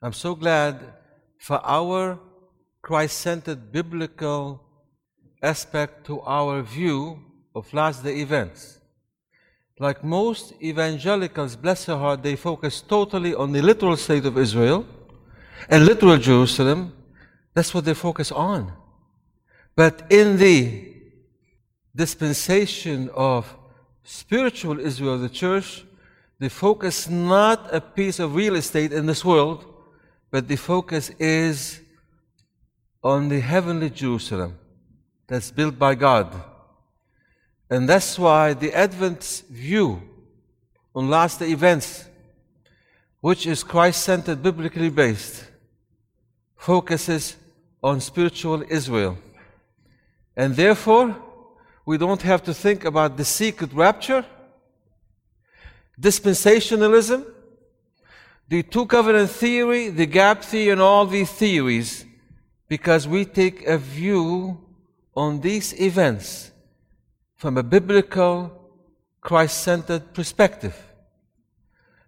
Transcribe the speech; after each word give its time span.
I'm 0.00 0.12
so 0.12 0.36
glad 0.36 0.78
for 1.40 1.60
our 1.64 2.20
Christ 2.82 3.18
centered 3.18 3.72
biblical 3.72 4.62
aspect 5.42 6.06
to 6.06 6.20
our 6.20 6.62
view 6.62 7.18
of 7.52 7.72
last 7.74 8.04
day 8.04 8.20
events. 8.20 8.78
Like 9.80 10.04
most 10.04 10.52
evangelicals, 10.62 11.56
bless 11.56 11.86
their 11.86 11.96
heart, 11.96 12.22
they 12.22 12.36
focus 12.36 12.80
totally 12.80 13.34
on 13.34 13.50
the 13.50 13.60
literal 13.60 13.96
state 13.96 14.24
of 14.24 14.38
Israel 14.38 14.86
and 15.68 15.84
literal 15.84 16.16
Jerusalem. 16.16 16.92
That's 17.54 17.74
what 17.74 17.84
they 17.84 17.94
focus 17.94 18.30
on. 18.30 18.72
But 19.74 20.06
in 20.10 20.36
the 20.36 20.94
dispensation 21.94 23.10
of 23.14 23.52
spiritual 24.04 24.78
Israel, 24.78 25.18
the 25.18 25.28
church, 25.28 25.84
the 26.38 26.50
focus 26.50 27.08
not 27.08 27.74
a 27.74 27.80
piece 27.80 28.20
of 28.20 28.36
real 28.36 28.54
estate 28.54 28.92
in 28.92 29.06
this 29.06 29.24
world, 29.24 29.64
but 30.30 30.48
the 30.48 30.56
focus 30.56 31.10
is 31.18 31.80
on 33.02 33.28
the 33.28 33.40
heavenly 33.40 33.90
Jerusalem 33.90 34.58
that's 35.26 35.50
built 35.50 35.78
by 35.78 35.94
God. 35.94 36.32
And 37.70 37.88
that's 37.88 38.18
why 38.18 38.54
the 38.54 38.72
Advent 38.72 39.44
view 39.50 40.02
on 40.94 41.08
last 41.08 41.42
events, 41.42 42.06
which 43.20 43.46
is 43.46 43.62
Christ 43.62 44.02
centered, 44.02 44.42
biblically 44.42 44.90
based, 44.90 45.44
focuses 46.56 47.36
on 47.82 48.00
spiritual 48.00 48.62
Israel. 48.68 49.16
And 50.36 50.56
therefore, 50.56 51.16
we 51.84 51.98
don't 51.98 52.22
have 52.22 52.42
to 52.44 52.54
think 52.54 52.84
about 52.84 53.16
the 53.16 53.24
secret 53.24 53.72
rapture, 53.72 54.24
dispensationalism, 56.00 57.24
the 58.48 58.62
two 58.62 58.86
covenant 58.86 59.30
theory, 59.30 59.90
the 59.90 60.06
gap 60.06 60.42
theory, 60.42 60.70
and 60.70 60.80
all 60.80 61.06
these 61.06 61.30
theories, 61.30 62.06
because 62.66 63.06
we 63.06 63.24
take 63.24 63.66
a 63.66 63.76
view 63.76 64.58
on 65.14 65.40
these 65.40 65.78
events 65.78 66.50
from 67.36 67.58
a 67.58 67.62
biblical, 67.62 68.52
Christ 69.20 69.62
centered 69.62 70.14
perspective. 70.14 70.76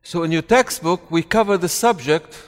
So, 0.02 0.22
in 0.22 0.32
your 0.32 0.42
textbook, 0.42 1.10
we 1.10 1.22
cover 1.22 1.58
the 1.58 1.68
subject 1.68 2.42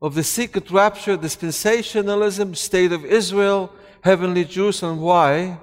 of 0.00 0.14
the 0.14 0.24
secret 0.24 0.70
rapture, 0.70 1.18
dispensationalism, 1.18 2.56
state 2.56 2.92
of 2.92 3.04
Israel, 3.04 3.70
heavenly 4.02 4.46
Jerusalem. 4.46 5.00
Why? 5.00 5.58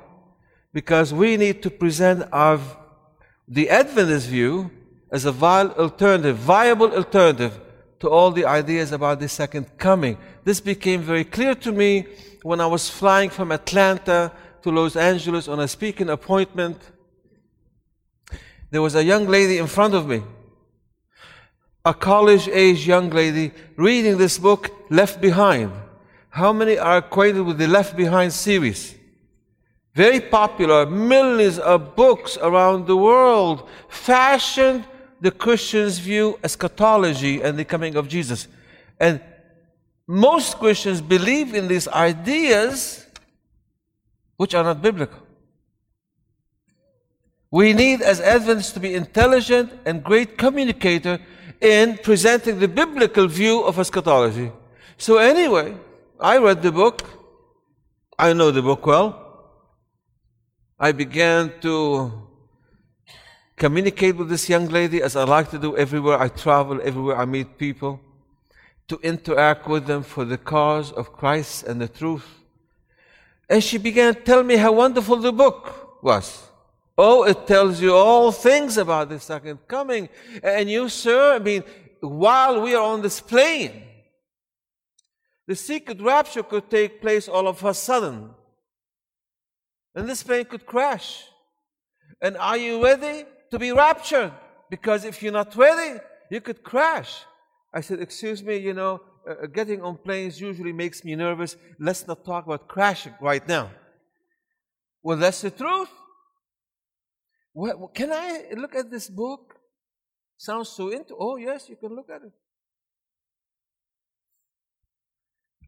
Because 0.72 1.11
we 1.11 1.38
need 1.38 1.63
to 1.63 1.72
present 1.72 2.28
our, 2.31 2.59
the 3.47 3.67
Adventist 3.69 4.28
view 4.28 4.69
as 5.11 5.25
a 5.25 5.31
viable 5.31 5.75
alternative, 5.75 6.38
viable 6.38 6.94
alternative 6.94 7.59
to 8.00 8.09
all 8.09 8.31
the 8.31 8.45
ideas 8.45 8.91
about 8.91 9.19
the 9.19 9.27
second 9.27 9.77
coming. 9.77 10.17
This 10.44 10.59
became 10.59 11.02
very 11.02 11.23
clear 11.23 11.55
to 11.55 11.72
me 11.72 12.05
when 12.44 12.61
I 12.61 12.67
was 12.67 12.89
flying 12.89 13.30
from 13.30 13.52
Atlanta 13.52 14.31
to 14.61 14.72
Los 14.72 14.95
Angeles 14.95 15.47
on 15.47 15.59
a 15.59 15.67
speaking 15.67 16.09
appointment. 16.09 16.80
There 18.69 18.81
was 18.81 18.95
a 18.95 19.03
young 19.03 19.28
lady 19.28 19.58
in 19.58 19.67
front 19.67 19.94
of 19.94 20.08
me, 20.08 20.22
a 21.85 21.94
college 21.94 22.47
age 22.50 22.85
young 22.85 23.09
lady, 23.09 23.52
reading 23.78 24.17
this 24.17 24.38
book, 24.38 24.69
Left 24.89 25.22
Behind. 25.22 25.72
How 26.30 26.53
many 26.53 26.78
are 26.78 26.97
acquainted 26.97 27.44
with 27.44 27.58
the 27.58 27.67
Left 27.67 27.95
Behind 27.95 28.31
series? 28.31 28.94
Very 29.95 30.19
popular, 30.19 30.85
millions 30.85 31.58
of 31.58 31.95
books 31.95 32.38
around 32.38 32.85
the 32.85 32.97
world, 32.97 33.67
fashioned 33.88 34.85
the 35.19 35.31
Christian's 35.31 35.99
view 35.99 36.39
eschatology 36.43 37.41
and 37.41 37.57
the 37.57 37.65
coming 37.65 37.95
of 37.95 38.07
Jesus. 38.07 38.47
And 38.99 39.21
most 40.07 40.57
Christians 40.57 41.01
believe 41.01 41.53
in 41.53 41.67
these 41.67 41.87
ideas 41.87 43.05
which 44.38 44.53
are 44.53 44.63
not 44.63 44.81
biblical. 44.81 45.19
We 47.50 47.73
need, 47.73 48.01
as 48.01 48.19
Adventists, 48.22 48.73
to 48.73 48.79
be 48.79 48.94
intelligent 48.94 49.72
and 49.85 50.03
great 50.03 50.38
communicator 50.38 51.19
in 51.61 51.97
presenting 51.97 52.59
the 52.59 52.67
biblical 52.67 53.27
view 53.27 53.63
of 53.63 53.79
eschatology. 53.79 54.51
So, 54.97 55.17
anyway, 55.17 55.75
I 56.19 56.38
read 56.38 56.61
the 56.61 56.72
book. 56.72 57.03
I 58.19 58.33
know 58.33 58.51
the 58.51 58.61
book 58.61 58.85
well. 58.85 59.23
I 60.79 60.91
began 60.91 61.53
to 61.61 62.26
communicate 63.57 64.16
with 64.16 64.29
this 64.29 64.47
young 64.47 64.68
lady 64.68 65.01
as 65.01 65.16
I 65.16 65.23
like 65.23 65.50
to 65.50 65.57
do 65.57 65.75
everywhere 65.75 66.22
I 66.22 66.29
travel, 66.29 66.79
everywhere 66.84 67.18
I 67.18 67.25
meet 67.25 67.57
people, 67.57 68.00
to 68.88 69.00
interact 69.01 69.68
with 69.68 69.88
them 69.88 70.03
for 70.03 70.23
the 70.23 70.38
cause 70.38 70.91
of 70.91 71.12
Christ 71.12 71.63
and 71.63 71.81
the 71.81 71.88
truth. 71.88 72.25
And 73.50 73.63
she 73.63 73.78
began 73.78 74.13
to 74.13 74.22
tell 74.22 74.44
me 74.44 74.57
how 74.57 74.73
wonderful 74.73 75.18
the 75.18 75.34
book 75.34 76.03
was. 76.03 76.47
Oh, 76.97 77.23
it 77.23 77.47
tells 77.47 77.81
you 77.81 77.95
all 77.95 78.31
things 78.31 78.78
about 78.78 79.09
the 79.09 79.19
second 79.19 79.59
coming. 79.68 80.09
And 80.44 80.69
you, 80.69 80.89
sir, 80.89 81.35
I 81.35 81.39
mean, 81.39 81.63
while 82.00 82.62
we 82.62 82.75
are 82.75 82.84
on 82.84 83.01
this 83.01 83.19
plane, 83.19 83.84
the 85.47 85.56
secret 85.56 86.01
rapture 86.01 86.44
could 86.44 86.69
take 86.69 87.01
place 87.01 87.28
all 87.28 87.47
of 87.47 87.63
a 87.63 87.74
sudden. 87.74 88.29
And 89.95 90.07
this 90.07 90.22
plane 90.22 90.45
could 90.45 90.66
crash. 90.66 91.24
And 92.22 92.38
are 92.38 92.57
you 92.57 92.84
ready? 92.84 93.25
To 93.52 93.59
be 93.59 93.72
raptured 93.72 94.31
because 94.69 95.06
if 95.06 95.22
you're 95.22 95.31
not 95.31 95.56
ready, 95.56 96.00
you 96.30 96.41
could 96.41 96.63
crash. 96.63 97.24
I 97.74 97.81
said, 97.81 98.00
Excuse 98.00 98.44
me, 98.44 98.58
you 98.58 98.74
know, 98.74 99.02
uh, 99.28 99.44
uh, 99.44 99.47
getting 99.47 99.81
on 99.81 99.97
planes 99.97 100.40
usually 100.40 100.74
makes 100.74 101.03
me 101.03 101.16
nervous. 101.16 101.56
Let's 101.80 102.07
not 102.07 102.25
talk 102.25 102.46
about 102.46 102.68
crashing 102.68 103.13
right 103.22 103.46
now. 103.47 103.72
Well, 105.03 105.18
that's 105.18 105.41
the 105.41 105.52
truth. 105.52 105.90
Can 107.94 108.12
I 108.12 108.46
look 108.56 108.75
at 108.75 108.91
this 108.91 109.09
book? 109.09 109.56
Sounds 110.38 110.69
so 110.69 110.90
into. 110.90 111.16
Oh, 111.19 111.38
yes, 111.38 111.68
you 111.68 111.75
can 111.75 111.96
look 111.96 112.09
at 112.09 112.22
it. 112.22 112.31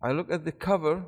I 0.01 0.11
look 0.11 0.31
at 0.31 0.45
the 0.45 0.51
cover, 0.51 1.03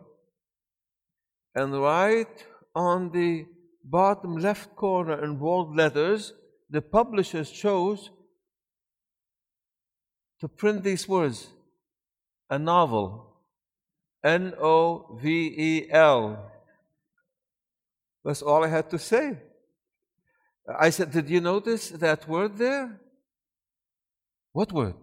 and 1.55 1.81
right 1.81 2.45
on 2.75 3.11
the 3.11 3.45
bottom 3.83 4.37
left 4.37 4.75
corner 4.75 5.23
in 5.23 5.37
bold 5.37 5.75
letters, 5.75 6.33
the 6.71 6.81
publishers 6.81 7.51
chose 7.51 8.09
to 10.39 10.47
print 10.47 10.83
these 10.83 11.07
words 11.07 11.47
a 12.49 12.57
novel. 12.57 13.27
N 14.23 14.53
O 14.59 15.17
V 15.21 15.53
E 15.57 15.91
L. 15.91 16.51
That's 18.23 18.41
all 18.41 18.63
I 18.63 18.67
had 18.67 18.89
to 18.91 18.99
say. 18.99 19.37
I 20.79 20.91
said, 20.91 21.11
Did 21.11 21.29
you 21.29 21.41
notice 21.41 21.89
that 21.89 22.27
word 22.27 22.57
there? 22.57 22.99
What 24.53 24.71
word? 24.71 24.95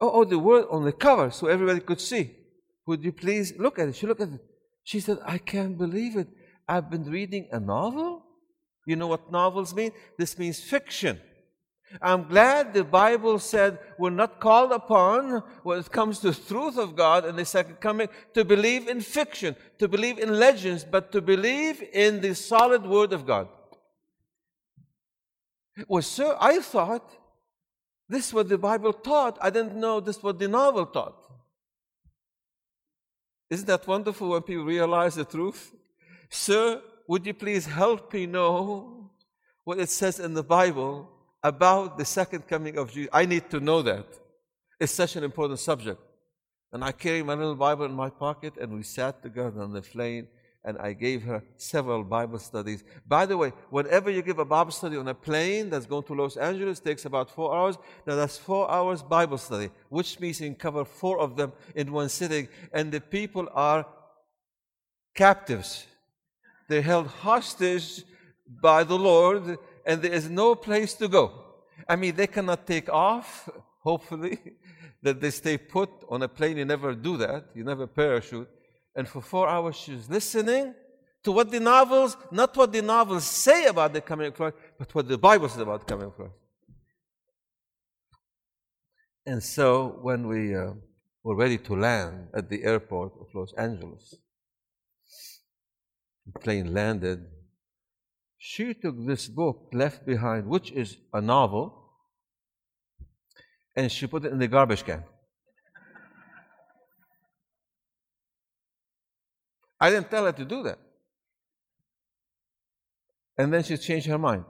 Oh, 0.00 0.10
oh, 0.10 0.24
the 0.24 0.38
word 0.38 0.66
on 0.70 0.84
the 0.84 0.92
cover 0.92 1.30
so 1.30 1.46
everybody 1.46 1.80
could 1.80 2.00
see. 2.00 2.34
Would 2.86 3.04
you 3.04 3.12
please 3.12 3.54
look 3.58 3.78
at 3.78 3.88
it? 3.88 3.96
She 3.96 4.06
looked 4.06 4.20
at 4.20 4.30
it. 4.30 4.40
She 4.82 5.00
said, 5.00 5.18
I 5.24 5.38
can't 5.38 5.76
believe 5.76 6.16
it. 6.16 6.28
I've 6.66 6.90
been 6.90 7.04
reading 7.04 7.48
a 7.52 7.60
novel? 7.60 8.24
You 8.88 8.96
know 8.96 9.06
what 9.06 9.30
novels 9.30 9.74
mean? 9.74 9.92
This 10.16 10.38
means 10.38 10.60
fiction. 10.60 11.20
I'm 12.00 12.26
glad 12.26 12.72
the 12.72 12.84
Bible 12.84 13.38
said 13.38 13.78
we're 13.98 14.08
not 14.08 14.40
called 14.40 14.72
upon 14.72 15.42
when 15.62 15.78
it 15.78 15.92
comes 15.92 16.20
to 16.20 16.30
the 16.30 16.40
truth 16.40 16.78
of 16.78 16.96
God 16.96 17.26
and 17.26 17.38
the 17.38 17.44
second 17.44 17.80
coming 17.80 18.08
to 18.32 18.46
believe 18.46 18.88
in 18.88 19.02
fiction, 19.02 19.56
to 19.78 19.88
believe 19.88 20.18
in 20.18 20.40
legends, 20.40 20.86
but 20.90 21.12
to 21.12 21.20
believe 21.20 21.84
in 21.92 22.22
the 22.22 22.34
solid 22.34 22.86
word 22.86 23.12
of 23.12 23.26
God. 23.26 23.48
Well, 25.86 26.00
sir, 26.00 26.34
I 26.40 26.60
thought 26.60 27.12
this 28.08 28.28
is 28.28 28.32
what 28.32 28.48
the 28.48 28.56
Bible 28.56 28.94
taught. 28.94 29.36
I 29.42 29.50
didn't 29.50 29.76
know 29.76 30.00
this 30.00 30.16
is 30.16 30.22
what 30.22 30.38
the 30.38 30.48
novel 30.48 30.86
taught. 30.86 31.26
Isn't 33.50 33.66
that 33.66 33.86
wonderful 33.86 34.30
when 34.30 34.40
people 34.40 34.64
realize 34.64 35.14
the 35.14 35.26
truth? 35.26 35.74
Sir, 36.30 36.80
would 37.08 37.26
you 37.26 37.34
please 37.34 37.64
help 37.66 38.12
me 38.12 38.26
know 38.26 39.10
what 39.64 39.80
it 39.80 39.88
says 39.88 40.20
in 40.20 40.34
the 40.34 40.42
Bible 40.42 41.10
about 41.42 41.96
the 41.96 42.04
second 42.04 42.46
coming 42.46 42.76
of 42.76 42.92
Jesus? 42.92 43.08
I 43.12 43.24
need 43.24 43.48
to 43.50 43.60
know 43.60 43.80
that. 43.82 44.06
It's 44.78 44.92
such 44.92 45.16
an 45.16 45.24
important 45.24 45.58
subject. 45.58 46.00
And 46.70 46.84
I 46.84 46.92
carry 46.92 47.22
my 47.22 47.32
little 47.32 47.56
Bible 47.56 47.86
in 47.86 47.92
my 47.92 48.10
pocket, 48.10 48.58
and 48.60 48.74
we 48.74 48.82
sat 48.82 49.22
together 49.22 49.62
on 49.62 49.72
the 49.72 49.80
plane, 49.80 50.28
and 50.62 50.76
I 50.76 50.92
gave 50.92 51.22
her 51.22 51.42
several 51.56 52.04
Bible 52.04 52.38
studies. 52.38 52.84
By 53.06 53.24
the 53.24 53.38
way, 53.38 53.54
whenever 53.70 54.10
you 54.10 54.20
give 54.20 54.38
a 54.38 54.44
Bible 54.44 54.72
study 54.72 54.98
on 54.98 55.08
a 55.08 55.14
plane 55.14 55.70
that's 55.70 55.86
going 55.86 56.02
to 56.04 56.14
Los 56.14 56.36
Angeles, 56.36 56.78
takes 56.78 57.06
about 57.06 57.30
four 57.30 57.56
hours. 57.56 57.78
Now 58.06 58.16
that's 58.16 58.36
four 58.36 58.70
hours 58.70 59.02
Bible 59.02 59.38
study, 59.38 59.70
which 59.88 60.20
means 60.20 60.42
you 60.42 60.48
can 60.48 60.56
cover 60.56 60.84
four 60.84 61.18
of 61.20 61.36
them 61.36 61.54
in 61.74 61.90
one 61.90 62.10
sitting, 62.10 62.48
and 62.70 62.92
the 62.92 63.00
people 63.00 63.48
are 63.54 63.86
captives. 65.14 65.86
They're 66.68 66.82
held 66.82 67.06
hostage 67.06 68.04
by 68.60 68.84
the 68.84 68.98
Lord, 68.98 69.58
and 69.86 70.02
there 70.02 70.12
is 70.12 70.28
no 70.28 70.54
place 70.54 70.94
to 70.94 71.08
go. 71.08 71.44
I 71.88 71.96
mean, 71.96 72.14
they 72.14 72.26
cannot 72.26 72.66
take 72.66 72.88
off, 72.88 73.48
hopefully. 73.82 74.38
that 75.02 75.20
they 75.20 75.30
stay 75.30 75.56
put 75.56 75.90
on 76.08 76.22
a 76.22 76.28
plane. 76.28 76.56
You 76.56 76.64
never 76.64 76.94
do 76.94 77.16
that. 77.18 77.46
You 77.54 77.64
never 77.64 77.86
parachute. 77.86 78.48
And 78.94 79.08
for 79.08 79.22
four 79.22 79.48
hours, 79.48 79.76
she 79.76 79.92
was 79.92 80.08
listening 80.10 80.74
to 81.22 81.32
what 81.32 81.50
the 81.50 81.60
novels, 81.60 82.16
not 82.30 82.56
what 82.56 82.72
the 82.72 82.82
novels 82.82 83.24
say 83.24 83.66
about 83.66 83.92
the 83.92 84.00
coming 84.00 84.28
of 84.28 84.34
Christ, 84.34 84.56
but 84.78 84.94
what 84.94 85.08
the 85.08 85.18
Bible 85.18 85.48
says 85.48 85.60
about 85.60 85.80
the 85.80 85.86
coming 85.86 86.06
of 86.06 86.16
Christ. 86.16 86.34
And 89.26 89.42
so 89.42 89.98
when 90.00 90.26
we 90.26 90.56
uh, 90.56 90.72
were 91.22 91.36
ready 91.36 91.58
to 91.58 91.76
land 91.76 92.28
at 92.34 92.48
the 92.48 92.64
airport 92.64 93.12
of 93.20 93.26
Los 93.34 93.52
Angeles, 93.54 94.14
the 96.32 96.38
plane 96.40 96.72
landed, 96.72 97.24
she 98.36 98.74
took 98.74 98.94
this 99.06 99.28
book 99.28 99.68
left 99.72 100.06
behind, 100.06 100.46
which 100.46 100.70
is 100.72 100.96
a 101.12 101.20
novel, 101.20 101.74
and 103.76 103.90
she 103.90 104.06
put 104.06 104.24
it 104.24 104.32
in 104.32 104.38
the 104.38 104.48
garbage 104.48 104.84
can. 104.84 105.04
I 109.80 109.90
didn't 109.90 110.10
tell 110.10 110.24
her 110.24 110.32
to 110.32 110.44
do 110.44 110.62
that. 110.64 110.78
And 113.36 113.52
then 113.52 113.62
she 113.62 113.76
changed 113.76 114.08
her 114.08 114.18
mind. 114.18 114.44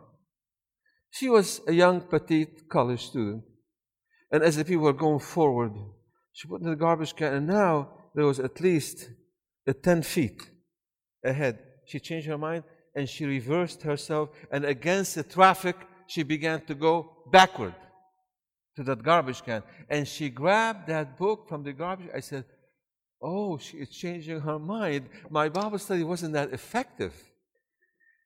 She 1.11 1.29
was 1.29 1.61
a 1.67 1.73
young, 1.73 2.01
petite 2.01 2.69
college 2.69 3.07
student. 3.07 3.45
And 4.31 4.43
as 4.43 4.57
the 4.57 4.65
people 4.65 4.85
were 4.85 4.95
going 4.95 5.21
forward, 5.21 5.73
she 6.33 6.49
put 6.49 6.63
in 6.63 6.69
the 6.69 6.77
garbage 6.77 7.15
can, 7.15 7.35
and 7.35 7.47
now 7.47 7.91
there 8.15 8.25
was 8.25 8.41
at 8.41 8.61
least 8.61 9.11
a 9.67 9.75
10 9.75 10.03
feet 10.03 10.51
ahead. 11.25 11.59
She 11.89 11.99
changed 11.99 12.27
her 12.27 12.37
mind 12.37 12.65
and 12.95 13.09
she 13.09 13.25
reversed 13.25 13.83
herself, 13.83 14.31
and 14.51 14.65
against 14.65 15.15
the 15.15 15.23
traffic, 15.23 15.77
she 16.07 16.23
began 16.23 16.61
to 16.67 16.75
go 16.75 17.13
backward 17.31 17.75
to 18.77 18.83
that 18.83 19.03
garbage 19.03 19.43
can. 19.43 19.63
And 19.89 20.07
she 20.07 20.29
grabbed 20.29 20.89
that 20.89 21.17
book 21.17 21.49
from 21.49 21.63
the 21.63 21.73
garbage. 21.73 22.09
I 22.15 22.21
said, 22.21 22.45
Oh, 23.23 23.57
she 23.57 23.79
is 23.79 23.91
changing 23.91 24.41
her 24.41 24.59
mind. 24.59 25.09
My 25.31 25.49
Bible 25.49 25.79
study 25.79 26.05
wasn't 26.05 26.35
that 26.35 26.53
effective. 26.53 27.15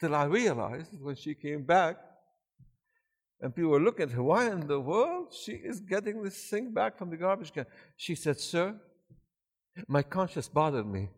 Till 0.01 0.15
I 0.15 0.25
realized 0.25 0.91
when 1.01 1.15
she 1.15 1.35
came 1.35 1.63
back, 1.63 1.97
and 3.41 3.55
people 3.55 3.71
were 3.71 3.81
looking 3.81 4.05
at 4.05 4.13
her, 4.13 4.23
why 4.23 4.51
in 4.51 4.67
the 4.67 4.81
world 4.81 5.33
she 5.33 5.53
is 5.53 5.81
getting 5.81 6.23
this 6.23 6.49
thing 6.51 6.73
back 6.73 6.99
from 6.99 7.11
the 7.11 7.17
garbage 7.17 7.53
can? 7.53 7.67
She 7.97 8.15
said, 8.15 8.39
Sir, 8.41 8.75
my 9.87 10.03
conscience 10.03 10.49
bothered 10.49 10.87
me 10.87 11.09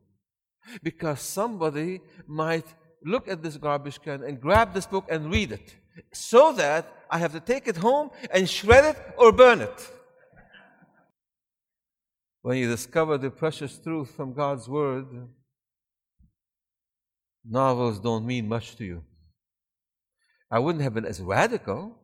because 0.83 1.21
somebody 1.21 2.01
might 2.27 2.67
look 3.05 3.29
at 3.29 3.43
this 3.43 3.57
garbage 3.57 4.01
can 4.01 4.23
and 4.25 4.41
grab 4.41 4.73
this 4.73 4.87
book 4.87 5.07
and 5.11 5.31
read 5.31 5.53
it 5.53 5.77
so 6.13 6.53
that 6.53 6.91
I 7.11 7.19
have 7.19 7.33
to 7.33 7.41
take 7.41 7.69
it 7.69 7.77
home 7.77 8.11
and 8.31 8.49
shred 8.49 8.85
it 8.85 9.15
or 9.17 9.33
burn 9.33 9.61
it. 9.61 9.91
When 12.43 12.59
you 12.59 12.69
discover 12.69 13.17
the 13.17 13.31
precious 13.31 13.79
truth 13.79 14.11
from 14.11 14.35
God's 14.35 14.69
Word, 14.69 15.07
novels 17.45 17.99
don't 18.01 18.27
mean 18.27 18.49
much 18.49 18.77
to 18.77 18.85
you. 18.85 19.03
I 20.51 20.59
wouldn't 20.59 20.83
have 20.83 20.95
been 20.95 21.07
as 21.07 21.21
radical 21.21 21.97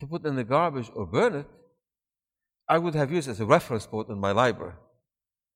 to 0.00 0.06
put 0.06 0.24
in 0.26 0.36
the 0.36 0.44
garbage 0.44 0.90
or 0.94 1.06
burn 1.06 1.34
it. 1.34 1.46
I 2.68 2.78
would 2.78 2.94
have 2.94 3.12
used 3.12 3.28
as 3.28 3.40
a 3.40 3.46
reference 3.46 3.86
book 3.86 4.08
in 4.08 4.18
my 4.18 4.32
library. 4.32 4.74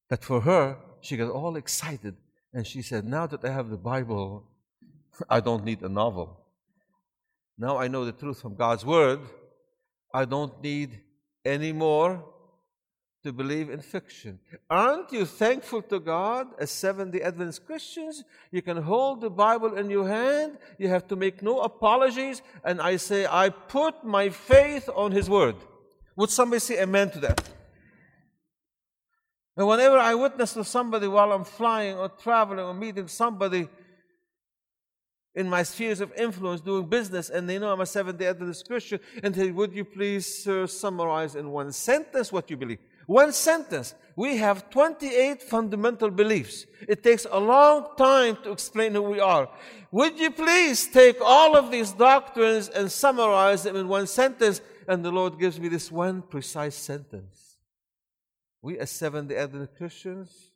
But 0.08 0.24
for 0.24 0.40
her, 0.40 0.78
she 1.00 1.16
got 1.16 1.30
all 1.30 1.56
excited 1.56 2.14
and 2.52 2.66
she 2.66 2.82
said, 2.82 3.04
Now 3.04 3.26
that 3.26 3.44
I 3.44 3.50
have 3.50 3.70
the 3.70 3.76
Bible, 3.76 4.44
I 5.30 5.40
don't 5.40 5.64
need 5.64 5.82
a 5.82 5.88
novel. 5.88 6.38
Now 7.58 7.78
I 7.78 7.88
know 7.88 8.04
the 8.04 8.12
truth 8.12 8.40
from 8.40 8.54
God's 8.54 8.84
Word. 8.84 9.20
I 10.12 10.24
don't 10.24 10.62
need 10.62 11.00
any 11.44 11.72
more 11.72 12.24
to 13.22 13.32
believe 13.32 13.68
in 13.68 13.80
fiction. 13.80 14.38
Aren't 14.70 15.12
you 15.12 15.26
thankful 15.26 15.82
to 15.82 16.00
God 16.00 16.48
as 16.58 16.70
Seventh 16.70 17.12
day 17.12 17.20
Adventist 17.20 17.66
Christians? 17.66 18.24
You 18.50 18.62
can 18.62 18.78
hold 18.78 19.20
the 19.20 19.30
Bible 19.30 19.76
in 19.76 19.90
your 19.90 20.08
hand, 20.08 20.56
you 20.78 20.88
have 20.88 21.06
to 21.08 21.16
make 21.16 21.42
no 21.42 21.60
apologies, 21.60 22.40
and 22.64 22.80
I 22.80 22.96
say, 22.96 23.26
I 23.26 23.50
put 23.50 24.04
my 24.04 24.30
faith 24.30 24.88
on 24.94 25.12
His 25.12 25.28
Word. 25.28 25.56
Would 26.16 26.30
somebody 26.30 26.60
say 26.60 26.80
amen 26.82 27.10
to 27.10 27.20
that? 27.20 27.48
And 29.60 29.68
whenever 29.68 29.98
I 29.98 30.14
witness 30.14 30.54
to 30.54 30.64
somebody 30.64 31.06
while 31.06 31.32
I'm 31.32 31.44
flying 31.44 31.94
or 31.94 32.08
traveling 32.08 32.64
or 32.64 32.72
meeting 32.72 33.08
somebody 33.08 33.68
in 35.34 35.50
my 35.50 35.62
spheres 35.64 36.00
of 36.00 36.14
influence 36.14 36.62
doing 36.62 36.86
business 36.86 37.28
and 37.28 37.46
they 37.46 37.58
know 37.58 37.70
I'm 37.70 37.82
a 37.82 37.84
Seventh 37.84 38.18
day 38.18 38.28
Adventist 38.28 38.66
Christian 38.66 39.00
and 39.22 39.36
say, 39.36 39.50
Would 39.50 39.74
you 39.74 39.84
please, 39.84 40.48
summarize 40.66 41.36
in 41.36 41.50
one 41.50 41.72
sentence 41.72 42.32
what 42.32 42.48
you 42.48 42.56
believe? 42.56 42.78
One 43.06 43.34
sentence. 43.34 43.94
We 44.16 44.38
have 44.38 44.70
28 44.70 45.42
fundamental 45.42 46.08
beliefs. 46.08 46.64
It 46.88 47.02
takes 47.02 47.26
a 47.30 47.38
long 47.38 47.88
time 47.98 48.38
to 48.44 48.52
explain 48.52 48.94
who 48.94 49.02
we 49.02 49.20
are. 49.20 49.46
Would 49.92 50.18
you 50.18 50.30
please 50.30 50.86
take 50.86 51.18
all 51.22 51.54
of 51.54 51.70
these 51.70 51.92
doctrines 51.92 52.70
and 52.70 52.90
summarize 52.90 53.64
them 53.64 53.76
in 53.76 53.88
one 53.88 54.06
sentence? 54.06 54.62
And 54.88 55.04
the 55.04 55.12
Lord 55.12 55.38
gives 55.38 55.60
me 55.60 55.68
this 55.68 55.92
one 55.92 56.22
precise 56.22 56.76
sentence. 56.76 57.49
We, 58.62 58.78
as 58.78 58.90
Seventh 58.90 59.28
day 59.28 59.36
Adventist 59.36 59.76
Christians, 59.76 60.52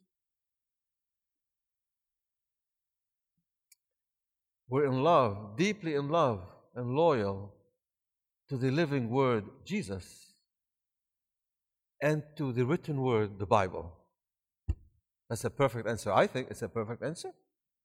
we're 4.69 4.85
in 4.85 5.03
love, 5.03 5.57
deeply 5.57 5.95
in 5.95 6.09
love 6.09 6.41
and 6.75 6.95
loyal 6.95 7.53
to 8.49 8.57
the 8.57 8.71
living 8.71 9.09
Word, 9.09 9.45
Jesus 9.65 10.25
and 12.01 12.21
to 12.37 12.51
the 12.51 12.65
written 12.65 13.01
word, 13.01 13.39
the 13.39 13.45
Bible? 13.45 13.91
That's 15.29 15.43
a 15.43 15.49
perfect 15.49 15.87
answer. 15.87 16.11
I 16.11 16.27
think 16.27 16.49
it's 16.51 16.61
a 16.61 16.69
perfect 16.69 17.03
answer. 17.03 17.31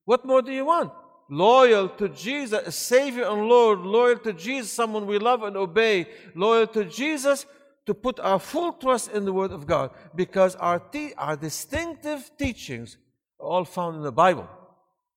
What 0.04 0.26
more 0.26 0.42
do 0.42 0.52
you 0.52 0.66
want? 0.66 0.92
Loyal 1.30 1.88
to 1.88 2.08
Jesus, 2.08 2.60
a 2.66 2.72
Savior 2.72 3.24
and 3.24 3.48
Lord, 3.48 3.80
loyal 3.80 4.18
to 4.18 4.32
Jesus, 4.32 4.72
someone 4.72 5.06
we 5.06 5.18
love 5.18 5.42
and 5.42 5.56
obey, 5.56 6.06
loyal 6.34 6.66
to 6.68 6.84
Jesus 6.84 7.46
to 7.86 7.94
put 7.94 8.20
our 8.20 8.38
full 8.38 8.72
trust 8.72 9.10
in 9.12 9.24
the 9.24 9.32
Word 9.32 9.52
of 9.52 9.66
God 9.66 9.90
because 10.14 10.54
our, 10.56 10.78
te- 10.78 11.14
our 11.14 11.36
distinctive 11.36 12.30
teachings 12.38 12.96
are 13.40 13.46
all 13.46 13.64
found 13.64 13.96
in 13.96 14.02
the 14.02 14.12
Bible. 14.12 14.48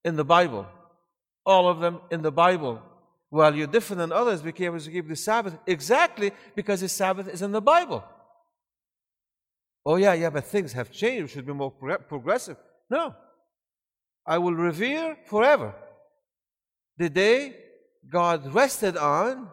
In 0.04 0.16
the 0.16 0.26
Bible. 0.26 0.66
All 1.46 1.68
of 1.68 1.80
them 1.80 2.02
in 2.10 2.22
the 2.22 2.32
Bible. 2.32 2.82
While 3.30 3.56
you're 3.56 3.68
different 3.68 4.00
than 4.00 4.12
others 4.12 4.42
because 4.42 4.88
you 4.88 4.94
keep 4.94 5.08
the 5.08 5.16
Sabbath, 5.16 5.58
exactly 5.66 6.32
because 6.56 6.82
the 6.82 6.90
Sabbath 6.90 7.28
is 7.28 7.42
in 7.42 7.52
the 7.52 7.62
Bible. 7.62 8.04
Oh, 9.86 9.98
yeah, 9.98 10.14
yeah, 10.14 10.30
but 10.30 10.46
things 10.46 10.72
have 10.74 10.92
changed. 10.92 11.24
We 11.24 11.28
should 11.30 11.46
be 11.46 11.54
more 11.54 11.72
progressive. 11.72 12.58
No. 12.90 13.14
I 14.26 14.38
will 14.38 14.54
revere 14.54 15.18
forever 15.26 15.76
the 16.98 17.10
day 17.10 17.56
God 18.10 18.54
rested 18.54 18.98
on, 18.98 19.50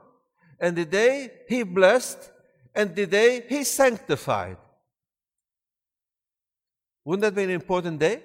and 0.61 0.76
the 0.76 0.85
day 0.85 1.30
He 1.49 1.62
blessed, 1.62 2.30
and 2.74 2.94
the 2.94 3.06
day 3.06 3.44
He 3.48 3.64
sanctified. 3.64 4.56
Wouldn't 7.04 7.22
that 7.22 7.34
be 7.34 7.44
an 7.44 7.50
important 7.50 7.98
day? 7.98 8.22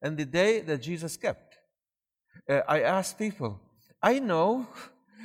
And 0.00 0.16
the 0.16 0.24
day 0.24 0.60
that 0.60 0.82
Jesus 0.82 1.16
kept. 1.16 1.54
Uh, 2.48 2.60
I 2.66 2.82
ask 2.82 3.16
people, 3.16 3.60
I 4.02 4.18
know 4.18 4.66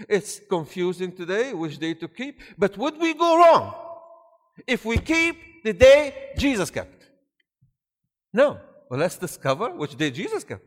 it's 0.07 0.39
confusing 0.47 1.11
today 1.11 1.53
which 1.53 1.79
day 1.79 1.95
to 1.95 2.07
keep, 2.07 2.39
but 2.57 2.77
would 2.77 2.99
we 2.99 3.15
go 3.15 3.37
wrong 3.37 3.73
if 4.65 4.85
we 4.85 4.97
keep 4.97 5.63
the 5.63 5.73
day 5.73 6.31
Jesus 6.37 6.69
kept. 6.69 7.09
No. 8.33 8.59
Well, 8.89 8.99
let's 8.99 9.17
discover 9.17 9.71
which 9.71 9.95
day 9.97 10.11
Jesus 10.11 10.43
kept. 10.43 10.65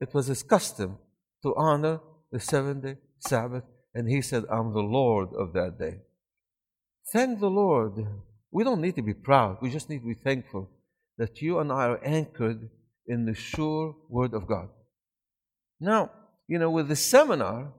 It 0.00 0.14
was 0.14 0.26
his 0.26 0.42
custom 0.42 0.98
to 1.42 1.54
honor 1.54 2.00
the 2.32 2.40
seventh 2.40 2.82
day 2.82 2.96
Sabbath, 3.18 3.64
and 3.94 4.08
he 4.08 4.22
said, 4.22 4.44
I'm 4.50 4.72
the 4.72 4.80
Lord 4.80 5.30
of 5.36 5.52
that 5.54 5.78
day. 5.78 5.98
Thank 7.12 7.40
the 7.40 7.50
Lord. 7.50 8.06
We 8.50 8.64
don't 8.64 8.80
need 8.80 8.96
to 8.96 9.02
be 9.02 9.14
proud. 9.14 9.58
We 9.60 9.70
just 9.70 9.88
need 9.88 10.00
to 10.00 10.06
be 10.06 10.14
thankful 10.14 10.70
that 11.18 11.42
you 11.42 11.58
and 11.58 11.70
I 11.72 11.86
are 11.86 12.04
anchored 12.04 12.68
in 13.06 13.26
the 13.26 13.34
sure 13.34 13.96
Word 14.08 14.34
of 14.34 14.46
God. 14.46 14.68
Now, 15.80 16.10
you 16.46 16.58
know, 16.58 16.70
with 16.70 16.88
the 16.88 16.96
seminar, 16.96 17.72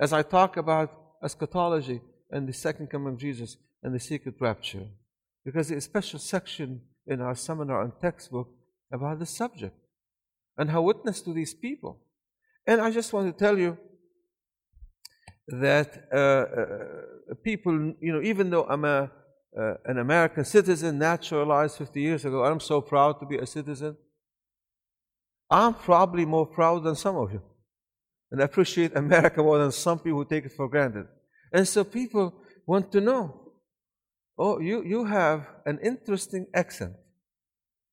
as 0.00 0.12
I 0.12 0.22
talk 0.22 0.56
about 0.56 0.94
eschatology 1.22 2.00
and 2.30 2.48
the 2.48 2.52
second 2.52 2.88
coming 2.88 3.14
of 3.14 3.18
Jesus, 3.18 3.56
and 3.82 3.94
the 3.94 4.00
secret 4.00 4.34
rapture. 4.40 4.86
Because 5.44 5.68
there's 5.68 5.84
a 5.84 5.88
special 5.88 6.18
section 6.18 6.82
in 7.06 7.20
our 7.20 7.34
seminar 7.34 7.82
and 7.82 7.92
textbook 8.00 8.48
about 8.92 9.18
the 9.18 9.26
subject 9.26 9.76
and 10.56 10.70
how 10.70 10.82
witness 10.82 11.22
to 11.22 11.32
these 11.32 11.54
people. 11.54 12.00
And 12.66 12.80
I 12.80 12.90
just 12.90 13.12
want 13.12 13.32
to 13.32 13.44
tell 13.44 13.58
you 13.58 13.78
that 15.48 16.08
uh, 16.12 16.16
uh, 16.16 17.34
people, 17.42 17.94
you 18.00 18.12
know, 18.12 18.22
even 18.22 18.50
though 18.50 18.64
I'm 18.64 18.84
a, 18.84 19.10
uh, 19.58 19.74
an 19.86 19.98
American 19.98 20.44
citizen, 20.44 20.98
naturalized 20.98 21.78
50 21.78 22.00
years 22.00 22.24
ago, 22.24 22.44
I'm 22.44 22.60
so 22.60 22.80
proud 22.80 23.18
to 23.20 23.26
be 23.26 23.38
a 23.38 23.46
citizen. 23.46 23.96
I'm 25.50 25.74
probably 25.74 26.26
more 26.26 26.46
proud 26.46 26.84
than 26.84 26.94
some 26.94 27.16
of 27.16 27.32
you. 27.32 27.42
And 28.30 28.42
I 28.42 28.44
appreciate 28.44 28.94
America 28.94 29.42
more 29.42 29.58
than 29.58 29.72
some 29.72 29.98
people 29.98 30.18
who 30.18 30.24
take 30.26 30.44
it 30.44 30.52
for 30.52 30.68
granted. 30.68 31.06
And 31.52 31.66
so 31.66 31.82
people 31.82 32.34
want 32.66 32.92
to 32.92 33.00
know. 33.00 33.52
Oh, 34.36 34.60
you, 34.60 34.84
you 34.84 35.06
have 35.06 35.48
an 35.64 35.78
interesting 35.82 36.46
accent. 36.54 36.92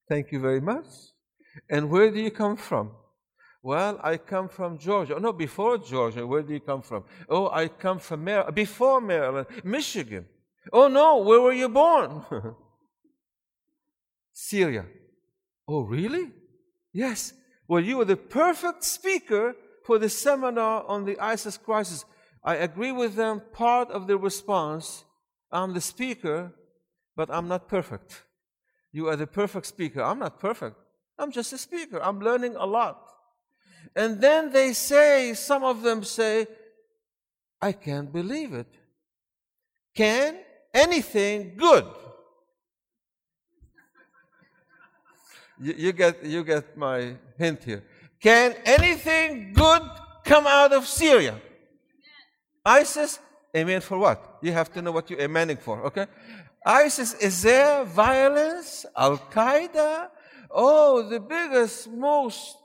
Thank 0.08 0.30
you 0.30 0.40
very 0.40 0.60
much. 0.60 0.86
And 1.70 1.90
where 1.90 2.10
do 2.10 2.20
you 2.20 2.30
come 2.30 2.56
from? 2.56 2.92
Well, 3.66 3.98
I 4.00 4.16
come 4.16 4.48
from 4.48 4.78
Georgia. 4.78 5.16
Oh, 5.16 5.18
no, 5.18 5.32
before 5.32 5.76
Georgia. 5.76 6.24
Where 6.24 6.40
do 6.40 6.52
you 6.52 6.60
come 6.60 6.82
from? 6.82 7.02
Oh, 7.28 7.50
I 7.50 7.66
come 7.66 7.98
from 7.98 8.22
Maryland. 8.22 8.54
Before 8.54 9.00
Maryland, 9.00 9.48
Michigan. 9.64 10.24
Oh, 10.72 10.86
no, 10.86 11.16
where 11.16 11.40
were 11.40 11.52
you 11.52 11.68
born? 11.68 12.22
Syria. 14.32 14.84
Oh, 15.66 15.80
really? 15.80 16.30
Yes. 16.92 17.32
Well, 17.66 17.80
you 17.80 17.96
were 17.96 18.04
the 18.04 18.16
perfect 18.16 18.84
speaker 18.84 19.56
for 19.84 19.98
the 19.98 20.10
seminar 20.10 20.84
on 20.86 21.04
the 21.04 21.18
ISIS 21.18 21.56
crisis. 21.56 22.04
I 22.44 22.54
agree 22.54 22.92
with 22.92 23.16
them. 23.16 23.42
Part 23.52 23.90
of 23.90 24.06
the 24.06 24.16
response 24.16 25.02
I'm 25.50 25.74
the 25.74 25.80
speaker, 25.80 26.52
but 27.16 27.30
I'm 27.32 27.48
not 27.48 27.66
perfect. 27.66 28.22
You 28.92 29.08
are 29.08 29.16
the 29.16 29.26
perfect 29.26 29.66
speaker. 29.66 30.04
I'm 30.04 30.20
not 30.20 30.38
perfect. 30.38 30.76
I'm 31.18 31.32
just 31.32 31.52
a 31.52 31.58
speaker. 31.58 32.00
I'm 32.00 32.20
learning 32.20 32.54
a 32.54 32.64
lot. 32.64 33.14
And 33.96 34.20
then 34.20 34.52
they 34.52 34.74
say, 34.74 35.32
some 35.32 35.64
of 35.64 35.80
them 35.80 36.04
say, 36.04 36.46
I 37.62 37.72
can't 37.72 38.12
believe 38.12 38.52
it. 38.52 38.66
Can 39.94 40.36
anything 40.74 41.54
good? 41.56 41.86
You, 45.58 45.74
you, 45.78 45.92
get, 45.92 46.22
you 46.22 46.44
get 46.44 46.76
my 46.76 47.14
hint 47.38 47.64
here. 47.64 47.82
Can 48.20 48.54
anything 48.66 49.54
good 49.54 49.82
come 50.24 50.46
out 50.46 50.74
of 50.74 50.86
Syria? 50.86 51.40
ISIS, 52.66 53.18
amen 53.56 53.80
for 53.80 53.96
what? 53.96 54.38
You 54.42 54.52
have 54.52 54.70
to 54.74 54.82
know 54.82 54.92
what 54.92 55.08
you're 55.08 55.20
amening 55.20 55.58
for, 55.58 55.80
okay? 55.86 56.06
ISIS, 56.66 57.14
is 57.14 57.40
there 57.40 57.84
violence? 57.84 58.84
Al 58.94 59.16
Qaeda? 59.16 60.08
Oh, 60.50 61.08
the 61.08 61.20
biggest, 61.20 61.88
most 61.88 62.56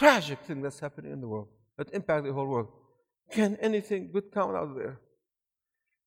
tragic 0.00 0.38
thing 0.46 0.62
that's 0.62 0.80
happening 0.80 1.12
in 1.12 1.20
the 1.20 1.28
world 1.28 1.48
that 1.76 1.92
impacts 1.92 2.24
the 2.26 2.32
whole 2.32 2.46
world. 2.46 2.68
Can 3.30 3.56
anything 3.60 4.10
good 4.10 4.32
come 4.32 4.50
out 4.50 4.68
of 4.70 4.74
there? 4.74 4.98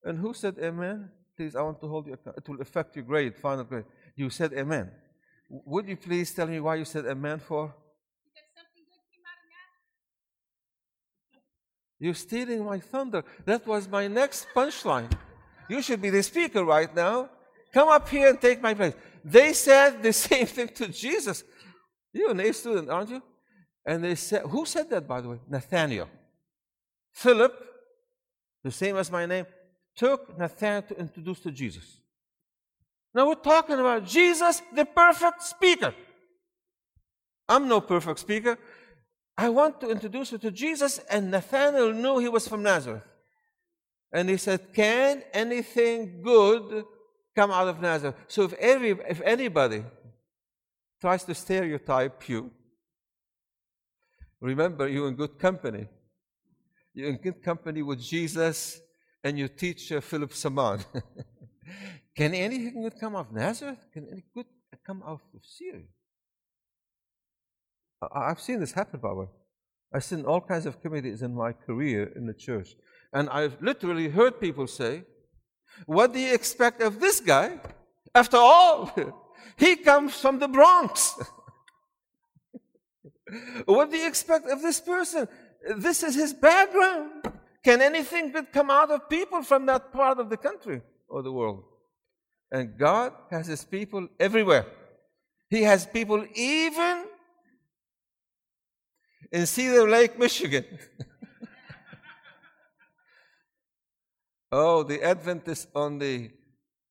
And 0.04 0.18
who 0.18 0.34
said 0.34 0.56
amen? 0.60 1.10
Please, 1.38 1.56
I 1.56 1.62
want 1.62 1.80
to 1.82 1.88
hold 1.88 2.08
you 2.08 2.14
account. 2.14 2.38
It 2.38 2.50
will 2.50 2.60
affect 2.60 2.96
your 2.96 3.06
grade, 3.06 3.36
final 3.38 3.64
grade. 3.64 3.86
You 4.16 4.30
said 4.30 4.52
amen. 4.54 4.92
Would 5.50 5.88
you 5.88 5.96
please 5.96 6.34
tell 6.34 6.48
me 6.48 6.60
why 6.60 6.76
you 6.76 6.86
said 6.86 7.06
amen 7.06 7.40
for? 7.40 7.64
Because 7.68 8.50
something 8.58 8.86
good 8.92 9.04
came 9.12 9.26
out 9.32 9.40
of 9.44 9.48
that. 11.32 11.42
You're 12.04 12.22
stealing 12.28 12.66
my 12.66 12.80
thunder. 12.80 13.24
That 13.46 13.66
was 13.68 13.88
my 13.88 14.08
next 14.08 14.48
punchline. 14.56 15.12
You 15.70 15.82
should 15.84 16.02
be 16.02 16.10
the 16.10 16.24
speaker 16.24 16.66
right 16.66 16.94
now. 16.96 17.30
Come 17.74 17.90
up 17.90 18.10
here 18.10 18.30
and 18.30 18.42
take 18.42 18.60
my 18.62 18.74
place. 18.74 18.96
They 19.24 19.54
said 19.54 20.02
the 20.02 20.14
same 20.28 20.48
thing 20.48 20.70
to 20.80 20.88
Jesus. 20.88 21.44
You're 22.12 22.32
an 22.32 22.40
A 22.40 22.52
student, 22.54 22.90
aren't 22.90 23.12
you? 23.12 23.22
And 23.86 24.04
they 24.04 24.16
said, 24.16 24.44
who 24.44 24.66
said 24.66 24.90
that, 24.92 25.08
by 25.08 25.22
the 25.22 25.30
way? 25.30 25.40
Nathaniel. 25.50 26.10
Philip, 27.12 27.54
the 28.64 28.72
same 28.72 28.96
as 28.96 29.12
my 29.12 29.26
name, 29.26 29.46
took 29.96 30.38
Nathaniel 30.38 30.84
to 30.84 31.00
introduce 31.00 31.40
to 31.42 31.52
Jesus. 31.52 32.00
Now 33.14 33.28
we're 33.28 33.36
talking 33.36 33.80
about 33.80 34.06
Jesus, 34.06 34.62
the 34.74 34.86
perfect 34.86 35.44
speaker. 35.44 35.94
I'm 37.48 37.68
no 37.68 37.82
perfect 37.82 38.20
speaker. 38.20 38.58
I 39.38 39.50
want 39.50 39.82
to 39.82 39.90
introduce 39.90 40.32
you 40.32 40.38
to 40.40 40.52
Jesus, 40.52 41.00
and 41.10 41.32
Nathanael 41.32 41.94
knew 41.94 42.20
he 42.20 42.30
was 42.30 42.48
from 42.48 42.64
Nazareth. 42.64 43.06
And 44.12 44.30
he 44.30 44.38
said, 44.38 44.74
Can 44.74 45.24
anything 45.34 46.22
good 46.22 46.86
come 47.36 47.52
out 47.52 47.68
of 47.68 47.82
Nazareth? 47.82 48.16
So 48.28 48.44
if, 48.44 48.54
every, 48.54 48.92
if 49.10 49.22
anybody 49.22 49.84
tries 51.02 51.24
to 51.26 51.36
stereotype 51.36 52.30
you, 52.30 52.52
remember 54.44 54.88
you're 54.88 55.08
in 55.08 55.16
good 55.16 55.40
company. 55.40 55.88
You're 56.94 57.10
in 57.10 57.18
good 57.18 57.42
company 57.42 57.82
with 57.82 58.00
Jesus 58.00 58.80
and 59.24 59.40
your 59.40 59.48
teacher, 59.48 60.02
Philip 60.02 60.32
Samaan. 60.32 60.86
Can 62.16 62.36
anything 62.36 62.84
good 62.84 63.00
come 63.00 63.16
out 63.16 63.28
of 63.28 63.34
Nazareth? 63.34 63.80
Can 63.92 64.08
any 64.12 64.24
good 64.36 64.46
come 64.86 65.02
out 65.08 65.22
of 65.34 65.42
Syria? 65.44 65.86
I've 68.14 68.42
seen 68.42 68.60
this 68.60 68.74
happen, 68.74 69.00
by 69.00 69.10
the 69.10 69.16
way. 69.16 69.28
I've 69.94 70.04
seen 70.04 70.26
all 70.26 70.42
kinds 70.42 70.66
of 70.66 70.82
committees 70.82 71.22
in 71.22 71.34
my 71.34 71.54
career 71.54 72.12
in 72.16 72.26
the 72.26 72.34
church. 72.34 72.76
And 73.14 73.30
I've 73.30 73.62
literally 73.62 74.10
heard 74.10 74.40
people 74.40 74.68
say, 74.68 75.04
What 75.86 76.14
do 76.14 76.20
you 76.20 76.34
expect 76.34 76.82
of 76.82 77.00
this 77.00 77.20
guy? 77.20 77.60
After 78.14 78.38
all, 78.38 78.92
he 79.58 79.76
comes 79.78 80.16
from 80.16 80.40
the 80.40 80.48
Bronx. 80.48 81.16
what 83.66 83.92
do 83.92 83.98
you 83.98 84.08
expect 84.08 84.48
of 84.48 84.62
this 84.62 84.80
person? 84.80 85.28
This 85.78 86.04
is 86.04 86.16
his 86.16 86.34
background. 86.34 87.12
Can 87.64 87.82
anything 87.82 88.32
good 88.32 88.52
come 88.52 88.70
out 88.70 88.92
of 88.92 89.10
people 89.10 89.42
from 89.44 89.66
that 89.68 89.94
part 89.94 90.20
of 90.20 90.30
the 90.30 90.38
country 90.38 90.82
or 91.08 91.24
the 91.24 91.32
world? 91.32 91.64
And 92.52 92.78
God 92.78 93.14
has 93.32 93.48
his 93.48 93.64
people 93.64 94.10
everywhere. 94.20 94.66
He 95.50 95.64
has 95.64 95.86
people 95.86 96.26
even 96.36 97.06
in 99.32 99.46
Cedar 99.48 99.90
Lake, 99.90 100.20
Michigan. 100.20 100.66
oh, 104.52 104.84
the 104.84 105.02
Adventists 105.02 105.68
on 105.74 105.98
the 105.98 106.30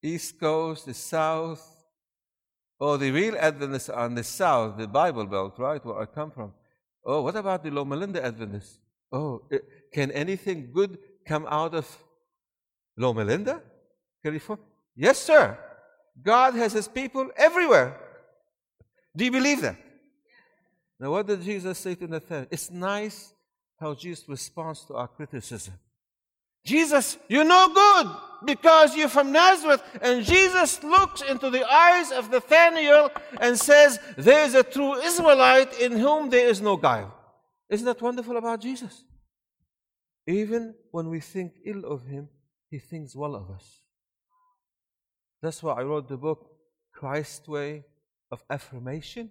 East 0.02 0.40
Coast, 0.40 0.86
the 0.86 0.94
South. 0.94 1.71
Oh, 2.84 2.96
the 2.96 3.12
real 3.12 3.36
Adventists 3.36 3.88
on 3.88 4.16
the 4.16 4.24
South, 4.24 4.76
the 4.76 4.88
Bible 4.88 5.24
Belt, 5.24 5.56
right, 5.56 5.84
where 5.86 6.00
I 6.00 6.04
come 6.04 6.32
from. 6.32 6.52
Oh, 7.06 7.22
what 7.22 7.36
about 7.36 7.62
the 7.62 7.70
Loma 7.70 7.94
Linda 7.94 8.20
Adventists? 8.24 8.80
Oh, 9.12 9.42
eh, 9.52 9.58
can 9.94 10.10
anything 10.10 10.72
good 10.74 10.98
come 11.24 11.46
out 11.48 11.76
of 11.76 11.86
Loma 12.96 13.22
Linda, 13.22 13.62
California? 14.20 14.64
Yes, 14.96 15.18
sir. 15.18 15.56
God 16.20 16.54
has 16.54 16.72
his 16.72 16.88
people 16.88 17.30
everywhere. 17.36 18.00
Do 19.16 19.26
you 19.26 19.30
believe 19.30 19.60
that? 19.60 19.76
Now, 20.98 21.12
what 21.12 21.28
did 21.28 21.40
Jesus 21.42 21.78
say 21.78 21.94
to 21.94 22.08
Nathanael? 22.08 22.48
It's 22.50 22.68
nice 22.68 23.32
how 23.78 23.94
Jesus 23.94 24.28
responds 24.28 24.84
to 24.86 24.94
our 24.94 25.06
criticism. 25.06 25.74
Jesus, 26.64 27.18
you're 27.28 27.44
no 27.44 27.72
good 27.72 28.16
because 28.44 28.96
you're 28.96 29.08
from 29.08 29.32
Nazareth. 29.32 29.82
And 30.00 30.24
Jesus 30.24 30.82
looks 30.82 31.22
into 31.22 31.50
the 31.50 31.64
eyes 31.64 32.12
of 32.12 32.30
Nathanael 32.30 33.10
and 33.40 33.58
says, 33.58 33.98
There 34.16 34.44
is 34.44 34.54
a 34.54 34.62
true 34.62 34.94
Israelite 34.94 35.78
in 35.80 35.92
whom 35.92 36.30
there 36.30 36.48
is 36.48 36.60
no 36.60 36.76
guile. 36.76 37.14
Isn't 37.68 37.86
that 37.86 38.02
wonderful 38.02 38.36
about 38.36 38.60
Jesus? 38.60 39.04
Even 40.26 40.74
when 40.90 41.08
we 41.08 41.20
think 41.20 41.54
ill 41.64 41.84
of 41.84 42.06
him, 42.06 42.28
he 42.70 42.78
thinks 42.78 43.16
well 43.16 43.34
of 43.34 43.50
us. 43.50 43.80
That's 45.42 45.62
why 45.62 45.74
I 45.74 45.82
wrote 45.82 46.08
the 46.08 46.16
book, 46.16 46.50
Christ's 46.92 47.48
Way 47.48 47.84
of 48.30 48.44
Affirmation. 48.48 49.30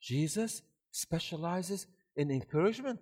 Jesus 0.00 0.62
specializes 0.92 1.86
in 2.16 2.30
encouragement. 2.30 3.00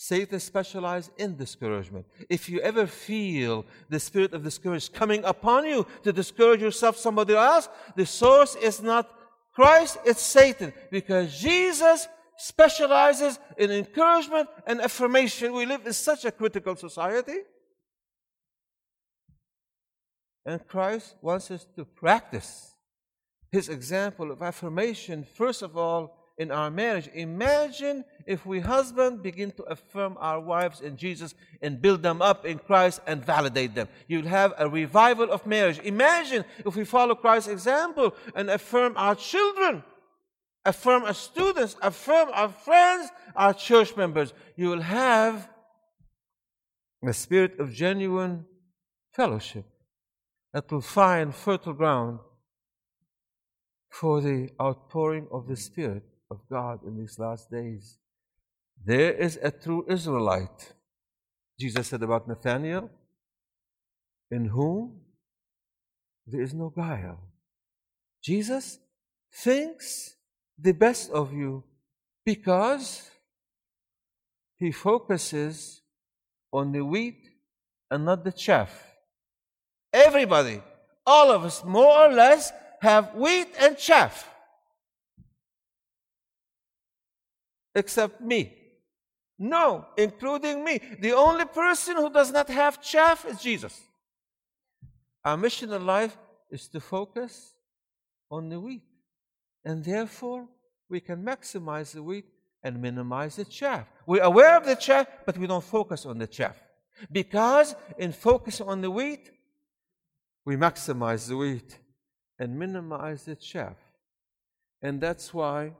Satan 0.00 0.38
specializes 0.38 1.10
in 1.18 1.36
discouragement. 1.36 2.06
If 2.30 2.48
you 2.48 2.60
ever 2.60 2.86
feel 2.86 3.66
the 3.88 3.98
spirit 3.98 4.32
of 4.32 4.44
discouragement 4.44 4.96
coming 4.96 5.24
upon 5.24 5.66
you 5.66 5.88
to 6.04 6.12
discourage 6.12 6.62
yourself, 6.62 6.96
somebody 6.96 7.34
else, 7.34 7.68
the 7.96 8.06
source 8.06 8.54
is 8.54 8.80
not 8.80 9.10
Christ, 9.52 9.98
it's 10.04 10.22
Satan. 10.22 10.72
Because 10.92 11.36
Jesus 11.36 12.06
specializes 12.36 13.40
in 13.56 13.72
encouragement 13.72 14.48
and 14.68 14.80
affirmation. 14.80 15.52
We 15.52 15.66
live 15.66 15.84
in 15.84 15.92
such 15.92 16.24
a 16.24 16.30
critical 16.30 16.76
society. 16.76 17.38
And 20.46 20.64
Christ 20.68 21.16
wants 21.20 21.50
us 21.50 21.66
to 21.74 21.84
practice 21.84 22.76
his 23.50 23.68
example 23.68 24.30
of 24.30 24.42
affirmation, 24.42 25.26
first 25.34 25.62
of 25.62 25.76
all, 25.76 26.18
in 26.38 26.52
our 26.52 26.70
marriage. 26.70 27.10
Imagine 27.12 28.04
if 28.28 28.44
we 28.44 28.60
husband 28.60 29.22
begin 29.22 29.50
to 29.52 29.62
affirm 29.64 30.16
our 30.20 30.38
wives 30.38 30.82
in 30.82 30.98
Jesus 30.98 31.34
and 31.62 31.80
build 31.80 32.02
them 32.02 32.20
up 32.20 32.44
in 32.44 32.58
Christ 32.58 33.00
and 33.06 33.24
validate 33.24 33.74
them. 33.74 33.88
You'll 34.06 34.26
have 34.26 34.52
a 34.58 34.68
revival 34.68 35.32
of 35.32 35.46
marriage. 35.46 35.78
Imagine 35.78 36.44
if 36.64 36.76
we 36.76 36.84
follow 36.84 37.14
Christ's 37.14 37.48
example 37.48 38.14
and 38.34 38.50
affirm 38.50 38.92
our 38.96 39.14
children, 39.14 39.82
affirm 40.64 41.04
our 41.04 41.14
students, 41.14 41.74
affirm 41.80 42.28
our 42.34 42.50
friends, 42.50 43.10
our 43.34 43.54
church 43.54 43.96
members. 43.96 44.34
You 44.56 44.68
will 44.68 44.82
have 44.82 45.48
a 47.02 47.14
spirit 47.14 47.58
of 47.58 47.72
genuine 47.72 48.44
fellowship 49.14 49.64
that 50.52 50.70
will 50.70 50.82
find 50.82 51.34
fertile 51.34 51.72
ground 51.72 52.18
for 53.90 54.20
the 54.20 54.50
outpouring 54.60 55.26
of 55.32 55.48
the 55.48 55.56
Spirit 55.56 56.02
of 56.30 56.40
God 56.50 56.84
in 56.84 56.98
these 56.98 57.18
last 57.18 57.50
days. 57.50 57.96
There 58.84 59.12
is 59.12 59.38
a 59.42 59.50
true 59.50 59.84
Israelite. 59.88 60.72
Jesus 61.58 61.88
said 61.88 62.02
about 62.02 62.28
Nathanael, 62.28 62.90
in 64.30 64.46
whom 64.46 65.00
there 66.26 66.42
is 66.42 66.54
no 66.54 66.70
guile. 66.70 67.18
Jesus 68.22 68.78
thinks 69.34 70.14
the 70.58 70.72
best 70.72 71.10
of 71.10 71.32
you 71.32 71.64
because 72.24 73.10
he 74.58 74.70
focuses 74.72 75.82
on 76.52 76.72
the 76.72 76.84
wheat 76.84 77.30
and 77.90 78.04
not 78.04 78.24
the 78.24 78.32
chaff. 78.32 78.84
Everybody, 79.92 80.60
all 81.06 81.30
of 81.30 81.44
us, 81.44 81.64
more 81.64 82.06
or 82.06 82.12
less, 82.12 82.52
have 82.80 83.14
wheat 83.14 83.48
and 83.58 83.78
chaff. 83.78 84.28
Except 87.74 88.20
me. 88.20 88.57
No, 89.38 89.86
including 89.96 90.64
me. 90.64 90.80
The 91.00 91.12
only 91.12 91.44
person 91.44 91.96
who 91.96 92.10
does 92.10 92.32
not 92.32 92.48
have 92.48 92.82
chaff 92.82 93.24
is 93.24 93.40
Jesus. 93.40 93.80
Our 95.24 95.36
mission 95.36 95.72
in 95.72 95.86
life 95.86 96.16
is 96.50 96.66
to 96.68 96.80
focus 96.80 97.54
on 98.30 98.48
the 98.48 98.58
wheat. 98.58 98.82
And 99.64 99.84
therefore, 99.84 100.48
we 100.88 101.00
can 101.00 101.22
maximize 101.22 101.92
the 101.92 102.02
wheat 102.02 102.26
and 102.62 102.82
minimize 102.82 103.36
the 103.36 103.44
chaff. 103.44 103.86
We're 104.06 104.22
aware 104.22 104.56
of 104.56 104.64
the 104.64 104.74
chaff, 104.74 105.06
but 105.24 105.38
we 105.38 105.46
don't 105.46 105.64
focus 105.64 106.04
on 106.06 106.18
the 106.18 106.26
chaff. 106.26 106.56
Because 107.12 107.76
in 107.96 108.12
focusing 108.12 108.66
on 108.66 108.80
the 108.80 108.90
wheat, 108.90 109.30
we 110.44 110.56
maximize 110.56 111.28
the 111.28 111.36
wheat 111.36 111.78
and 112.38 112.58
minimize 112.58 113.24
the 113.24 113.36
chaff. 113.36 113.76
And 114.82 115.00
that's 115.00 115.32
why 115.32 115.72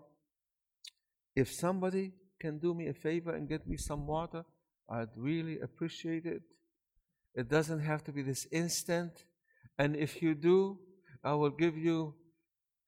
if 1.35 1.53
somebody 1.53 2.13
can 2.41 2.59
do 2.59 2.75
me 2.75 2.89
a 2.89 2.95
favor 2.95 3.35
and 3.35 3.49
get 3.49 3.67
me 3.67 3.77
some 3.77 4.07
water, 4.07 4.45
I'd 4.89 5.17
really 5.17 5.61
appreciate 5.61 6.27
it. 6.27 6.43
It 7.35 7.49
doesn't 7.49 7.81
have 7.81 8.03
to 8.05 8.13
be 8.13 8.23
this 8.23 8.47
instant. 8.51 9.25
And 9.79 9.97
if 9.97 10.23
you 10.23 10.35
do, 10.35 10.79
I 11.23 11.35
will 11.35 11.51
give 11.51 11.77
you 11.77 12.15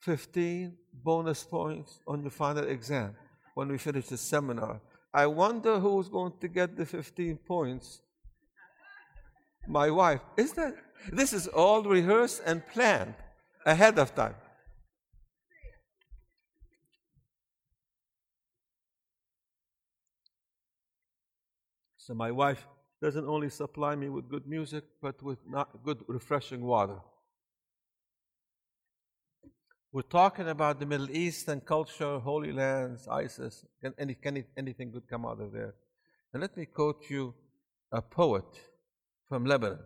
15 0.00 0.76
bonus 0.92 1.44
points 1.44 2.00
on 2.06 2.22
your 2.22 2.30
final 2.30 2.64
exam 2.64 3.14
when 3.54 3.68
we 3.68 3.78
finish 3.78 4.06
the 4.06 4.16
seminar. 4.16 4.80
I 5.12 5.26
wonder 5.26 5.78
who's 5.78 6.08
going 6.08 6.32
to 6.40 6.48
get 6.48 6.76
the 6.76 6.86
15 6.86 7.36
points. 7.38 8.00
My 9.68 9.90
wife. 9.90 10.20
Is 10.36 10.52
that? 10.54 10.74
This 11.12 11.32
is 11.32 11.46
all 11.48 11.82
rehearsed 11.82 12.42
and 12.46 12.66
planned 12.66 13.14
ahead 13.66 13.98
of 13.98 14.14
time. 14.14 14.34
So 22.10 22.14
my 22.14 22.32
wife 22.32 22.66
doesn't 23.00 23.24
only 23.24 23.50
supply 23.50 23.94
me 23.94 24.08
with 24.08 24.28
good 24.28 24.44
music, 24.44 24.82
but 25.00 25.22
with 25.22 25.38
good, 25.84 25.98
refreshing 26.08 26.60
water. 26.60 26.98
We're 29.92 30.02
talking 30.02 30.48
about 30.48 30.80
the 30.80 30.86
Middle 30.86 31.08
East 31.08 31.46
and 31.46 31.64
culture, 31.64 32.18
Holy 32.18 32.50
Lands, 32.50 33.06
ISIS. 33.06 33.64
Can, 33.80 33.94
any, 33.96 34.14
can 34.14 34.44
anything 34.56 34.90
good 34.90 35.04
come 35.08 35.24
out 35.24 35.40
of 35.40 35.52
there? 35.52 35.76
And 36.32 36.40
let 36.40 36.56
me 36.56 36.66
quote 36.66 37.08
you 37.08 37.32
a 37.92 38.02
poet 38.02 38.58
from 39.28 39.44
Lebanon 39.44 39.78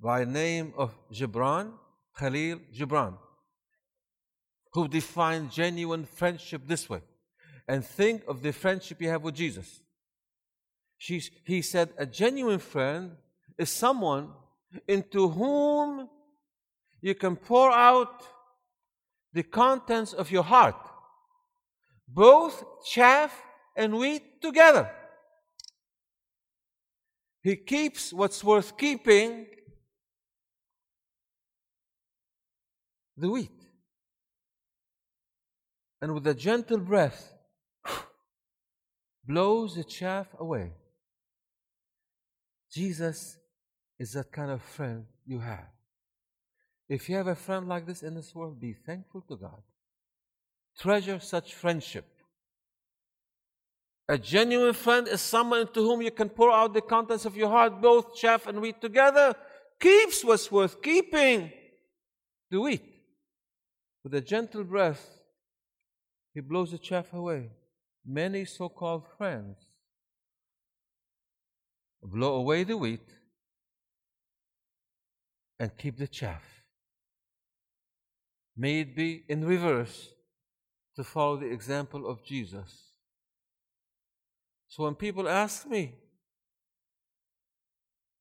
by 0.00 0.24
name 0.24 0.72
of 0.78 0.94
Gibran, 1.12 1.72
Khalil 2.16 2.60
Gibran, 2.72 3.18
who 4.72 4.86
defined 4.86 5.50
genuine 5.50 6.04
friendship 6.04 6.62
this 6.68 6.88
way. 6.88 7.00
And 7.66 7.84
think 7.84 8.22
of 8.28 8.40
the 8.40 8.52
friendship 8.52 9.02
you 9.02 9.08
have 9.08 9.22
with 9.22 9.34
Jesus. 9.34 9.80
He 10.98 11.62
said, 11.62 11.90
a 11.96 12.04
genuine 12.04 12.58
friend 12.58 13.12
is 13.56 13.70
someone 13.70 14.30
into 14.86 15.28
whom 15.28 16.08
you 17.00 17.14
can 17.14 17.36
pour 17.36 17.70
out 17.70 18.24
the 19.32 19.44
contents 19.44 20.12
of 20.12 20.30
your 20.30 20.42
heart, 20.42 20.76
both 22.08 22.64
chaff 22.84 23.32
and 23.76 23.96
wheat 23.96 24.42
together. 24.42 24.90
He 27.42 27.54
keeps 27.54 28.12
what's 28.12 28.42
worth 28.42 28.76
keeping 28.76 29.46
the 33.16 33.30
wheat. 33.30 33.52
And 36.02 36.14
with 36.14 36.26
a 36.26 36.34
gentle 36.34 36.78
breath, 36.78 37.32
blows 39.24 39.76
the 39.76 39.84
chaff 39.84 40.26
away. 40.38 40.72
Jesus 42.72 43.36
is 43.98 44.12
that 44.12 44.30
kind 44.30 44.50
of 44.50 44.62
friend 44.62 45.04
you 45.26 45.40
have. 45.40 45.68
If 46.88 47.08
you 47.08 47.16
have 47.16 47.26
a 47.26 47.34
friend 47.34 47.68
like 47.68 47.86
this 47.86 48.02
in 48.02 48.14
this 48.14 48.34
world, 48.34 48.60
be 48.60 48.72
thankful 48.72 49.22
to 49.28 49.36
God. 49.36 49.62
Treasure 50.78 51.20
such 51.20 51.54
friendship. 51.54 52.06
A 54.08 54.16
genuine 54.16 54.72
friend 54.72 55.06
is 55.06 55.20
someone 55.20 55.70
to 55.74 55.82
whom 55.82 56.00
you 56.00 56.10
can 56.10 56.30
pour 56.30 56.50
out 56.50 56.72
the 56.72 56.80
contents 56.80 57.26
of 57.26 57.36
your 57.36 57.50
heart, 57.50 57.82
both 57.82 58.14
chaff 58.14 58.46
and 58.46 58.60
wheat 58.60 58.80
together, 58.80 59.34
keeps 59.78 60.24
what's 60.24 60.50
worth 60.50 60.80
keeping, 60.80 61.52
the 62.50 62.60
wheat. 62.60 62.82
With 64.02 64.14
a 64.14 64.22
gentle 64.22 64.64
breath, 64.64 65.06
he 66.32 66.40
blows 66.40 66.70
the 66.70 66.78
chaff 66.78 67.12
away. 67.12 67.50
Many 68.06 68.46
so 68.46 68.70
called 68.70 69.04
friends 69.18 69.58
blow 72.10 72.36
away 72.36 72.64
the 72.64 72.76
wheat 72.76 73.08
and 75.58 75.76
keep 75.76 75.98
the 75.98 76.06
chaff. 76.06 76.42
May 78.56 78.80
it 78.80 78.96
be 78.96 79.24
in 79.28 79.44
reverse 79.44 80.10
to 80.96 81.04
follow 81.04 81.36
the 81.36 81.50
example 81.50 82.08
of 82.08 82.24
Jesus. 82.24 82.92
So 84.68 84.84
when 84.84 84.94
people 84.94 85.28
ask 85.28 85.66
me, 85.66 85.94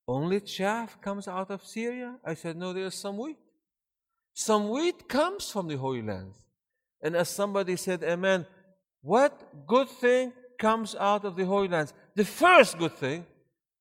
only 0.08 0.40
chaff 0.40 1.02
comes 1.02 1.28
out 1.28 1.52
of 1.52 1.66
Syria? 1.66 2.16
I 2.24 2.34
said, 2.36 2.56
no, 2.56 2.72
there's 2.72 2.96
some 2.96 3.18
wheat. 3.18 3.38
Some 4.34 4.70
wheat 4.70 5.10
comes 5.10 5.50
from 5.50 5.68
the 5.68 5.78
Holy 5.78 6.02
Lands. 6.02 6.38
And 7.02 7.16
as 7.16 7.30
somebody 7.30 7.76
said, 7.76 8.04
Amen, 8.04 8.46
what 9.02 9.66
good 9.68 9.90
thing 9.90 10.34
comes 10.60 10.96
out 10.96 11.26
of 11.26 11.36
the 11.36 11.46
Holy 11.46 11.68
Lands? 11.68 11.94
The 12.16 12.26
first 12.26 12.78
good 12.78 12.94
thing 12.94 13.26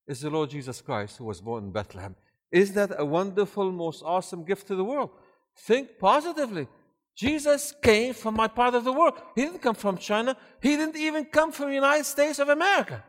is 0.06 0.20
the 0.20 0.30
Lord 0.30 0.50
Jesus 0.50 0.80
Christ 0.80 1.18
who 1.18 1.24
was 1.24 1.40
born 1.40 1.64
in 1.64 1.72
Bethlehem. 1.72 2.14
Is 2.50 2.72
that 2.74 2.92
a 2.98 3.04
wonderful, 3.04 3.72
most 3.72 4.02
awesome 4.04 4.44
gift 4.44 4.66
to 4.68 4.76
the 4.76 4.84
world? 4.84 5.10
Think 5.56 5.98
positively. 5.98 6.68
Jesus 7.16 7.74
came 7.82 8.12
from 8.12 8.34
my 8.34 8.46
part 8.46 8.74
of 8.74 8.84
the 8.84 8.92
world. 8.92 9.14
He 9.34 9.42
didn't 9.42 9.62
come 9.62 9.74
from 9.74 9.96
China. 9.96 10.36
He 10.60 10.76
didn't 10.76 10.96
even 10.96 11.24
come 11.24 11.50
from 11.50 11.68
the 11.68 11.74
United 11.74 12.04
States 12.04 12.38
of 12.38 12.48
America. 12.48 13.02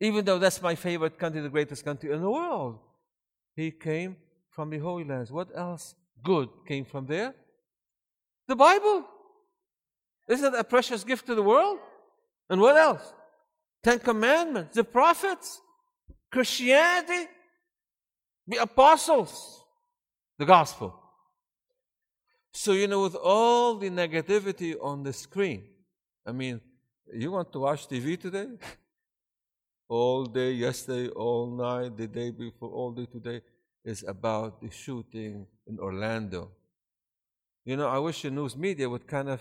Even 0.00 0.24
though 0.24 0.38
that's 0.38 0.60
my 0.60 0.74
favorite 0.74 1.18
country, 1.18 1.40
the 1.40 1.48
greatest 1.48 1.84
country 1.84 2.12
in 2.12 2.20
the 2.20 2.30
world. 2.30 2.78
He 3.54 3.70
came 3.70 4.16
from 4.50 4.68
the 4.68 4.78
Holy 4.78 5.04
Lands. 5.04 5.32
What 5.32 5.48
else 5.56 5.94
good 6.22 6.50
came 6.68 6.84
from 6.84 7.06
there? 7.06 7.34
The 8.46 8.56
Bible. 8.56 9.06
Isn't 10.28 10.52
that 10.52 10.60
a 10.60 10.64
precious 10.64 11.02
gift 11.02 11.26
to 11.26 11.34
the 11.34 11.42
world? 11.42 11.78
And 12.50 12.60
what 12.60 12.76
else? 12.76 13.12
Ten 13.82 13.98
Commandments, 13.98 14.74
the 14.74 14.84
prophets, 14.84 15.60
Christianity, 16.30 17.28
the 18.46 18.58
apostles, 18.58 19.64
the 20.38 20.44
gospel. 20.44 20.94
So, 22.52 22.72
you 22.72 22.88
know, 22.88 23.02
with 23.02 23.16
all 23.16 23.76
the 23.76 23.90
negativity 23.90 24.74
on 24.80 25.02
the 25.02 25.12
screen, 25.12 25.64
I 26.24 26.32
mean, 26.32 26.60
you 27.12 27.30
want 27.30 27.52
to 27.52 27.60
watch 27.60 27.86
TV 27.88 28.18
today? 28.18 28.48
all 29.88 30.24
day, 30.24 30.52
yesterday, 30.52 31.08
all 31.10 31.50
night, 31.50 31.96
the 31.96 32.06
day 32.06 32.30
before, 32.30 32.70
all 32.70 32.92
day 32.92 33.06
today 33.06 33.40
is 33.84 34.04
about 34.06 34.60
the 34.60 34.70
shooting 34.70 35.46
in 35.66 35.78
Orlando. 35.78 36.50
You 37.64 37.76
know, 37.76 37.88
I 37.88 37.98
wish 37.98 38.22
the 38.22 38.30
news 38.30 38.56
media 38.56 38.88
would 38.88 39.06
kind 39.06 39.28
of 39.28 39.40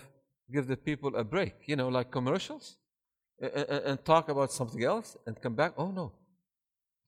give 0.52 0.68
the 0.68 0.78
people 0.78 1.16
a 1.16 1.24
break, 1.24 1.56
you 1.66 1.76
know, 1.76 1.88
like 1.88 2.12
commercials, 2.12 2.78
and, 3.40 3.52
and, 3.54 3.86
and 3.86 4.06
talk 4.06 4.30
about 4.30 4.52
something 4.52 4.84
else 4.84 5.18
and 5.26 5.40
come 5.42 5.56
back. 5.56 5.74
Oh, 5.78 5.90
no, 5.90 6.12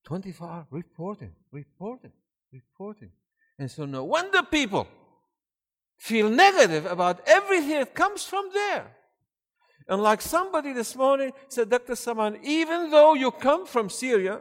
24 0.07 0.49
hour 0.49 0.67
reporting, 0.71 1.33
reporting, 1.51 2.13
reporting. 2.53 3.11
And 3.59 3.69
so 3.69 3.83
no 3.85 4.05
wonder 4.05 4.41
people 4.41 4.87
feel 5.97 6.29
negative 6.29 6.85
about 6.85 7.19
everything 7.27 7.71
that 7.79 7.93
comes 7.93 8.23
from 8.23 8.49
there. 8.53 8.85
And 9.89 10.01
like 10.01 10.21
somebody 10.21 10.71
this 10.71 10.95
morning 10.95 11.33
said, 11.49 11.69
Dr. 11.69 11.93
Samaan, 11.93 12.39
even 12.41 12.89
though 12.89 13.15
you 13.15 13.31
come 13.31 13.65
from 13.65 13.89
Syria, 13.89 14.39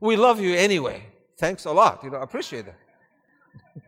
we 0.00 0.16
love 0.16 0.40
you 0.40 0.52
anyway. 0.54 1.06
Thanks 1.38 1.64
a 1.64 1.70
lot. 1.70 2.02
You 2.02 2.10
know, 2.10 2.18
I 2.18 2.24
appreciate 2.24 2.64
that. 2.66 2.78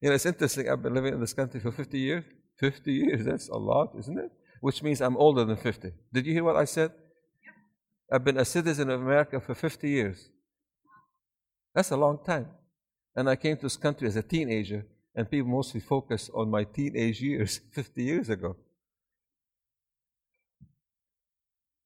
you 0.00 0.08
know, 0.08 0.14
it's 0.16 0.26
interesting. 0.26 0.68
I've 0.68 0.82
been 0.82 0.94
living 0.94 1.14
in 1.14 1.20
this 1.20 1.32
country 1.32 1.60
for 1.60 1.70
50 1.70 1.96
years. 1.96 2.24
50 2.58 2.92
years, 2.92 3.24
that's 3.24 3.48
a 3.50 3.56
lot, 3.56 3.92
isn't 3.96 4.18
it? 4.18 4.32
Which 4.60 4.82
means 4.82 5.00
I'm 5.00 5.16
older 5.16 5.44
than 5.44 5.56
50. 5.56 5.92
Did 6.12 6.26
you 6.26 6.32
hear 6.32 6.42
what 6.42 6.56
I 6.56 6.64
said? 6.64 6.90
I've 8.12 8.24
been 8.24 8.36
a 8.36 8.44
citizen 8.44 8.90
of 8.90 9.00
America 9.00 9.40
for 9.40 9.54
50 9.54 9.88
years. 9.88 10.28
That's 11.74 11.92
a 11.92 11.96
long 11.96 12.18
time. 12.22 12.46
And 13.16 13.28
I 13.28 13.36
came 13.36 13.56
to 13.56 13.62
this 13.62 13.76
country 13.78 14.06
as 14.06 14.16
a 14.16 14.22
teenager, 14.22 14.84
and 15.14 15.30
people 15.30 15.50
mostly 15.50 15.80
focus 15.80 16.28
on 16.34 16.50
my 16.50 16.64
teenage 16.64 17.22
years 17.22 17.60
50 17.72 18.04
years 18.04 18.28
ago. 18.28 18.56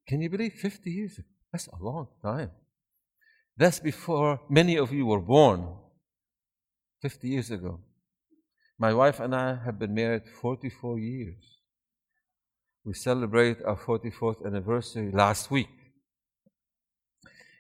Can 0.09 0.21
you 0.21 0.29
believe 0.29 0.55
50 0.55 0.91
years? 0.91 1.21
That's 1.53 1.69
a 1.69 1.77
long 1.81 2.09
time. 2.21 2.51
That's 3.57 3.79
before 3.79 4.41
many 4.51 4.77
of 4.77 4.93
you 4.93 5.07
were 5.07 5.21
born 5.21 5.77
50 7.03 7.29
years 7.29 7.51
ago. 7.53 7.81
My 8.79 8.93
wife 8.93 9.21
and 9.21 9.35
I 9.35 9.59
have 9.65 9.79
been 9.79 9.95
married 9.95 10.23
44 10.43 10.99
years. 10.99 11.61
We 12.85 12.95
celebrate 12.95 13.63
our 13.63 13.77
44th 13.77 14.45
anniversary 14.45 15.11
last 15.13 15.51
week. 15.51 15.86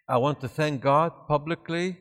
I 0.08 0.18
want 0.18 0.40
to 0.40 0.48
thank 0.48 0.82
God 0.82 1.12
publicly 1.26 1.98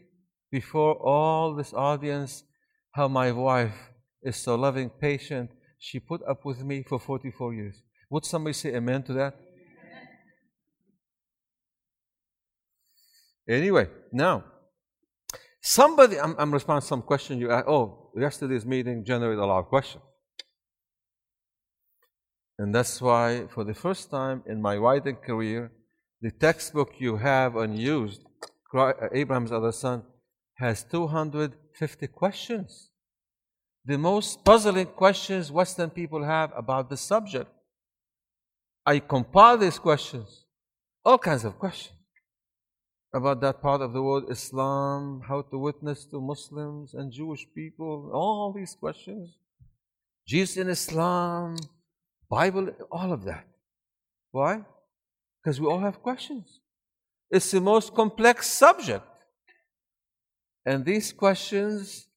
before 0.52 0.94
all 0.96 1.56
this 1.56 1.74
audience 1.74 2.44
how 2.92 3.08
my 3.08 3.32
wife 3.32 3.76
is 4.22 4.36
so 4.38 4.56
loving, 4.56 4.90
patient. 4.90 5.50
She 5.80 6.00
put 6.00 6.22
up 6.30 6.46
with 6.46 6.64
me 6.64 6.84
for 6.88 7.00
44 7.00 7.54
years. 7.54 7.82
Would 8.12 8.26
somebody 8.26 8.54
say 8.54 8.76
amen 8.76 9.04
to 9.04 9.14
that? 9.14 9.36
Anyway, 13.48 13.88
now, 14.12 14.44
somebody, 15.62 16.20
I'm, 16.20 16.36
I'm 16.40 16.52
responding 16.52 16.82
to 16.82 16.88
some 16.88 17.02
question 17.02 17.40
you 17.40 17.52
asked. 17.52 17.68
Oh, 17.68 18.12
yesterday's 18.16 18.66
meeting 18.66 19.04
generated 19.06 19.40
a 19.40 19.46
lot 19.46 19.60
of 19.60 19.66
questions. 19.66 20.04
And 22.58 22.74
that's 22.74 23.02
why, 23.02 23.48
for 23.54 23.64
the 23.64 23.74
first 23.74 24.10
time 24.10 24.44
in 24.48 24.62
my 24.62 24.78
writing 24.78 25.18
career, 25.18 25.72
the 26.26 26.32
textbook 26.32 26.96
you 26.98 27.18
have 27.18 27.56
unused, 27.56 28.22
uh, 28.74 28.94
Abraham's 29.14 29.52
other 29.52 29.72
son, 29.72 30.02
has 30.56 30.84
250 30.84 32.08
questions. 32.08 32.90
The 33.86 34.00
most 34.00 34.44
puzzling 34.44 34.88
questions 34.88 35.52
Western 35.52 35.92
people 35.92 36.24
have 36.24 36.52
about 36.58 36.90
the 36.90 36.98
subject. 36.98 37.52
I 38.84 38.98
compile 38.98 39.60
these 39.60 39.78
questions, 39.78 40.46
all 41.04 41.20
kinds 41.20 41.46
of 41.46 41.60
questions 41.60 42.00
about 43.14 43.40
that 43.42 43.62
part 43.62 43.82
of 43.82 43.94
the 43.94 44.02
world, 44.02 44.26
Islam, 44.32 45.22
how 45.28 45.44
to 45.44 45.60
witness 45.60 46.06
to 46.06 46.20
Muslims 46.20 46.96
and 46.96 47.12
Jewish 47.12 47.46
people, 47.54 48.10
all 48.12 48.52
these 48.52 48.74
questions. 48.74 49.38
Jesus 50.28 50.58
in 50.58 50.70
Islam, 50.70 51.56
Bible, 52.28 52.72
all 52.92 53.14
of 53.14 53.26
that. 53.26 53.46
Why? 54.32 54.64
Because 55.46 55.62
we 55.62 55.68
all 55.68 55.80
have 55.80 56.02
questions. 56.02 56.60
It's 57.30 57.52
the 57.52 57.62
most 57.62 57.94
complex 57.94 58.48
subject. 58.48 59.06
And 60.66 60.84
these 60.84 61.14
questions 61.14 62.08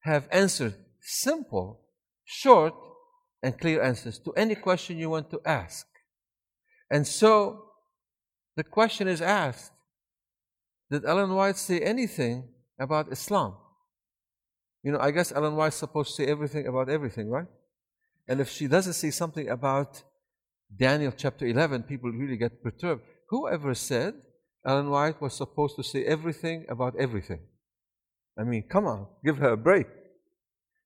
have 0.00 0.26
answered 0.32 0.74
simple, 0.98 1.82
short, 2.24 2.72
and 3.42 3.58
clear 3.60 3.82
answers 3.82 4.18
to 4.20 4.32
any 4.32 4.54
question 4.54 4.96
you 4.96 5.10
want 5.10 5.30
to 5.32 5.40
ask. 5.44 5.86
And 6.90 7.06
so 7.06 7.66
the 8.56 8.64
question 8.64 9.06
is 9.06 9.20
asked 9.20 9.72
Did 10.90 11.04
Ellen 11.04 11.34
White 11.34 11.58
say 11.58 11.80
anything 11.80 12.48
about 12.80 13.12
Islam? 13.12 13.54
You 14.82 14.92
know, 14.92 14.98
I 14.98 15.10
guess 15.10 15.30
Ellen 15.30 15.56
White's 15.56 15.76
supposed 15.76 16.16
to 16.16 16.22
say 16.22 16.30
everything 16.30 16.66
about 16.66 16.88
everything, 16.88 17.28
right? 17.28 17.48
And 18.26 18.40
if 18.40 18.48
she 18.48 18.66
doesn't 18.66 18.94
say 18.94 19.10
something 19.10 19.50
about 19.50 20.02
Daniel 20.76 21.12
chapter 21.16 21.46
11, 21.46 21.84
people 21.84 22.10
really 22.10 22.36
get 22.36 22.62
perturbed. 22.62 23.02
Whoever 23.30 23.74
said 23.74 24.14
Ellen 24.66 24.90
White 24.90 25.20
was 25.20 25.34
supposed 25.34 25.76
to 25.76 25.82
say 25.82 26.04
everything 26.04 26.66
about 26.68 26.94
everything? 26.98 27.40
I 28.38 28.44
mean, 28.44 28.64
come 28.70 28.86
on, 28.86 29.06
give 29.24 29.38
her 29.38 29.50
a 29.50 29.56
break. 29.56 29.86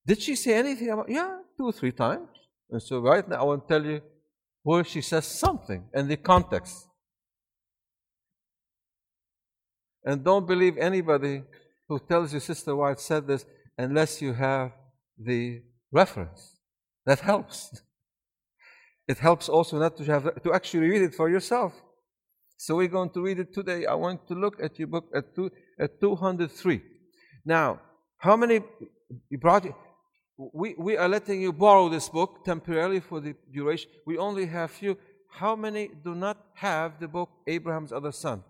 Did 0.06 0.20
she 0.22 0.36
say 0.36 0.54
anything 0.54 0.90
about? 0.90 1.08
Yeah, 1.08 1.38
two 1.56 1.66
or 1.66 1.72
three 1.72 1.92
times. 1.92 2.28
And 2.70 2.82
so 2.82 3.00
right 3.00 3.28
now 3.28 3.40
I 3.40 3.44
want 3.44 3.68
to 3.68 3.74
tell 3.74 3.84
you 3.84 4.00
where 4.62 4.84
she 4.84 5.00
says 5.00 5.26
something 5.26 5.84
and 5.92 6.10
the 6.10 6.16
context. 6.16 6.86
And 10.04 10.24
don't 10.24 10.46
believe 10.46 10.76
anybody 10.78 11.42
who 11.88 12.00
tells 12.00 12.32
you 12.32 12.40
Sister 12.40 12.74
White 12.74 12.98
said 12.98 13.26
this 13.26 13.44
unless 13.78 14.20
you 14.22 14.32
have 14.32 14.72
the 15.18 15.62
reference. 15.92 16.58
That 17.06 17.20
helps. 17.20 17.82
It 19.08 19.18
helps 19.18 19.48
also 19.48 19.78
not 19.78 19.96
to 19.96 20.04
have 20.04 20.42
to 20.42 20.52
actually 20.52 20.88
read 20.88 21.02
it 21.02 21.14
for 21.14 21.28
yourself. 21.28 21.72
So 22.56 22.76
we're 22.76 22.88
going 22.88 23.10
to 23.10 23.22
read 23.22 23.40
it 23.40 23.52
today. 23.52 23.86
I 23.86 23.94
want 23.94 24.28
to 24.28 24.34
look 24.34 24.62
at 24.62 24.78
your 24.78 24.88
book 24.88 25.06
at 25.14 25.34
two 25.34 25.50
at 25.78 26.00
203. 26.00 26.80
Now, 27.44 27.80
how 28.18 28.36
many 28.36 28.60
you 29.28 29.38
brought 29.38 29.66
we, 30.36 30.74
we 30.78 30.96
are 30.96 31.08
letting 31.08 31.42
you 31.42 31.52
borrow 31.52 31.88
this 31.88 32.08
book 32.08 32.44
temporarily 32.44 33.00
for 33.00 33.20
the 33.20 33.34
duration. 33.52 33.90
We 34.06 34.18
only 34.18 34.46
have 34.46 34.70
few. 34.70 34.96
How 35.28 35.56
many 35.56 35.90
do 36.04 36.14
not 36.14 36.38
have 36.54 36.98
the 37.00 37.08
book 37.08 37.30
Abraham's 37.46 37.92
Other 37.92 38.12
Son? 38.12 38.42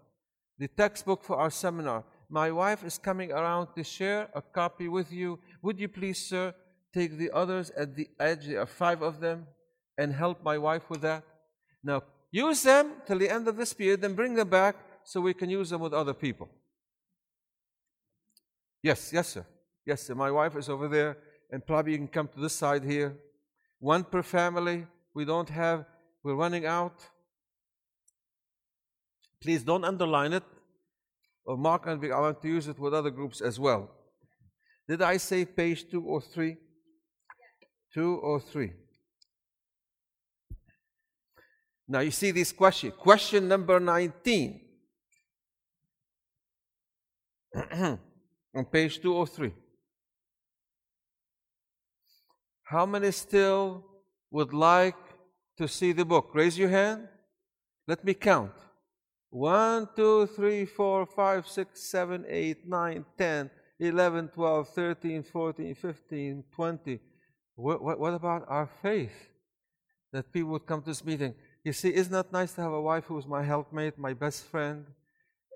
The 0.58 0.68
textbook 0.68 1.24
for 1.24 1.36
our 1.36 1.50
seminar. 1.50 2.04
My 2.30 2.50
wife 2.50 2.84
is 2.84 2.98
coming 2.98 3.32
around 3.32 3.68
to 3.76 3.84
share 3.84 4.28
a 4.34 4.42
copy 4.42 4.88
with 4.88 5.12
you. 5.12 5.38
Would 5.62 5.78
you 5.78 5.88
please, 5.88 6.18
sir, 6.18 6.54
take 6.94 7.18
the 7.18 7.30
others 7.32 7.70
at 7.76 7.96
the 7.96 8.08
edge? 8.18 8.46
There 8.46 8.60
are 8.60 8.66
five 8.66 9.02
of 9.02 9.20
them 9.20 9.46
and 9.98 10.12
help 10.12 10.42
my 10.42 10.58
wife 10.58 10.88
with 10.88 11.00
that? 11.02 11.24
Now, 11.82 12.02
use 12.30 12.62
them 12.62 12.92
till 13.06 13.18
the 13.18 13.28
end 13.28 13.48
of 13.48 13.56
this 13.56 13.72
period, 13.72 14.00
then 14.00 14.14
bring 14.14 14.34
them 14.34 14.48
back 14.48 14.76
so 15.04 15.20
we 15.20 15.34
can 15.34 15.50
use 15.50 15.70
them 15.70 15.80
with 15.80 15.92
other 15.92 16.14
people. 16.14 16.48
Yes, 18.82 19.12
yes, 19.12 19.28
sir. 19.28 19.46
Yes, 19.86 20.02
sir. 20.02 20.14
My 20.14 20.30
wife 20.30 20.56
is 20.56 20.68
over 20.68 20.88
there, 20.88 21.16
and 21.50 21.64
probably 21.66 21.92
you 21.92 21.98
can 21.98 22.08
come 22.08 22.28
to 22.28 22.40
this 22.40 22.54
side 22.54 22.84
here. 22.84 23.16
One 23.78 24.04
per 24.04 24.22
family. 24.22 24.86
We 25.14 25.24
don't 25.24 25.50
have, 25.50 25.84
we're 26.24 26.34
running 26.34 26.64
out. 26.64 26.94
Please 29.42 29.62
don't 29.62 29.84
underline 29.84 30.32
it 30.32 30.44
or 31.44 31.56
mark 31.56 31.86
and 31.86 32.04
I 32.12 32.20
want 32.20 32.40
to 32.42 32.48
use 32.48 32.68
it 32.68 32.78
with 32.78 32.94
other 32.94 33.10
groups 33.10 33.40
as 33.40 33.58
well. 33.58 33.90
Did 34.88 35.02
I 35.02 35.16
say 35.16 35.44
page 35.44 35.90
two 35.90 36.02
or 36.02 36.20
three? 36.20 36.56
Two 37.92 38.16
or 38.16 38.40
three. 38.40 38.72
Now 41.88 42.00
you 42.00 42.10
see 42.10 42.30
this 42.30 42.52
question. 42.52 42.92
Question 42.92 43.48
number 43.48 43.78
19. 43.80 44.60
On 48.54 48.64
page 48.70 49.00
203. 49.00 49.52
How 52.64 52.86
many 52.86 53.10
still 53.10 53.84
would 54.30 54.54
like 54.54 54.96
to 55.58 55.68
see 55.68 55.92
the 55.92 56.04
book? 56.04 56.30
Raise 56.34 56.58
your 56.58 56.70
hand. 56.70 57.08
Let 57.86 58.04
me 58.04 58.14
count. 58.14 58.52
1, 59.30 59.88
2, 59.96 60.26
3, 60.26 60.64
4, 60.66 61.06
5, 61.06 61.48
6, 61.48 61.90
7, 61.90 62.24
8, 62.28 62.68
9, 62.68 63.04
10, 63.18 63.50
11, 63.80 64.28
12, 64.28 64.68
13, 64.68 65.22
14, 65.22 65.74
15, 65.74 66.44
20. 66.54 67.00
What, 67.54 67.82
what, 67.82 67.98
what 67.98 68.14
about 68.14 68.44
our 68.48 68.68
faith? 68.82 69.28
That 70.12 70.32
people 70.32 70.50
would 70.52 70.66
come 70.66 70.82
to 70.82 70.90
this 70.90 71.04
meeting. 71.04 71.34
You 71.64 71.72
see, 71.72 71.94
isn't 71.94 72.12
that 72.12 72.32
nice 72.32 72.52
to 72.54 72.62
have 72.62 72.72
a 72.72 72.80
wife 72.80 73.04
who 73.04 73.18
is 73.18 73.26
my 73.26 73.42
helpmate, 73.44 73.96
my 73.96 74.14
best 74.14 74.44
friend? 74.46 74.84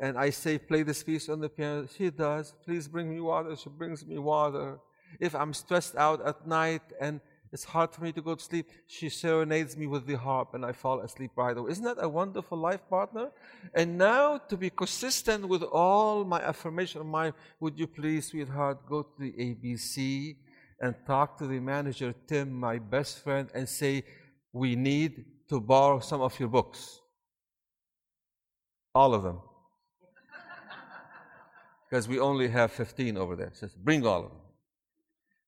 And 0.01 0.16
I 0.16 0.31
say, 0.31 0.59
play 0.59 0.83
this 0.85 1.03
piece 1.03 1.29
on 1.29 1.40
the 1.40 1.49
piano. 1.49 1.88
She 1.97 2.11
does. 2.11 2.55
Please 2.64 2.87
bring 2.87 3.11
me 3.11 3.21
water. 3.21 3.57
She 3.57 3.71
brings 3.71 4.07
me 4.07 4.19
water. 4.19 4.79
If 5.19 5.35
I'm 5.35 5.53
stressed 5.53 5.97
out 5.97 6.25
at 6.25 6.47
night 6.47 6.83
and 7.01 7.21
it's 7.53 7.64
hard 7.64 7.92
for 7.92 8.03
me 8.05 8.12
to 8.12 8.21
go 8.21 8.35
to 8.35 8.42
sleep, 8.42 8.69
she 8.87 9.09
serenades 9.09 9.77
me 9.77 9.87
with 9.87 10.07
the 10.07 10.14
harp 10.14 10.55
and 10.55 10.64
I 10.64 10.73
fall 10.73 11.01
asleep 11.01 11.31
right 11.37 11.57
away. 11.57 11.73
Isn't 11.73 11.85
that 11.85 11.97
a 11.99 12.09
wonderful 12.09 12.59
life 12.59 12.88
partner? 12.88 13.31
And 13.75 13.97
now, 13.97 14.38
to 14.38 14.57
be 14.57 14.71
consistent 14.71 15.49
with 15.49 15.62
all 15.62 16.25
my 16.25 16.40
affirmation 16.40 17.01
of 17.01 17.07
mine, 17.07 17.33
would 17.59 17.79
you 17.79 17.87
please, 17.87 18.27
sweetheart, 18.27 18.87
go 18.88 19.03
to 19.03 19.14
the 19.19 19.33
ABC 19.33 20.37
and 20.81 20.95
talk 21.07 21.38
to 21.38 21.47
the 21.47 21.59
manager, 21.59 22.14
Tim, 22.27 22.53
my 22.53 22.79
best 22.79 23.25
friend, 23.25 23.49
and 23.55 23.69
say, 23.69 24.05
we 24.53 24.77
need 24.77 25.25
to 25.49 25.61
borrow 25.61 26.01
some 26.01 26.21
of 26.21 26.39
your 26.39 26.49
books. 26.49 27.01
All 28.95 29.15
of 29.15 29.23
them. 29.23 29.41
Because 31.89 32.09
we 32.09 32.19
only 32.19 32.49
have 32.49 32.73
15 32.73 33.17
over 33.17 33.37
there. 33.37 33.53
Says, 33.55 33.73
bring 33.75 34.05
all 34.05 34.25
of 34.25 34.31
them. 34.31 34.41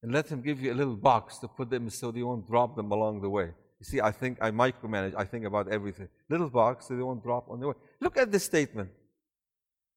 And 0.03 0.13
let 0.13 0.29
him 0.29 0.41
give 0.41 0.61
you 0.63 0.73
a 0.73 0.77
little 0.77 0.97
box 0.97 1.39
to 1.39 1.49
put 1.49 1.71
them 1.71 1.91
so 1.91 2.13
they 2.13 2.23
won't 2.23 2.47
drop 2.47 2.77
them 2.77 2.93
along 2.93 3.21
the 3.23 3.29
way. 3.29 3.51
You 3.81 3.85
see, 3.85 4.01
I 4.01 4.13
think 4.13 4.39
I 4.41 4.51
micromanage, 4.51 5.15
I 5.17 5.25
think 5.25 5.45
about 5.45 5.69
everything. 5.69 6.09
Little 6.29 6.51
box 6.51 6.87
so 6.87 6.97
they 6.97 7.03
won't 7.03 7.23
drop 7.23 7.49
on 7.51 7.61
the 7.61 7.69
way. 7.69 7.75
Look 8.01 8.17
at 8.17 8.31
this 8.31 8.45
statement. 8.45 8.91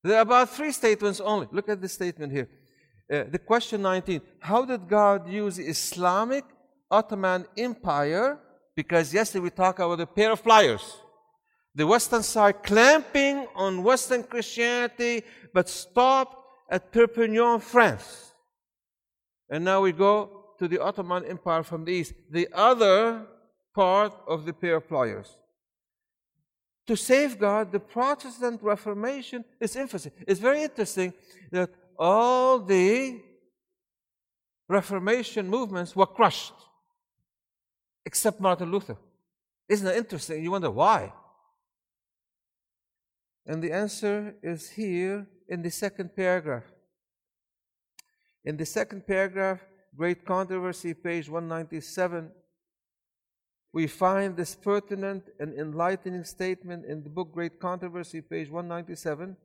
There 0.03 0.17
are 0.17 0.21
about 0.21 0.49
three 0.49 0.71
statements 0.71 1.19
only. 1.19 1.47
Look 1.51 1.69
at 1.69 1.81
this 1.81 1.93
statement 1.93 2.31
here. 2.31 2.49
Uh, 3.11 3.25
the 3.29 3.39
question 3.39 3.81
19 3.81 4.21
How 4.39 4.65
did 4.65 4.87
God 4.87 5.29
use 5.29 5.59
Islamic 5.59 6.45
Ottoman 6.89 7.45
Empire 7.57 8.39
because 8.75 9.13
yesterday 9.13 9.43
we 9.43 9.49
talked 9.49 9.79
about 9.79 9.99
a 9.99 10.05
pair 10.05 10.31
of 10.31 10.43
pliers. 10.43 10.97
The 11.75 11.87
Western 11.87 12.23
side 12.23 12.63
clamping 12.63 13.47
on 13.55 13.83
Western 13.83 14.23
Christianity, 14.23 15.23
but 15.53 15.69
stopped 15.69 16.35
at 16.69 16.91
Perpignan, 16.91 17.59
France. 17.59 18.33
And 19.49 19.63
now 19.65 19.81
we 19.81 19.91
go 19.91 20.45
to 20.59 20.67
the 20.67 20.81
Ottoman 20.81 21.25
Empire 21.25 21.63
from 21.63 21.85
the 21.85 21.91
east, 21.91 22.13
the 22.29 22.47
other 22.53 23.25
part 23.73 24.13
of 24.27 24.45
the 24.45 24.53
pair 24.53 24.77
of 24.77 24.87
pliers. 24.87 25.37
To 26.87 26.95
safeguard 26.95 27.71
the 27.71 27.79
Protestant 27.79 28.61
Reformation, 28.61 29.45
is 29.59 29.75
infancy. 29.75 30.11
It's 30.27 30.39
very 30.39 30.63
interesting 30.63 31.13
that 31.51 31.69
all 31.97 32.59
the 32.59 33.21
Reformation 34.67 35.49
movements 35.49 35.95
were 35.95 36.05
crushed, 36.05 36.53
except 38.05 38.39
Martin 38.39 38.71
Luther. 38.71 38.97
Isn't 39.69 39.85
that 39.85 39.97
interesting? 39.97 40.43
You 40.43 40.51
wonder 40.51 40.71
why. 40.71 41.13
And 43.45 43.63
the 43.63 43.71
answer 43.71 44.35
is 44.43 44.69
here 44.69 45.27
in 45.47 45.61
the 45.61 45.71
second 45.71 46.15
paragraph. 46.15 46.65
In 48.43 48.57
the 48.57 48.65
second 48.65 49.05
paragraph, 49.07 49.59
Great 49.95 50.25
Controversy, 50.25 50.93
page 50.93 51.29
197, 51.29 52.31
we 53.73 53.87
find 53.87 54.35
this 54.35 54.55
pertinent 54.55 55.29
and 55.39 55.53
enlightening 55.53 56.23
statement 56.23 56.85
in 56.85 57.03
the 57.03 57.09
book 57.09 57.31
Great 57.33 57.59
Controversy, 57.59 58.21
page 58.21 58.49
197. 58.49 59.37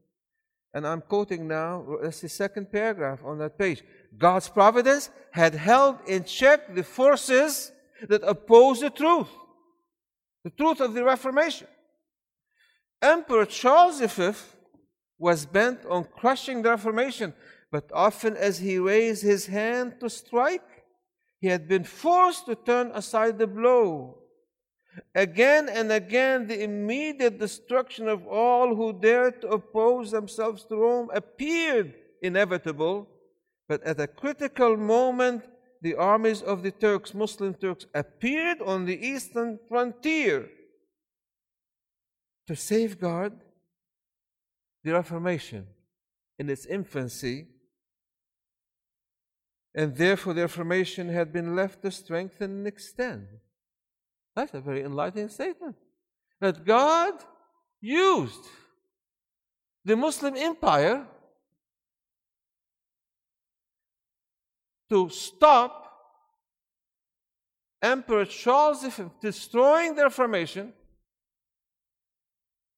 And 0.75 0.87
I'm 0.87 1.01
quoting 1.01 1.47
now, 1.47 1.99
that's 2.03 2.21
the 2.21 2.29
second 2.29 2.71
paragraph 2.71 3.21
on 3.25 3.39
that 3.39 3.59
page. 3.59 3.83
God's 4.19 4.49
providence 4.49 5.11
had 5.31 5.55
held 5.55 5.99
in 6.07 6.25
check 6.25 6.75
the 6.75 6.83
forces 6.83 7.73
that 8.09 8.23
opposed 8.23 8.83
the 8.83 8.91
truth, 8.91 9.29
the 10.45 10.51
truth 10.51 10.81
of 10.81 10.95
the 10.95 11.05
Reformation. 11.05 11.67
Emperor 13.03 13.47
Charles 13.47 14.01
V 14.01 14.33
was 15.19 15.47
bent 15.47 15.85
on 15.87 16.05
crushing 16.05 16.63
the 16.63 16.71
Reformation, 16.71 17.35
but 17.71 17.91
often 17.93 18.37
as 18.37 18.59
he 18.59 18.79
raised 18.79 19.23
his 19.23 19.47
hand 19.47 19.95
to 20.01 20.11
strike, 20.11 20.85
he 21.41 21.49
had 21.49 21.69
been 21.69 21.85
forced 21.85 22.47
to 22.47 22.55
turn 22.55 22.91
aside 22.95 23.39
the 23.39 23.47
blow. 23.47 24.19
Again 25.15 25.69
and 25.69 25.93
again, 25.93 26.47
the 26.47 26.63
immediate 26.63 27.39
destruction 27.39 28.09
of 28.09 28.27
all 28.27 28.75
who 28.75 28.99
dared 28.99 29.43
to 29.43 29.49
oppose 29.49 30.11
themselves 30.11 30.65
to 30.65 30.77
Rome 30.77 31.11
appeared 31.13 31.95
inevitable, 32.23 33.07
but 33.69 33.83
at 33.83 34.01
a 34.01 34.07
critical 34.07 34.77
moment, 34.77 35.45
the 35.83 35.95
armies 35.95 36.43
of 36.43 36.63
the 36.63 36.71
Turks, 36.71 37.15
Muslim 37.15 37.55
Turks, 37.55 37.87
appeared 37.95 38.61
on 38.63 38.85
the 38.85 38.99
eastern 39.07 39.59
frontier 39.69 40.49
to 42.47 42.57
safeguard 42.57 43.33
the 44.85 44.93
Reformation 44.93 45.67
in 46.39 46.49
its 46.49 46.67
infancy, 46.67 47.49
and 49.75 49.97
therefore 49.97 50.35
the 50.35 50.43
Reformation 50.43 51.09
had 51.09 51.33
been 51.33 51.57
left 51.57 51.83
to 51.83 51.91
strengthen 51.91 52.51
and 52.51 52.67
extend. 52.67 53.27
That's 54.35 54.55
a 54.55 54.61
very 54.61 54.83
enlightening 54.83 55.29
statement. 55.29 55.77
That 56.41 56.65
God 56.65 57.15
used 57.81 58.45
the 59.85 59.97
Muslim 59.97 60.37
empire 60.37 61.07
to 64.91 65.09
stop 65.11 65.87
Emperor 67.83 68.25
Charles 68.25 68.85
V 68.85 69.05
destroying 69.21 69.95
the 69.95 70.05
Reformation 70.05 70.73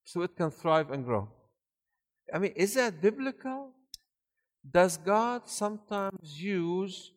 so 0.03 0.21
it 0.21 0.35
can 0.35 0.51
thrive 0.51 0.91
and 0.91 1.05
grow. 1.05 1.29
I 2.33 2.39
mean, 2.39 2.53
is 2.55 2.73
that 2.75 3.01
biblical? 3.01 3.71
Does 4.69 4.97
God 4.97 5.47
sometimes 5.47 6.39
use 6.41 7.11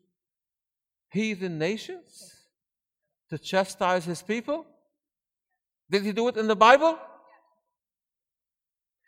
heathen 1.11 1.59
nations 1.59 2.47
to 3.29 3.37
chastise 3.37 4.05
his 4.05 4.21
people? 4.21 4.65
Did 5.89 6.03
he 6.03 6.11
do 6.11 6.27
it 6.29 6.37
in 6.37 6.47
the 6.47 6.55
Bible? 6.55 6.97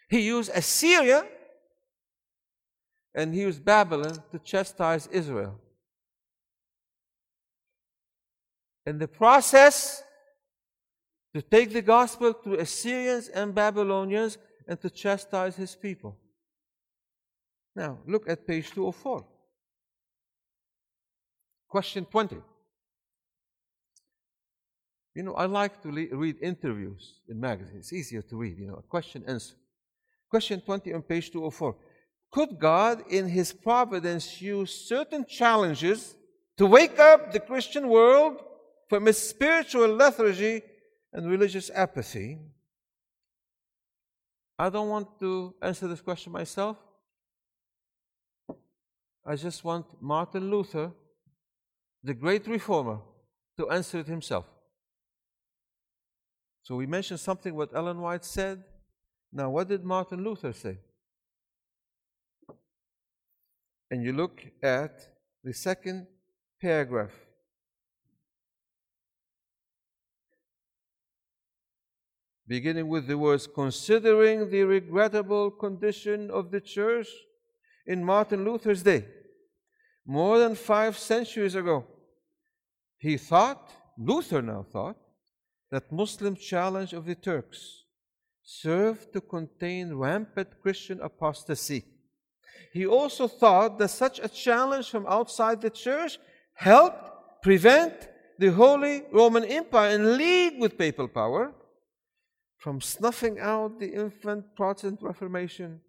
He 0.10 0.22
used 0.22 0.52
Assyria 0.54 1.26
and 3.16 3.34
he 3.34 3.42
used 3.42 3.64
Babylon 3.64 4.22
to 4.32 4.40
chastise 4.40 5.08
Israel. 5.08 5.60
In 8.86 9.00
the 9.00 9.08
process, 9.08 10.04
to 11.36 11.42
take 11.42 11.74
the 11.74 11.82
gospel 11.82 12.34
to 12.34 12.60
Assyrians 12.60 13.28
and 13.28 13.54
Babylonians 13.54 14.38
and 14.68 14.80
to 14.82 14.90
chastise 14.90 15.58
his 15.58 15.76
people. 15.76 16.18
Now, 17.76 17.98
look 18.08 18.30
at 18.30 18.48
page 18.48 18.72
204. 18.72 19.26
Question 21.68 22.06
20. 22.06 22.38
You 25.14 25.24
know, 25.24 25.34
I 25.34 25.46
like 25.46 25.82
to 25.82 25.92
le- 25.92 26.16
read 26.16 26.38
interviews 26.42 27.20
in 27.28 27.38
magazines. 27.38 27.80
It's 27.80 27.94
easier 27.94 28.22
to 28.22 28.38
read, 28.38 28.58
you 28.58 28.68
know, 28.68 28.82
question 28.88 29.26
answer. 29.28 29.56
Question 30.30 30.62
20 30.62 30.94
on 30.94 31.02
page 31.02 31.32
204. 31.32 31.76
Could 32.32 32.60
God, 32.60 33.04
in 33.10 33.28
His 33.28 33.52
providence, 33.52 34.42
use 34.42 34.74
certain 34.88 35.26
challenges 35.26 36.16
to 36.58 36.66
wake 36.66 36.98
up 36.98 37.34
the 37.34 37.42
Christian 37.42 37.90
world 37.90 38.42
from 38.88 39.08
its 39.08 39.20
spiritual 39.20 39.88
lethargy 39.88 40.62
and 41.14 41.30
religious 41.30 41.72
apathy? 41.74 42.40
I 44.58 44.70
don't 44.70 44.90
want 44.90 45.20
to 45.20 45.54
answer 45.62 45.88
this 45.88 46.02
question 46.02 46.32
myself. 46.32 46.78
I 49.26 49.36
just 49.36 49.64
want 49.64 49.86
Martin 50.02 50.50
Luther, 50.52 50.92
the 52.04 52.14
great 52.14 52.48
reformer, 52.48 53.00
to 53.58 53.70
answer 53.70 54.00
it 54.00 54.08
himself. 54.08 54.46
So 56.62 56.76
we 56.76 56.86
mentioned 56.86 57.20
something 57.20 57.54
what 57.54 57.76
Ellen 57.76 58.00
White 58.02 58.26
said. 58.26 58.64
Now, 59.32 59.50
what 59.50 59.68
did 59.68 59.84
Martin 59.84 60.24
Luther 60.24 60.54
say? 60.54 60.78
And 63.92 64.04
you 64.04 64.14
look 64.14 64.42
at 64.64 65.00
the 65.44 65.54
second 65.54 66.08
paragraph. 66.62 67.12
Beginning 72.48 72.88
with 72.88 73.08
the 73.08 73.18
words, 73.18 73.48
considering 73.48 74.50
the 74.50 74.64
regrettable 74.64 75.50
condition 75.50 76.30
of 76.30 76.52
the 76.52 76.62
church 76.62 77.08
in 77.88 78.04
Martin 78.04 78.46
Luther's 78.46 78.84
day, 78.84 79.06
more 80.06 80.38
than 80.38 80.54
five 80.54 80.98
centuries 80.98 81.56
ago, 81.56 81.86
he 82.98 83.18
thought, 83.18 83.72
Luther 83.98 84.42
now 84.42 84.66
thought, 84.72 84.98
that 85.72 85.92
Muslim 85.92 86.36
challenge 86.36 86.94
of 86.94 87.06
the 87.06 87.16
Turks 87.16 87.86
served 88.44 89.12
to 89.14 89.22
contain 89.22 89.96
rampant 89.96 90.50
Christian 90.62 91.02
apostasy. 91.02 91.84
He 92.72 92.86
also 92.86 93.28
thought 93.28 93.80
that 93.80 93.90
such 93.90 94.20
a 94.20 94.30
challenge 94.30 94.90
from 94.90 95.08
outside 95.08 95.62
the 95.62 95.72
church 95.72 96.20
helped 96.54 97.42
prevent 97.42 98.08
the 98.38 98.52
Holy 98.52 99.04
Roman 99.12 99.46
Empire 99.46 99.96
in 99.96 100.18
league 100.18 100.60
with 100.60 100.78
papal 100.78 101.08
power 101.08 101.54
from 102.66 102.82
snuffing 102.82 103.40
out 103.40 103.80
the 103.80 103.94
infant 103.94 104.44
Protestant 104.56 105.00
Reformation. 105.04 105.80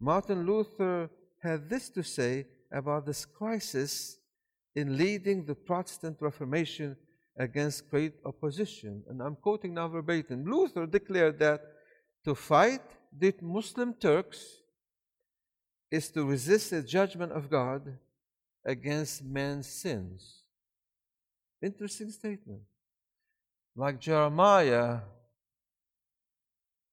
Martin 0.00 0.44
Luther 0.44 1.08
had 1.40 1.70
this 1.70 1.88
to 1.90 2.02
say 2.02 2.46
about 2.72 3.06
this 3.06 3.24
crisis 3.24 4.18
in 4.74 4.98
leading 4.98 5.44
the 5.44 5.54
Protestant 5.54 6.16
Reformation 6.18 6.96
against 7.38 7.88
great 7.88 8.14
opposition. 8.24 9.04
And 9.08 9.22
I'm 9.22 9.36
quoting 9.36 9.74
now 9.74 9.86
verbatim. 9.86 10.44
Luther 10.44 10.86
declared 10.86 11.38
that 11.38 11.60
to 12.24 12.34
fight 12.34 12.82
the 13.16 13.32
Muslim 13.40 13.94
Turks 13.94 14.44
is 15.88 16.10
to 16.10 16.24
resist 16.24 16.70
the 16.70 16.82
judgment 16.82 17.30
of 17.30 17.48
God 17.48 17.96
against 18.66 19.22
man's 19.22 19.68
sins. 19.68 20.42
Interesting 21.62 22.10
statement. 22.10 22.62
Like 23.76 24.00
Jeremiah 24.00 24.98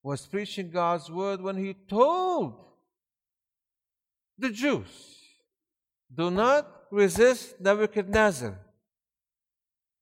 was 0.03 0.25
preaching 0.25 0.69
God's 0.69 1.09
word 1.09 1.41
when 1.41 1.57
he 1.57 1.73
told 1.73 2.55
the 4.37 4.49
Jews, 4.49 5.19
do 6.13 6.31
not 6.31 6.67
resist 6.89 7.59
Nebuchadnezzar. 7.59 8.57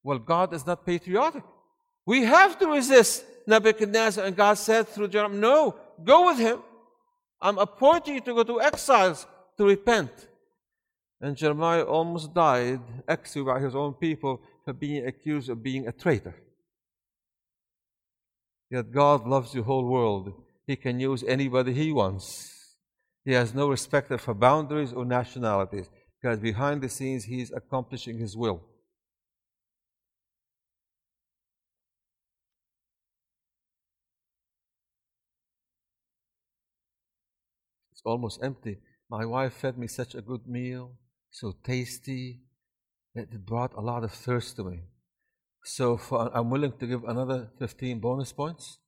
Well, 0.02 0.20
God 0.20 0.54
is 0.54 0.66
not 0.66 0.86
patriotic. 0.86 1.44
We 2.06 2.24
have 2.24 2.58
to 2.60 2.68
resist 2.68 3.26
Nebuchadnezzar. 3.46 4.26
And 4.26 4.36
God 4.36 4.56
said 4.56 4.88
through 4.88 5.10
Jeremiah, 5.10 5.40
No, 5.40 5.76
go 6.04 6.28
with 6.28 6.40
him. 6.40 6.64
I'm 7.42 7.58
appointing 7.58 8.16
you 8.16 8.22
to 8.22 8.34
go 8.34 8.44
to 8.44 8.62
exiles 8.62 9.28
to 9.58 9.66
repent. 9.66 10.28
And 11.22 11.36
Jeremiah 11.36 11.84
almost 11.84 12.34
died, 12.34 12.82
exiled 13.08 13.48
by 13.48 13.60
his 13.60 13.76
own 13.76 13.94
people, 13.94 14.42
for 14.64 14.74
being 14.74 15.06
accused 15.06 15.50
of 15.50 15.62
being 15.62 15.88
a 15.88 15.92
traitor. 15.92 16.36
Yet 18.70 18.92
God 18.92 19.28
loves 19.28 19.54
the 19.54 19.64
whole 19.64 19.86
world. 19.86 20.34
He 20.68 20.76
can 20.76 21.00
use 21.00 21.24
anybody 21.24 21.74
He 21.74 21.92
wants. 21.92 22.76
He 23.26 23.34
has 23.34 23.54
no 23.54 23.70
respect 23.70 24.18
for 24.20 24.34
boundaries 24.34 24.94
or 24.94 25.06
nationalities 25.06 25.90
because 26.22 26.40
behind 26.40 26.82
the 26.82 26.90
scenes 26.90 27.26
he's 27.26 27.52
accomplishing 27.52 28.18
his 28.18 28.36
will. 28.36 28.62
It's 37.92 38.02
almost 38.06 38.42
empty. 38.44 38.80
My 39.10 39.26
wife 39.26 39.54
fed 39.54 39.78
me 39.78 39.88
such 39.88 40.16
a 40.16 40.22
good 40.22 40.48
meal, 40.48 40.94
so 41.32 41.54
tasty, 41.64 42.42
that 43.14 43.34
it 43.34 43.46
brought 43.46 43.74
a 43.74 43.82
lot 43.82 44.04
of 44.04 44.12
thirst 44.12 44.56
to 44.56 44.64
me. 44.64 44.82
So 45.76 45.98
for, 45.98 46.36
I'm 46.36 46.50
willing 46.50 46.74
to 46.80 46.88
give 46.88 47.04
another 47.04 47.52
15 47.60 48.00
bonus 48.00 48.32
points 48.34 48.80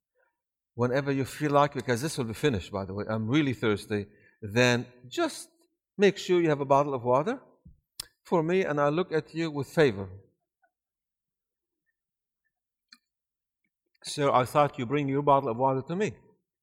whenever 0.73 1.11
you 1.11 1.25
feel 1.25 1.51
like, 1.51 1.75
because 1.75 2.01
this 2.01 2.17
will 2.17 2.25
be 2.25 2.33
finished, 2.33 2.71
by 2.71 2.85
the 2.85 2.93
way. 2.93 3.05
I'm 3.07 3.27
really 3.27 3.53
thirsty. 3.53 4.07
Then 4.41 4.87
just 5.07 5.49
make 5.95 6.17
sure 6.17 6.41
you 6.41 6.49
have 6.49 6.59
a 6.59 6.65
bottle 6.65 6.95
of 6.95 7.03
water 7.03 7.39
for 8.23 8.41
me, 8.41 8.65
and 8.65 8.81
I'll 8.81 8.91
look 8.91 9.11
at 9.13 9.35
you 9.35 9.51
with 9.51 9.67
favor. 9.67 10.07
So 14.03 14.33
I 14.33 14.45
thought 14.45 14.79
you 14.79 14.87
bring 14.87 15.07
your 15.07 15.21
bottle 15.21 15.49
of 15.49 15.57
water 15.57 15.83
to 15.87 15.95
me, 15.95 16.13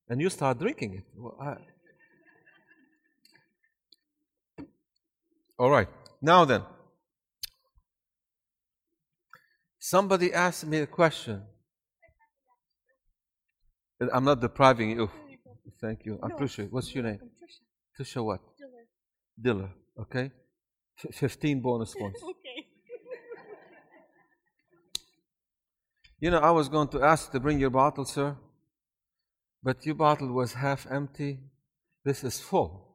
and 0.08 0.20
you 0.20 0.30
start 0.30 0.58
drinking 0.58 0.94
it. 0.94 1.04
Well, 1.16 1.36
I, 1.40 1.54
All 5.60 5.70
right. 5.70 5.88
Now 6.20 6.44
then, 6.44 6.62
somebody 9.90 10.32
asked 10.32 10.66
me 10.66 10.78
a 10.78 10.86
question. 10.86 11.42
I'm 14.12 14.24
not 14.24 14.40
depriving 14.40 14.90
you. 14.90 15.10
Thank 15.80 16.04
you. 16.06 16.18
I 16.22 16.26
appreciate 16.28 16.66
it. 16.66 16.72
What's 16.72 16.94
your 16.94 17.04
name? 17.04 17.20
Trisha 17.96 18.24
what? 18.24 18.40
Diller. 18.58 18.84
Diller. 19.40 19.70
Okay. 20.00 20.30
F- 21.04 21.14
15 21.14 21.60
bonus 21.60 21.94
points. 22.00 22.22
okay. 22.22 22.58
You 26.20 26.32
know, 26.32 26.38
I 26.38 26.50
was 26.50 26.68
going 26.68 26.88
to 26.88 27.02
ask 27.02 27.30
to 27.30 27.38
bring 27.38 27.60
your 27.60 27.70
bottle, 27.70 28.04
sir, 28.04 28.36
but 29.62 29.86
your 29.86 29.94
bottle 29.94 30.32
was 30.32 30.52
half 30.54 30.84
empty. 30.90 31.38
This 32.04 32.24
is 32.24 32.40
full 32.40 32.88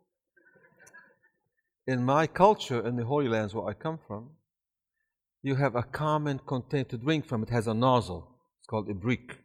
in 1.87 2.03
my 2.03 2.27
culture, 2.27 2.85
in 2.85 2.95
the 2.97 3.05
Holy 3.05 3.29
Lands 3.29 3.53
where 3.53 3.67
I 3.67 3.73
come 3.73 3.99
from, 4.07 4.31
you 5.43 5.55
have 5.55 5.75
a 5.75 5.83
common 5.83 6.39
container 6.47 6.85
to 6.85 6.97
drink 6.97 7.27
from. 7.27 7.43
It 7.43 7.49
has 7.49 7.67
a 7.67 7.73
nozzle. 7.73 8.39
It's 8.59 8.67
called 8.67 8.89
a 8.89 8.93
brick. 8.93 9.39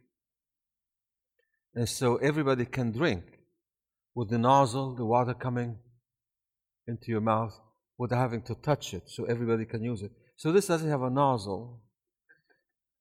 And 1.75 1.87
so 1.87 2.15
everybody 2.15 2.65
can 2.65 2.91
drink 2.91 3.23
with 4.15 4.29
the 4.29 4.37
nozzle, 4.37 4.95
the 4.95 5.05
water 5.05 5.33
coming 5.33 5.77
into 6.87 7.11
your 7.11 7.21
mouth 7.21 7.53
without 7.97 8.17
having 8.17 8.41
to 8.43 8.55
touch 8.55 8.93
it. 8.93 9.03
So 9.07 9.25
everybody 9.25 9.65
can 9.65 9.83
use 9.83 10.01
it. 10.01 10.11
So 10.37 10.53
this 10.53 10.67
doesn't 10.67 10.89
have 10.89 11.01
a 11.01 11.09
nozzle. 11.09 11.81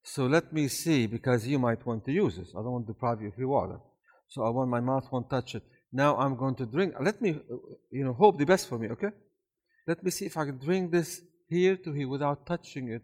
So 0.03 0.27
let 0.27 0.53
me 0.53 0.67
see, 0.69 1.07
because 1.07 1.47
you 1.47 1.59
might 1.59 1.87
want 1.87 2.05
to 2.07 2.13
use 2.13 2.37
this. 2.37 2.51
I 2.51 2.63
don't 2.63 2.73
want 2.73 2.87
to 2.89 2.93
deprive 2.93 3.23
you 3.23 3.29
of 3.29 3.39
your 3.39 3.49
water. 3.49 3.79
So 4.29 4.43
I 4.43 4.51
want 4.51 4.71
my 4.71 4.81
mouth 4.81 5.07
won't 5.13 5.31
touch 5.31 5.55
it. 5.55 5.63
Now 5.93 6.17
I'm 6.17 6.37
going 6.37 6.57
to 6.57 6.67
drink. 6.67 6.95
Let 7.01 7.23
me, 7.23 7.41
you 7.91 8.05
know, 8.05 8.13
hope 8.13 8.39
the 8.39 8.45
best 8.45 8.69
for 8.69 8.79
me, 8.79 8.89
okay? 8.89 9.11
Let 9.87 10.03
me 10.03 10.11
see 10.11 10.27
if 10.27 10.37
I 10.37 10.47
can 10.47 10.59
drink 10.59 10.91
this 10.91 11.21
here 11.49 11.77
to 11.77 11.93
here 11.93 12.09
without 12.09 12.47
touching 12.47 12.89
it. 12.89 13.03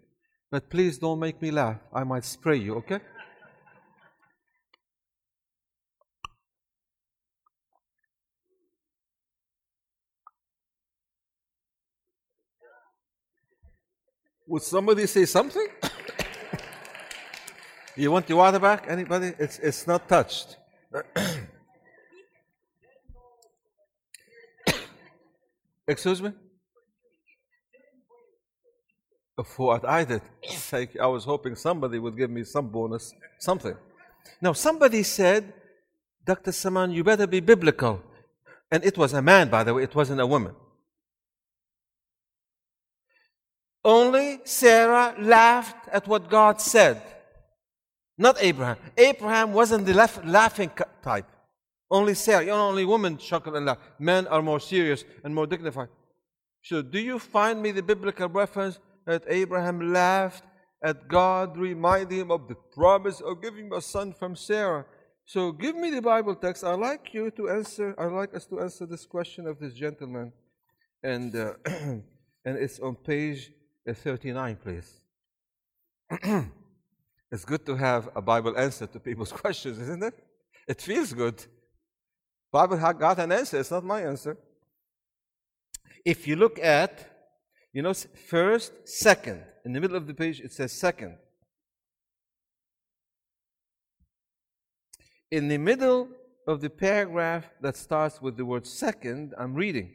But 0.51 0.69
please 0.71 0.99
don't 0.99 1.19
make 1.19 1.43
me 1.43 1.51
laugh. 1.51 1.81
I 1.93 2.05
might 2.05 2.25
spray 2.25 2.59
you, 2.59 2.77
okay? 2.77 3.01
Would 14.47 14.63
somebody 14.63 15.07
say 15.07 15.25
something? 15.25 15.67
you 17.97 18.11
want 18.11 18.29
your 18.29 18.37
water 18.39 18.59
back? 18.59 18.85
Anybody? 18.89 19.33
It's, 19.39 19.59
it's 19.59 19.87
not 19.87 20.07
touched. 20.07 20.59
Excuse 25.89 26.21
me? 26.23 26.33
For 29.43 29.67
what 29.67 29.85
I 29.85 30.05
did. 30.05 30.23
I 31.01 31.07
was 31.07 31.25
hoping 31.25 31.57
somebody 31.57 31.99
would 31.99 32.17
give 32.17 32.31
me 32.31 32.45
some 32.45 32.69
bonus, 32.69 33.13
something. 33.39 33.77
Now, 34.41 34.53
somebody 34.53 35.03
said, 35.03 35.53
Dr. 36.25 36.53
Samaan, 36.53 36.95
you 36.95 37.03
better 37.03 37.27
be 37.27 37.41
biblical. 37.41 38.01
And 38.71 38.85
it 38.85 38.97
was 38.97 39.13
a 39.13 39.23
man, 39.23 39.49
by 39.49 39.65
the 39.65 39.75
way, 39.75 39.83
it 39.83 39.95
wasn't 39.95 40.21
a 40.21 40.27
woman. 40.27 40.55
Only 43.85 44.41
Sarah 44.45 45.15
laughed 45.19 45.89
at 45.93 46.07
what 46.07 46.31
God 46.31 46.61
said, 46.61 47.03
not 48.17 48.37
Abraham. 48.41 48.77
Abraham 48.97 49.53
wasn't 49.53 49.85
the 49.85 49.95
laughing 50.25 50.71
type. 51.03 51.27
Only 51.91 52.15
Sarah, 52.15 52.47
only 52.49 52.85
women 52.85 53.19
chuckle 53.19 53.57
and 53.57 53.67
laugh. 53.67 53.79
Men 53.99 54.27
are 54.29 54.41
more 54.41 54.61
serious 54.61 55.05
and 55.23 55.35
more 55.35 55.47
dignified. 55.47 55.89
So, 56.63 56.81
do 56.81 56.99
you 56.99 57.19
find 57.19 57.61
me 57.61 57.73
the 57.73 57.83
biblical 57.83 58.29
reference 58.29 58.79
that 59.07 59.25
Abraham 59.29 59.93
laughed 59.93 60.45
at 60.83 61.09
God, 61.09 61.57
reminding 61.57 62.21
him 62.21 62.31
of 62.31 62.47
the 62.49 62.55
promise 62.55 63.21
of 63.21 63.43
giving 63.43 63.67
him 63.67 63.73
a 63.73 63.81
son 63.81 64.13
from 64.13 64.37
Sarah. 64.37 64.85
So 65.25 65.53
give 65.53 65.75
me 65.75 65.91
the 65.91 66.03
Bible 66.03 66.35
text. 66.35 66.63
I'd 66.65 66.79
like 66.79 67.15
you 67.15 67.31
to 67.33 67.49
answer, 67.49 67.95
I'd 67.99 68.13
like 68.13 68.35
us 68.35 68.45
to 68.47 68.61
answer 68.61 68.85
this 68.85 69.07
question 69.07 69.47
of 69.47 69.59
this 69.59 69.73
gentleman. 69.73 70.33
And, 71.03 71.35
uh, 71.35 71.55
and 71.65 72.03
it's 72.45 72.79
on 72.81 72.97
page 72.97 73.51
uh, 73.89 73.95
39, 73.95 74.57
please. 74.57 75.01
it's 77.33 77.45
good 77.47 77.65
to 77.65 77.77
have 77.77 78.11
a 78.15 78.21
Bible 78.21 78.57
answer 78.59 78.87
to 78.87 79.01
people's 79.01 79.33
questions, 79.43 79.79
isn't 79.79 80.03
it? 80.03 80.15
It 80.69 80.81
feels 80.83 81.13
good. 81.13 81.45
Bible 82.53 82.77
got 82.77 83.19
an 83.19 83.33
answer. 83.33 83.59
It's 83.59 83.71
not 83.71 83.85
my 83.85 84.03
answer. 84.03 84.37
If 86.05 86.29
you 86.29 86.37
look 86.37 86.59
at 86.59 87.14
you 87.75 87.83
know, 87.83 87.93
first, 87.93 88.73
second. 88.85 89.43
In 89.65 89.73
the 89.73 89.81
middle 89.81 89.97
of 89.97 90.07
the 90.07 90.15
page, 90.15 90.41
it 90.41 90.53
says 90.53 90.73
second. 90.73 91.19
In 95.31 95.49
the 95.49 95.59
middle 95.59 96.09
of 96.47 96.61
the 96.61 96.71
paragraph 96.71 97.51
that 97.61 97.77
starts 97.77 98.23
with 98.23 98.37
the 98.37 98.45
word 98.45 98.65
second, 98.65 99.35
I'm 99.37 99.55
reading. 99.55 99.91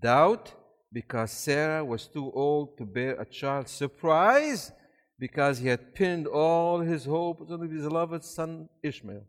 Doubt 0.00 0.54
because 0.90 1.30
Sarah 1.30 1.84
was 1.84 2.06
too 2.06 2.32
old 2.32 2.78
to 2.78 2.86
bear 2.86 3.20
a 3.20 3.26
child. 3.26 3.68
Surprise 3.68 4.72
because 5.18 5.58
he 5.58 5.68
had 5.68 5.94
pinned 5.94 6.26
all 6.26 6.80
his 6.80 7.04
hopes 7.04 7.50
on 7.50 7.68
his 7.68 7.82
beloved 7.82 8.24
son 8.24 8.70
Ishmael. 8.82 9.24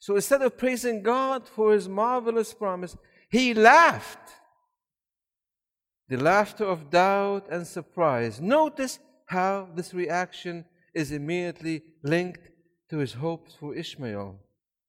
So 0.00 0.16
instead 0.16 0.42
of 0.42 0.58
praising 0.58 1.02
God 1.02 1.46
for 1.46 1.72
his 1.72 1.88
marvelous 1.88 2.52
promise, 2.52 2.96
he 3.30 3.54
laughed 3.54 4.39
the 6.10 6.16
laughter 6.16 6.64
of 6.64 6.90
doubt 6.90 7.46
and 7.50 7.64
surprise. 7.64 8.40
Notice 8.40 8.98
how 9.26 9.68
this 9.76 9.94
reaction 9.94 10.64
is 10.92 11.12
immediately 11.12 11.82
linked 12.02 12.50
to 12.90 12.98
his 12.98 13.12
hopes 13.12 13.54
for 13.54 13.76
Ishmael. 13.76 14.36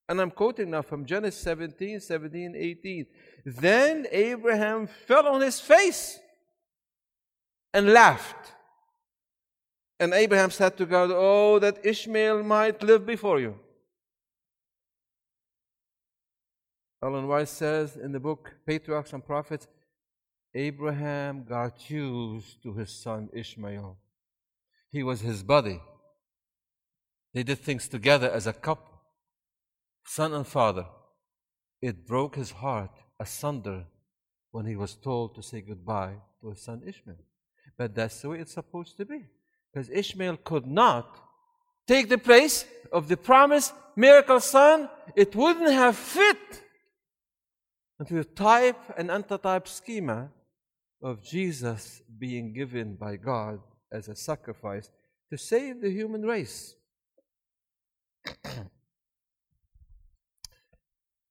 And 0.10 0.20
I'm 0.20 0.32
quoting 0.32 0.72
now 0.72 0.82
from 0.82 1.06
Genesis 1.06 1.40
17, 1.44 2.00
17, 2.00 2.56
18. 2.58 3.06
Then 3.46 4.08
Abraham 4.12 4.88
fell 4.88 5.28
on 5.28 5.42
his 5.42 5.60
face 5.60 6.20
and 7.72 7.94
laughed. 7.94 8.54
And 10.00 10.16
Abraham 10.16 10.50
said 10.50 10.76
to 10.78 10.88
God, 10.88 11.12
Oh, 11.14 11.60
that 11.60 11.86
Ishmael 11.86 12.42
might 12.42 12.82
live 12.82 13.06
before 13.06 13.40
you. 13.40 13.60
Ellen 17.04 17.28
White 17.28 17.48
says 17.48 17.96
in 17.96 18.12
the 18.12 18.20
book 18.20 18.56
Patriarchs 18.66 19.14
and 19.14 19.24
Prophets, 19.24 19.68
Abraham 20.54 21.44
got 21.44 21.90
used 21.90 22.62
to 22.64 22.74
his 22.74 22.90
son 22.90 23.30
Ishmael. 23.34 23.98
He 24.92 25.04
was 25.04 25.22
his 25.22 25.44
buddy. 25.44 25.80
They 27.34 27.44
did 27.44 27.60
things 27.60 27.88
together 27.88 28.30
as 28.30 28.48
a 28.48 28.54
couple, 28.54 29.02
son 30.06 30.34
and 30.34 30.46
father. 30.46 30.86
It 31.82 32.06
broke 32.06 32.36
his 32.36 32.52
heart 32.52 32.92
asunder 33.20 33.86
when 34.52 34.66
he 34.66 34.76
was 34.76 34.96
told 34.96 35.36
to 35.36 35.42
say 35.42 35.62
goodbye 35.62 36.16
to 36.42 36.50
his 36.50 36.62
son 36.62 36.82
Ishmael. 36.86 37.24
But 37.78 37.96
that's 37.96 38.22
the 38.22 38.30
way 38.30 38.40
it's 38.40 38.54
supposed 38.54 38.98
to 38.98 39.06
be. 39.06 39.26
Because 39.72 39.90
Ishmael 39.90 40.38
could 40.44 40.68
not 40.68 41.18
take 41.88 42.10
the 42.10 42.18
place 42.18 42.66
of 42.92 43.08
the 43.08 43.16
promised 43.16 43.74
miracle 43.96 44.42
son. 44.42 44.90
It 45.16 45.34
wouldn't 45.34 45.72
have 45.72 45.96
fit 45.96 46.64
into 47.98 48.16
the 48.16 48.26
type 48.26 48.80
and 48.98 49.10
antitype 49.10 49.68
schema 49.70 50.30
of 51.02 51.24
Jesus 51.24 52.02
being 52.20 52.54
given 52.54 52.96
by 52.96 53.16
God 53.16 53.60
as 53.92 54.08
a 54.08 54.16
sacrifice 54.16 54.90
to 55.30 55.38
save 55.38 55.82
the 55.82 55.90
human 55.90 56.22
race. 56.24 56.76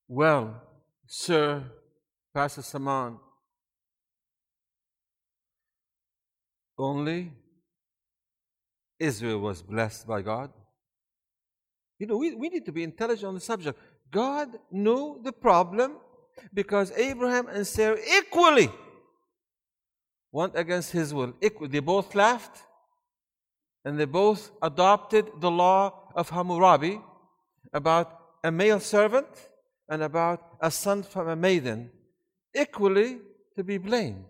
well, 0.09 0.61
sir, 1.07 1.63
Pastor 2.35 2.63
Samaan. 2.63 3.19
Only 6.79 7.31
Israel 8.99 9.39
was 9.39 9.63
blessed 9.63 10.07
by 10.07 10.23
God. 10.23 10.51
You 11.99 12.07
know, 12.07 12.17
we, 12.17 12.35
we 12.35 12.49
need 12.49 12.65
to 12.65 12.73
be 12.73 12.83
intelligent 12.83 13.27
on 13.27 13.35
the 13.35 13.41
subject. 13.41 13.79
God 14.11 14.49
knew 14.71 15.21
the 15.23 15.33
problem 15.33 15.99
because 16.55 16.91
Abraham 16.93 17.47
and 17.49 17.67
Sarah 17.67 17.99
equally 18.19 18.71
went 20.33 20.57
against 20.57 20.93
his 20.93 21.13
will. 21.13 21.35
They 21.41 21.81
both 21.81 22.15
laughed 22.15 22.63
and 23.85 23.99
they 23.99 24.05
both 24.05 24.51
adopted 24.63 25.31
the 25.41 25.51
law 25.51 26.13
of 26.15 26.31
Hammurabi 26.31 27.01
about 27.73 28.19
a 28.45 28.51
male 28.51 28.81
servant 28.81 29.27
and 29.89 30.03
about 30.03 30.57
a 30.61 30.71
son 30.71 31.03
from 31.03 31.29
a 31.29 31.37
maiden, 31.37 31.91
equally 32.55 33.19
to 33.57 33.65
be 33.65 33.79
blamed. 33.79 34.27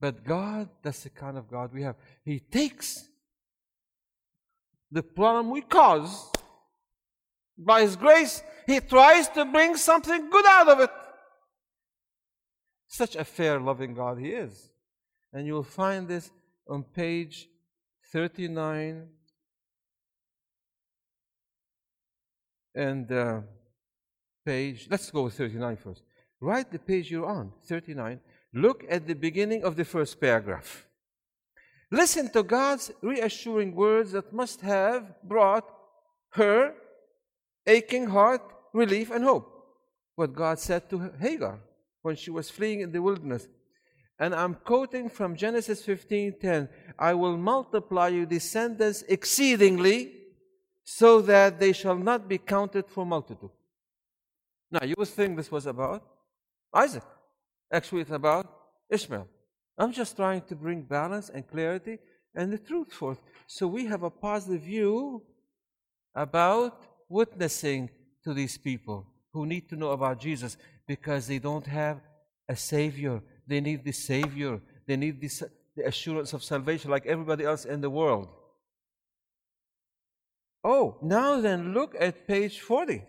But 0.00 0.24
God, 0.24 0.68
that's 0.82 1.04
the 1.04 1.10
kind 1.10 1.38
of 1.38 1.48
God 1.48 1.72
we 1.72 1.82
have. 1.82 1.96
He 2.24 2.40
takes 2.40 3.08
the 4.90 5.02
problem 5.02 5.50
we 5.50 5.62
cause 5.62 6.30
by 7.56 7.82
His 7.82 7.96
grace, 7.96 8.42
He 8.66 8.80
tries 8.80 9.28
to 9.30 9.44
bring 9.44 9.76
something 9.76 10.28
good 10.28 10.44
out 10.46 10.68
of 10.68 10.80
it. 10.80 10.90
Such 12.88 13.16
a 13.16 13.24
fair, 13.24 13.60
loving 13.60 13.94
God 13.94 14.18
He 14.18 14.30
is. 14.30 14.70
And 15.34 15.46
you'll 15.46 15.64
find 15.64 16.06
this 16.08 16.30
on 16.68 16.84
page 16.84 17.48
39 18.12 19.08
and 22.74 23.12
uh, 23.12 23.40
page, 24.46 24.86
let's 24.90 25.10
go 25.10 25.24
with 25.24 25.34
39 25.34 25.76
first. 25.76 26.02
Write 26.40 26.70
the 26.70 26.78
page 26.78 27.10
you're 27.10 27.26
on, 27.26 27.52
39. 27.64 28.20
Look 28.52 28.84
at 28.88 29.06
the 29.06 29.14
beginning 29.14 29.64
of 29.64 29.74
the 29.74 29.84
first 29.84 30.20
paragraph. 30.20 30.86
Listen 31.90 32.30
to 32.30 32.42
God's 32.42 32.92
reassuring 33.02 33.74
words 33.74 34.12
that 34.12 34.32
must 34.32 34.60
have 34.60 35.14
brought 35.22 35.68
her 36.30 36.74
aching 37.66 38.06
heart 38.06 38.42
relief 38.72 39.10
and 39.10 39.24
hope. 39.24 39.50
What 40.14 40.32
God 40.32 40.60
said 40.60 40.88
to 40.90 41.12
Hagar 41.20 41.58
when 42.02 42.14
she 42.14 42.30
was 42.30 42.50
fleeing 42.50 42.80
in 42.80 42.92
the 42.92 43.02
wilderness. 43.02 43.48
And 44.18 44.34
I'm 44.34 44.54
quoting 44.54 45.08
from 45.08 45.36
Genesis 45.36 45.82
15:10, 45.84 46.68
I 46.98 47.14
will 47.14 47.36
multiply 47.36 48.08
your 48.08 48.26
descendants 48.26 49.02
exceedingly 49.08 50.12
so 50.84 51.20
that 51.22 51.58
they 51.58 51.72
shall 51.72 51.96
not 51.96 52.28
be 52.28 52.38
counted 52.38 52.88
for 52.88 53.04
multitude. 53.04 53.50
Now, 54.70 54.84
you 54.84 54.94
would 54.98 55.08
think 55.08 55.36
this 55.36 55.50
was 55.50 55.66
about 55.66 56.04
Isaac. 56.72 57.04
Actually, 57.72 58.02
it's 58.02 58.10
about 58.10 58.46
Ishmael. 58.90 59.28
I'm 59.78 59.92
just 59.92 60.16
trying 60.16 60.42
to 60.42 60.54
bring 60.54 60.82
balance 60.82 61.30
and 61.30 61.46
clarity 61.46 61.98
and 62.34 62.52
the 62.52 62.58
truth 62.58 62.92
forth. 62.92 63.20
So 63.46 63.66
we 63.66 63.86
have 63.86 64.02
a 64.02 64.10
positive 64.10 64.62
view 64.62 65.22
about 66.14 66.86
witnessing 67.08 67.90
to 68.24 68.34
these 68.34 68.56
people 68.56 69.06
who 69.32 69.46
need 69.46 69.68
to 69.68 69.76
know 69.76 69.90
about 69.90 70.20
Jesus 70.20 70.56
because 70.86 71.26
they 71.26 71.38
don't 71.38 71.66
have 71.66 72.00
a 72.48 72.56
Savior. 72.56 73.22
They 73.46 73.60
need 73.60 73.84
the 73.84 73.92
Savior. 73.92 74.60
They 74.86 74.96
need 74.96 75.20
the, 75.20 75.50
the 75.76 75.86
assurance 75.86 76.32
of 76.32 76.42
salvation 76.42 76.90
like 76.90 77.06
everybody 77.06 77.44
else 77.44 77.64
in 77.64 77.80
the 77.80 77.90
world. 77.90 78.28
Oh, 80.62 80.96
now 81.02 81.40
then, 81.40 81.74
look 81.74 81.94
at 82.00 82.26
page 82.26 82.60
40. 82.60 83.04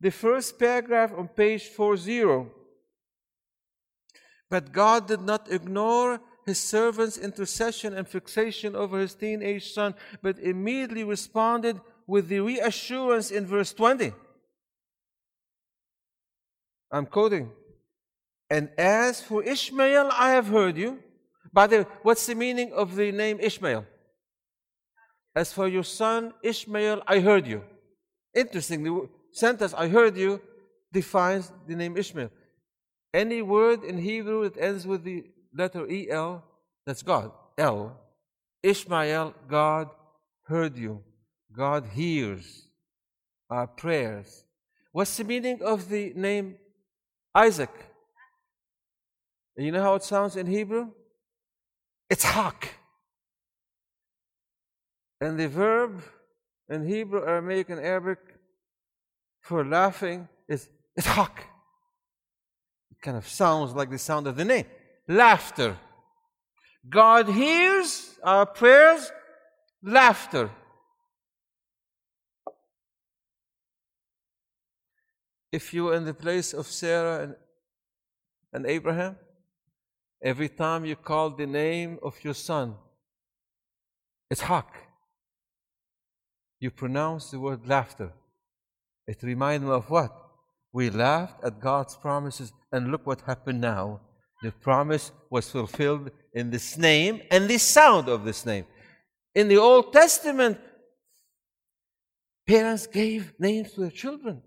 The 0.00 0.10
first 0.10 0.58
paragraph 0.58 1.12
on 1.16 1.28
page 1.28 1.64
40. 1.64 2.46
But 4.48 4.72
God 4.72 5.08
did 5.08 5.20
not 5.20 5.52
ignore 5.52 6.20
his 6.46 6.58
servant's 6.58 7.18
intercession 7.18 7.92
and 7.92 8.08
fixation 8.08 8.74
over 8.74 8.98
his 8.98 9.14
teenage 9.14 9.72
son, 9.72 9.94
but 10.22 10.38
immediately 10.38 11.04
responded 11.04 11.78
with 12.06 12.28
the 12.28 12.40
reassurance 12.40 13.30
in 13.30 13.44
verse 13.44 13.74
20. 13.74 14.14
I'm 16.90 17.04
quoting. 17.04 17.50
And 18.50 18.70
as 18.78 19.20
for 19.20 19.42
Ishmael, 19.42 20.10
I 20.12 20.30
have 20.30 20.48
heard 20.48 20.76
you. 20.76 20.98
By 21.52 21.66
the 21.66 21.78
way, 21.78 21.86
what's 22.02 22.26
the 22.26 22.34
meaning 22.34 22.72
of 22.72 22.96
the 22.96 23.12
name 23.12 23.38
Ishmael? 23.40 23.84
As 25.34 25.52
for 25.52 25.68
your 25.68 25.84
son 25.84 26.32
Ishmael, 26.42 27.02
I 27.06 27.20
heard 27.20 27.46
you. 27.46 27.62
Interesting, 28.34 28.82
the 28.82 29.08
sentence 29.32 29.74
I 29.74 29.88
heard 29.88 30.16
you 30.16 30.40
defines 30.92 31.52
the 31.66 31.76
name 31.76 31.96
Ishmael. 31.96 32.30
Any 33.12 33.42
word 33.42 33.84
in 33.84 33.98
Hebrew 33.98 34.48
that 34.48 34.60
ends 34.60 34.86
with 34.86 35.04
the 35.04 35.24
letter 35.54 35.86
EL, 35.90 36.44
that's 36.86 37.02
God. 37.02 37.32
El. 37.56 37.96
Ishmael, 38.62 39.34
God 39.48 39.90
heard 40.44 40.76
you. 40.76 41.02
God 41.54 41.86
hears 41.92 42.68
our 43.50 43.66
prayers. 43.66 44.44
What's 44.92 45.16
the 45.16 45.24
meaning 45.24 45.62
of 45.62 45.88
the 45.88 46.12
name 46.14 46.56
Isaac? 47.34 47.70
And 49.58 49.66
you 49.66 49.72
know 49.72 49.82
how 49.82 49.96
it 49.96 50.04
sounds 50.04 50.36
in 50.36 50.46
Hebrew? 50.46 50.92
It's 52.08 52.22
hak. 52.22 52.76
And 55.20 55.36
the 55.36 55.48
verb 55.48 56.00
in 56.68 56.86
Hebrew, 56.86 57.26
Aramaic, 57.26 57.68
and 57.68 57.80
Arabic 57.80 58.20
for 59.40 59.64
laughing 59.64 60.28
is 60.48 60.68
ithak. 60.96 61.40
It 62.92 63.02
kind 63.02 63.16
of 63.16 63.26
sounds 63.26 63.74
like 63.74 63.90
the 63.90 63.98
sound 63.98 64.28
of 64.28 64.36
the 64.36 64.44
name. 64.44 64.66
Laughter. 65.08 65.76
God 66.88 67.28
hears 67.28 68.16
our 68.22 68.46
prayers, 68.46 69.10
laughter. 69.82 70.50
If 75.50 75.74
you 75.74 75.84
were 75.86 75.94
in 75.94 76.04
the 76.04 76.14
place 76.14 76.54
of 76.54 76.68
Sarah 76.68 77.24
and, 77.24 77.34
and 78.52 78.64
Abraham, 78.64 79.16
every 80.22 80.48
time 80.48 80.84
you 80.84 80.96
call 80.96 81.30
the 81.30 81.46
name 81.46 81.98
of 82.02 82.22
your 82.24 82.34
son, 82.34 82.74
it's 84.30 84.42
hak 84.42 84.88
you 86.60 86.70
pronounce 86.70 87.30
the 87.30 87.38
word 87.38 87.66
laughter. 87.68 88.12
It 89.06 89.22
reminds 89.22 89.64
me 89.64 89.70
of 89.70 89.88
what? 89.90 90.12
We 90.72 90.90
laughed 90.90 91.44
at 91.44 91.60
God's 91.60 91.96
promises, 91.96 92.52
and 92.72 92.90
look 92.90 93.06
what 93.06 93.20
happened 93.22 93.60
now. 93.60 94.00
The 94.42 94.52
promise 94.52 95.10
was 95.30 95.50
fulfilled 95.50 96.10
in 96.34 96.50
this 96.50 96.76
name 96.76 97.22
and 97.30 97.48
the 97.48 97.58
sound 97.58 98.08
of 98.08 98.24
this 98.24 98.44
name. 98.44 98.66
In 99.34 99.48
the 99.48 99.56
Old 99.56 99.92
Testament, 99.92 100.58
parents 102.46 102.86
gave 102.86 103.32
names 103.38 103.72
to 103.72 103.80
their 103.80 103.90
children 103.90 104.42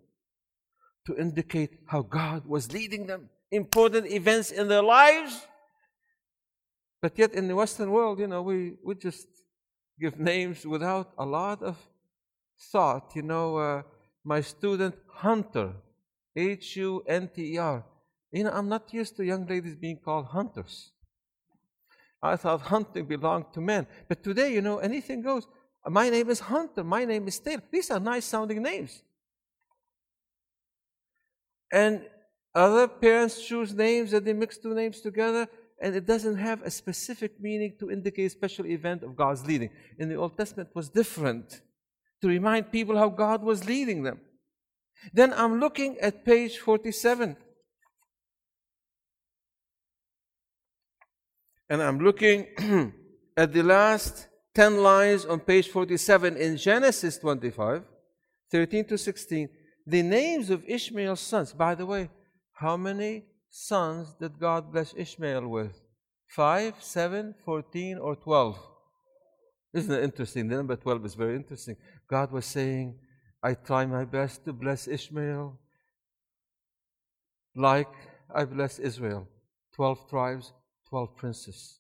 to 1.07 1.17
indicate 1.17 1.79
how 1.87 2.03
God 2.03 2.45
was 2.45 2.71
leading 2.71 3.07
them, 3.07 3.29
important 3.51 4.07
events 4.07 4.51
in 4.51 4.67
their 4.67 4.83
lives. 4.83 5.45
But 7.01 7.17
yet, 7.17 7.33
in 7.33 7.47
the 7.47 7.55
Western 7.55 7.91
world, 7.91 8.19
you 8.19 8.27
know, 8.27 8.41
we, 8.41 8.73
we 8.83 8.95
just 8.95 9.27
give 9.99 10.19
names 10.19 10.65
without 10.65 11.11
a 11.17 11.25
lot 11.25 11.63
of 11.63 11.77
thought, 12.71 13.11
you 13.15 13.23
know, 13.23 13.57
uh, 13.57 13.81
my 14.23 14.41
student 14.41 14.95
Hunter, 15.07 15.73
H 16.35 16.75
U 16.77 17.03
N 17.07 17.29
T 17.33 17.55
E 17.55 17.57
R. 17.57 17.83
You 18.31 18.43
know, 18.45 18.51
I'm 18.51 18.69
not 18.69 18.93
used 18.93 19.17
to 19.17 19.25
young 19.25 19.45
ladies 19.47 19.75
being 19.75 19.97
called 19.97 20.27
hunters. 20.27 20.91
I 22.21 22.35
thought 22.35 22.61
hunting 22.61 23.05
belonged 23.05 23.53
to 23.53 23.61
men. 23.61 23.87
But 24.07 24.23
today, 24.23 24.53
you 24.53 24.61
know, 24.61 24.77
anything 24.77 25.21
goes. 25.21 25.47
My 25.87 26.09
name 26.09 26.29
is 26.29 26.39
Hunter. 26.39 26.83
My 26.83 27.03
name 27.03 27.27
is 27.27 27.39
Taylor. 27.39 27.63
These 27.71 27.89
are 27.89 27.99
nice 27.99 28.25
sounding 28.25 28.61
names. 28.61 29.01
And 31.71 32.05
other 32.53 32.87
parents 32.87 33.41
choose 33.43 33.73
names 33.73 34.13
and 34.13 34.25
they 34.25 34.33
mix 34.33 34.57
two 34.57 34.75
names 34.75 35.01
together, 35.01 35.47
and 35.81 35.95
it 35.95 36.05
doesn't 36.05 36.37
have 36.37 36.61
a 36.61 36.69
specific 36.69 37.41
meaning 37.41 37.73
to 37.79 37.89
indicate 37.89 38.25
a 38.25 38.29
special 38.29 38.65
event 38.67 39.03
of 39.03 39.15
God's 39.15 39.45
leading. 39.45 39.71
In 39.97 40.09
the 40.09 40.15
Old 40.15 40.37
Testament, 40.37 40.69
it 40.69 40.75
was 40.75 40.89
different 40.89 41.61
to 42.21 42.27
remind 42.27 42.71
people 42.71 42.97
how 42.97 43.09
God 43.09 43.43
was 43.43 43.65
leading 43.65 44.03
them. 44.03 44.19
Then 45.11 45.33
I'm 45.33 45.59
looking 45.59 45.97
at 45.97 46.23
page 46.23 46.59
47. 46.59 47.35
And 51.67 51.81
I'm 51.81 51.99
looking 51.99 52.47
at 53.37 53.51
the 53.51 53.63
last 53.63 54.27
10 54.53 54.83
lines 54.83 55.25
on 55.25 55.39
page 55.39 55.69
47 55.69 56.37
in 56.37 56.57
Genesis 56.57 57.17
25, 57.17 57.83
13 58.51 58.85
to 58.85 58.97
16. 58.99 59.49
The 59.87 60.03
names 60.03 60.51
of 60.51 60.63
Ishmael's 60.67 61.21
sons. 61.21 61.53
By 61.53 61.73
the 61.73 61.87
way, 61.87 62.11
how 62.53 62.77
many 62.77 63.23
sons 63.51 64.15
did 64.19 64.39
God 64.39 64.71
bless 64.71 64.93
Ishmael 64.97 65.47
with? 65.47 65.79
Five, 66.25 66.75
seven, 66.79 67.35
fourteen, 67.45 67.97
or 67.97 68.15
twelve? 68.15 68.57
Isn't 69.73 69.93
it 69.93 70.03
interesting? 70.03 70.47
The 70.47 70.55
number 70.55 70.75
12 70.75 71.05
is 71.05 71.15
very 71.15 71.35
interesting. 71.35 71.77
God 72.09 72.31
was 72.31 72.45
saying, 72.45 72.99
I 73.41 73.53
try 73.53 73.85
my 73.85 74.03
best 74.05 74.43
to 74.45 74.53
bless 74.53 74.87
Ishmael. 74.87 75.57
like 77.55 77.93
I 78.33 78.45
bless 78.45 78.79
Israel 78.79 79.27
12 79.75 80.09
tribes, 80.09 80.53
12 80.89 81.15
princes. 81.15 81.79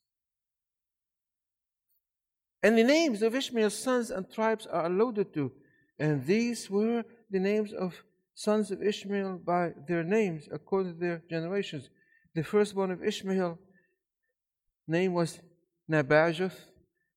And 2.63 2.77
the 2.77 2.83
names 2.83 3.21
of 3.21 3.35
Ishmael's 3.35 3.77
sons 3.77 4.11
and 4.11 4.29
tribes 4.31 4.67
are 4.67 4.85
alluded 4.85 5.33
to. 5.33 5.51
And 5.97 6.25
these 6.25 6.69
were 6.69 7.03
the 7.29 7.39
names 7.39 7.73
of 7.73 8.03
sons 8.33 8.71
of 8.71 8.81
Ishmael 8.81 9.41
by 9.45 9.71
their 9.87 10.03
names, 10.03 10.47
according 10.51 10.93
to 10.93 10.99
their 10.99 11.23
generations. 11.29 11.89
The 12.33 12.43
firstborn 12.43 12.91
of 12.91 13.03
Ishmael 13.03 13.59
name 14.87 15.13
was 15.13 15.39
Nebajoth, 15.89 16.57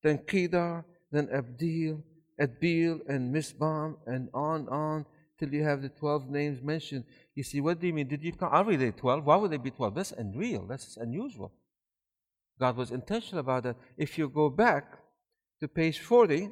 then 0.02 0.18
Kedar, 0.26 0.84
then 1.10 1.28
Abdeel, 1.28 2.02
Adbeel, 2.40 3.00
and 3.08 3.34
Mizpam, 3.34 3.96
and 4.06 4.28
on 4.34 4.68
on 4.68 5.06
till 5.38 5.52
you 5.52 5.62
have 5.62 5.82
the 5.82 5.88
12 5.88 6.28
names 6.28 6.62
mentioned. 6.62 7.04
You 7.34 7.42
see, 7.42 7.60
what 7.60 7.80
do 7.80 7.86
you 7.86 7.92
mean? 7.92 8.08
Did 8.08 8.22
you 8.22 8.32
count? 8.32 8.52
Are 8.52 8.76
they 8.76 8.90
12? 8.90 9.24
Why 9.24 9.36
would 9.36 9.50
they 9.50 9.56
be 9.56 9.70
12? 9.70 9.94
That's 9.94 10.12
unreal. 10.12 10.66
That's 10.66 10.96
unusual. 10.96 11.52
God 12.58 12.76
was 12.76 12.90
intentional 12.90 13.40
about 13.40 13.64
that. 13.64 13.76
If 13.96 14.16
you 14.18 14.28
go 14.28 14.48
back 14.48 14.98
to 15.60 15.68
page 15.68 15.98
40, 16.00 16.50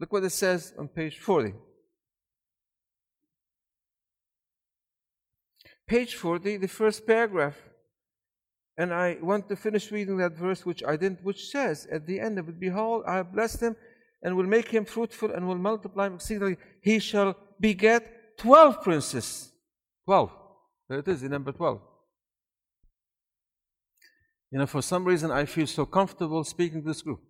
look 0.00 0.12
what 0.12 0.24
it 0.24 0.30
says 0.30 0.72
on 0.78 0.88
page 0.88 1.18
40. 1.18 1.52
Page 5.88 6.16
40, 6.16 6.58
the 6.58 6.68
first 6.68 7.06
paragraph. 7.06 7.56
And 8.76 8.92
I 8.92 9.16
want 9.20 9.48
to 9.48 9.56
finish 9.56 9.90
reading 9.90 10.18
that 10.18 10.36
verse 10.36 10.64
which 10.64 10.84
I 10.84 10.96
didn't, 10.96 11.24
which 11.24 11.48
says 11.50 11.88
at 11.90 12.06
the 12.06 12.20
end 12.20 12.38
of 12.38 12.48
it, 12.48 12.60
Behold, 12.60 13.04
I 13.08 13.16
have 13.16 13.32
blessed 13.32 13.60
him 13.60 13.76
and 14.22 14.36
will 14.36 14.44
make 14.44 14.68
him 14.68 14.84
fruitful 14.84 15.32
and 15.32 15.48
will 15.48 15.58
multiply 15.58 16.06
him 16.06 16.14
exceedingly. 16.14 16.58
He 16.82 16.98
shall 16.98 17.36
beget 17.58 18.36
twelve 18.38 18.82
princes. 18.82 19.50
Twelve. 20.04 20.30
There 20.88 21.00
it 21.00 21.08
is 21.08 21.22
in 21.22 21.30
number 21.30 21.52
twelve. 21.52 21.80
You 24.52 24.58
know, 24.58 24.66
for 24.66 24.82
some 24.82 25.04
reason 25.04 25.30
I 25.30 25.44
feel 25.44 25.66
so 25.66 25.84
comfortable 25.84 26.44
speaking 26.44 26.82
to 26.82 26.88
this 26.88 27.02
group. 27.02 27.20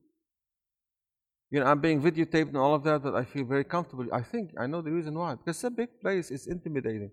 You 1.50 1.61
know, 1.61 1.66
I'm 1.66 1.80
being 1.80 2.02
videotaped 2.02 2.48
and 2.48 2.56
all 2.59 2.74
of 2.74 2.84
that, 2.84 3.02
but 3.02 3.14
I 3.14 3.24
feel 3.24 3.44
very 3.44 3.64
comfortable. 3.64 4.06
I 4.12 4.20
think 4.20 4.50
I 4.59 4.66
know 4.66 4.82
the 4.82 4.92
reason 4.92 5.14
why. 5.14 5.36
Because 5.36 5.56
it's 5.56 5.64
a 5.64 5.70
big 5.70 5.98
place, 6.00 6.30
it's 6.30 6.46
intimidating. 6.46 7.11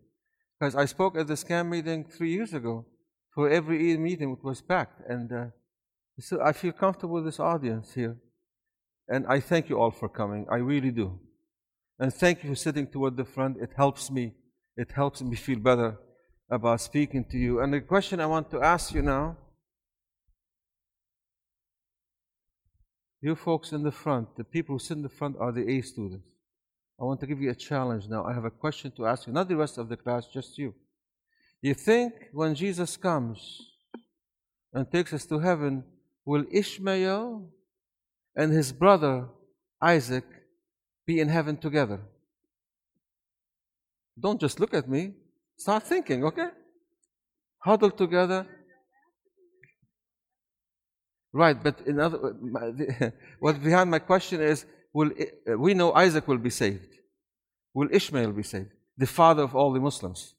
Because 0.60 0.76
I 0.76 0.86
spoke 0.86 1.18
at 1.18 1.28
the 1.28 1.34
scam 1.34 1.70
meeting 1.70 2.06
three 2.06 2.32
years 2.32 2.54
ago. 2.54 2.86
For 3.34 3.50
every 3.50 3.98
meeting, 3.98 4.32
it 4.32 4.44
was 4.44 4.62
packed. 4.62 5.02
And 5.10 5.32
uh, 5.32 5.46
so 6.20 6.42
I 6.42 6.54
feel 6.54 6.72
comfortable 6.72 7.16
with 7.16 7.26
this 7.26 7.40
audience 7.40 7.94
here. 7.94 8.18
And 9.08 9.26
I 9.28 9.40
thank 9.40 9.70
you 9.70 9.80
all 9.80 9.92
for 9.92 10.08
coming. 10.08 10.48
I 10.50 10.58
really 10.58 10.92
do. 10.92 11.20
And 12.00 12.14
thank 12.14 12.44
you 12.44 12.50
for 12.50 12.56
sitting 12.56 12.88
toward 12.88 13.18
the 13.18 13.26
front. 13.26 13.58
It 13.62 13.72
helps 13.76 14.10
me. 14.10 14.34
It 14.78 14.92
helps 14.92 15.22
me 15.22 15.36
feel 15.36 15.60
better 15.60 15.98
about 16.50 16.82
speaking 16.82 17.26
to 17.32 17.38
you. 17.38 17.60
And 17.60 17.74
the 17.74 17.82
question 17.82 18.20
I 18.20 18.26
want 18.26 18.50
to 18.52 18.62
ask 18.62 18.94
you 18.94 19.02
now 19.02 19.38
you 23.22 23.36
folks 23.36 23.72
in 23.72 23.82
the 23.82 23.92
front, 23.92 24.36
the 24.38 24.44
people 24.44 24.76
who 24.76 24.80
sit 24.80 24.98
in 24.98 25.04
the 25.04 25.10
front 25.10 25.36
are 25.40 25.52
the 25.52 25.68
A 25.68 25.82
students. 25.82 26.35
I 27.00 27.04
want 27.04 27.20
to 27.20 27.28
give 27.28 27.42
you 27.42 27.52
a 27.52 27.56
challenge 27.56 28.08
now. 28.08 28.24
I 28.24 28.34
have 28.34 28.46
a 28.46 28.52
question 28.52 28.92
to 28.92 29.06
ask 29.06 29.28
you, 29.28 29.34
not 29.34 29.50
the 29.50 29.58
rest 29.58 29.78
of 29.78 29.90
the 29.90 29.98
class, 29.98 30.28
just 30.28 30.58
you. 30.58 30.74
You 31.62 31.74
think 31.74 32.14
when 32.32 32.56
Jesus 32.56 32.96
comes 32.96 33.62
and 34.74 34.90
takes 34.90 35.14
us 35.14 35.26
to 35.26 35.40
heaven, 35.40 35.84
will 36.26 36.46
Ishmael 36.52 37.50
and 38.36 38.52
his 38.52 38.72
brother 38.72 39.28
Isaac 39.82 40.26
be 41.06 41.20
in 41.20 41.28
heaven 41.28 41.58
together? 41.58 42.00
Don't 44.18 44.40
just 44.40 44.60
look 44.60 44.74
at 44.74 44.88
me. 44.88 45.14
Start 45.58 45.84
thinking, 45.84 46.24
okay? 46.24 46.50
Huddle 47.60 47.92
together. 47.92 48.48
Right, 51.34 51.62
but 51.62 51.82
in 51.86 52.00
other, 52.00 52.18
what 53.40 53.62
behind 53.62 53.92
my 53.92 54.00
question 54.00 54.40
is 54.40 54.66
will, 54.96 55.12
uh, 55.12 55.58
we 55.58 55.74
know 55.74 55.94
Isaac 55.94 56.28
will 56.28 56.44
be 56.50 56.50
saved. 56.50 56.92
Will 57.74 57.90
Ishmael 57.92 58.32
be 58.32 58.44
saved? 58.44 58.72
The 58.98 59.06
father 59.06 59.44
of 59.44 59.54
all 59.56 59.72
the 59.74 59.80
Muslims. 59.80 60.34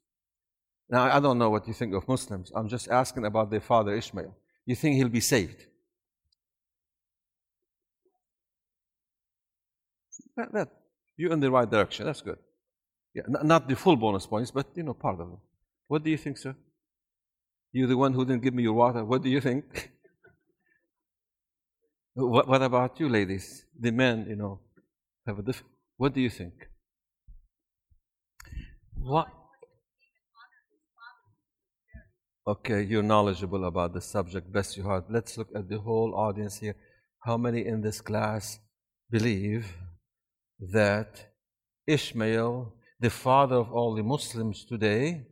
Now, 0.88 1.02
I 1.16 1.20
don't 1.20 1.38
know 1.38 1.50
what 1.50 1.68
you 1.68 1.74
think 1.74 1.94
of 1.94 2.08
Muslims. 2.08 2.50
I'm 2.56 2.68
just 2.68 2.88
asking 2.88 3.26
about 3.26 3.50
their 3.50 3.60
father 3.60 3.94
Ishmael. 3.94 4.34
You 4.64 4.74
think 4.74 4.96
he'll 4.96 5.16
be 5.20 5.20
saved? 5.20 5.66
That, 10.36 10.52
that, 10.52 10.68
you're 11.16 11.32
in 11.32 11.40
the 11.40 11.50
right 11.50 11.70
direction. 11.70 12.06
That's 12.06 12.22
good. 12.22 12.38
Yeah, 13.14 13.22
not 13.28 13.68
the 13.68 13.76
full 13.76 13.96
bonus 13.96 14.26
points, 14.26 14.50
but 14.50 14.66
you 14.74 14.82
know, 14.82 14.94
part 14.94 15.20
of 15.20 15.28
them. 15.30 15.38
What 15.88 16.02
do 16.02 16.10
you 16.10 16.18
think, 16.18 16.38
sir? 16.38 16.54
You're 17.72 17.88
the 17.88 17.96
one 17.96 18.12
who 18.12 18.24
didn't 18.24 18.42
give 18.42 18.54
me 18.54 18.62
your 18.62 18.74
water. 18.74 19.04
What 19.04 19.22
do 19.22 19.28
you 19.28 19.40
think? 19.40 19.92
What, 22.16 22.48
what 22.48 22.62
about 22.62 22.98
you, 22.98 23.10
ladies? 23.10 23.66
The 23.78 23.90
men, 23.90 24.24
you 24.26 24.36
know, 24.36 24.60
have 25.26 25.38
a 25.38 25.42
different. 25.42 25.70
What 25.98 26.14
do 26.14 26.20
you 26.22 26.30
think? 26.30 26.54
What? 28.94 29.28
Okay, 32.46 32.84
you're 32.84 33.02
knowledgeable 33.02 33.66
about 33.66 33.92
the 33.92 34.00
subject. 34.00 34.50
Bless 34.50 34.78
your 34.78 34.86
heart. 34.86 35.04
Let's 35.10 35.36
look 35.36 35.48
at 35.54 35.68
the 35.68 35.78
whole 35.78 36.14
audience 36.14 36.58
here. 36.58 36.74
How 37.20 37.36
many 37.36 37.66
in 37.66 37.82
this 37.82 38.00
class 38.00 38.60
believe 39.10 39.76
that 40.72 41.34
Ishmael, 41.86 42.72
the 42.98 43.10
father 43.10 43.56
of 43.56 43.70
all 43.70 43.94
the 43.94 44.02
Muslims 44.02 44.64
today, 44.64 45.26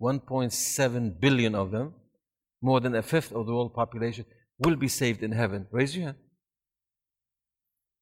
1.7 0.00 1.18
billion 1.18 1.56
of 1.56 1.72
them, 1.72 1.94
more 2.60 2.78
than 2.78 2.94
a 2.94 3.02
fifth 3.02 3.32
of 3.32 3.46
the 3.46 3.52
world 3.52 3.74
population, 3.74 4.24
will 4.64 4.76
be 4.76 4.88
saved 4.88 5.22
in 5.22 5.32
heaven. 5.32 5.66
Raise 5.70 5.96
your 5.96 6.06
hand. 6.06 6.18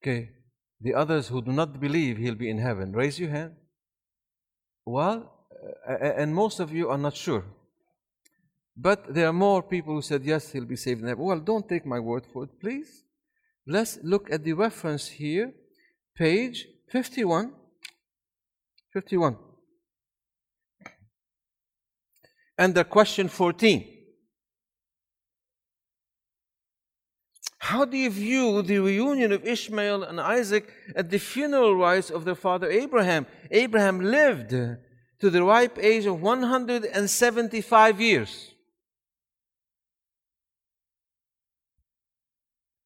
Okay. 0.02 0.30
The 0.80 0.94
others 0.94 1.28
who 1.28 1.42
do 1.42 1.52
not 1.52 1.78
believe 1.78 2.16
he'll 2.16 2.34
be 2.34 2.48
in 2.48 2.58
heaven, 2.58 2.92
raise 2.92 3.18
your 3.18 3.30
hand. 3.30 3.52
Well, 4.86 5.30
uh, 5.88 5.92
and 5.92 6.34
most 6.34 6.58
of 6.58 6.72
you 6.72 6.88
are 6.88 6.96
not 6.98 7.16
sure. 7.16 7.44
But 8.76 9.12
there 9.12 9.26
are 9.26 9.32
more 9.32 9.62
people 9.62 9.94
who 9.94 10.02
said, 10.02 10.24
yes, 10.24 10.52
he'll 10.52 10.64
be 10.64 10.76
saved 10.76 11.02
in 11.02 11.08
heaven. 11.08 11.22
Well, 11.22 11.40
don't 11.40 11.68
take 11.68 11.84
my 11.84 12.00
word 12.00 12.24
for 12.32 12.44
it, 12.44 12.60
please. 12.60 13.04
Let's 13.66 13.98
look 14.02 14.32
at 14.32 14.42
the 14.42 14.54
reference 14.54 15.06
here, 15.06 15.52
page 16.16 16.66
51. 16.90 17.52
51. 18.94 19.36
And 22.56 22.74
the 22.74 22.84
question 22.84 23.28
14. 23.28 23.99
How 27.70 27.84
do 27.84 27.96
you 27.96 28.10
view 28.10 28.62
the 28.62 28.80
reunion 28.80 29.30
of 29.30 29.46
Ishmael 29.46 30.02
and 30.02 30.20
Isaac 30.20 30.74
at 30.96 31.08
the 31.08 31.20
funeral 31.20 31.76
rites 31.76 32.10
of 32.10 32.24
their 32.24 32.34
father 32.34 32.68
Abraham? 32.68 33.28
Abraham 33.48 34.00
lived 34.00 34.50
to 34.50 35.30
the 35.30 35.44
ripe 35.44 35.78
age 35.78 36.04
of 36.04 36.20
175 36.20 38.00
years. 38.00 38.54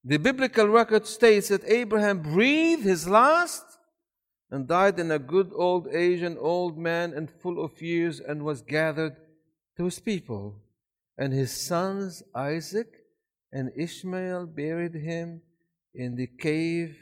The 0.05 0.19
biblical 0.19 0.69
record 0.69 1.07
states 1.07 1.49
that 1.49 1.65
Abraham 1.65 2.19
breathed 2.21 2.85
his 2.85 3.09
last 3.09 3.65
and 4.51 4.69
died 4.69 5.01
in 5.01 5.11
a 5.11 5.19
good 5.19 5.51
old 5.55 5.89
age, 5.89 6.21
an 6.21 6.37
old 6.39 6.77
man 6.77 7.15
and 7.15 7.31
full 7.31 7.65
of 7.65 7.81
years, 7.81 8.21
and 8.21 8.43
was 8.43 8.61
gathered 8.61 9.17
to 9.79 9.87
his 9.87 9.99
people. 9.99 10.61
And 11.17 11.33
his 11.33 11.53
sons 11.53 12.23
Isaac 12.35 13.04
and 13.55 13.71
Ishmael 13.77 14.47
buried 14.47 14.95
him 14.95 15.41
in 15.95 16.17
the 16.17 16.27
cave 16.27 16.97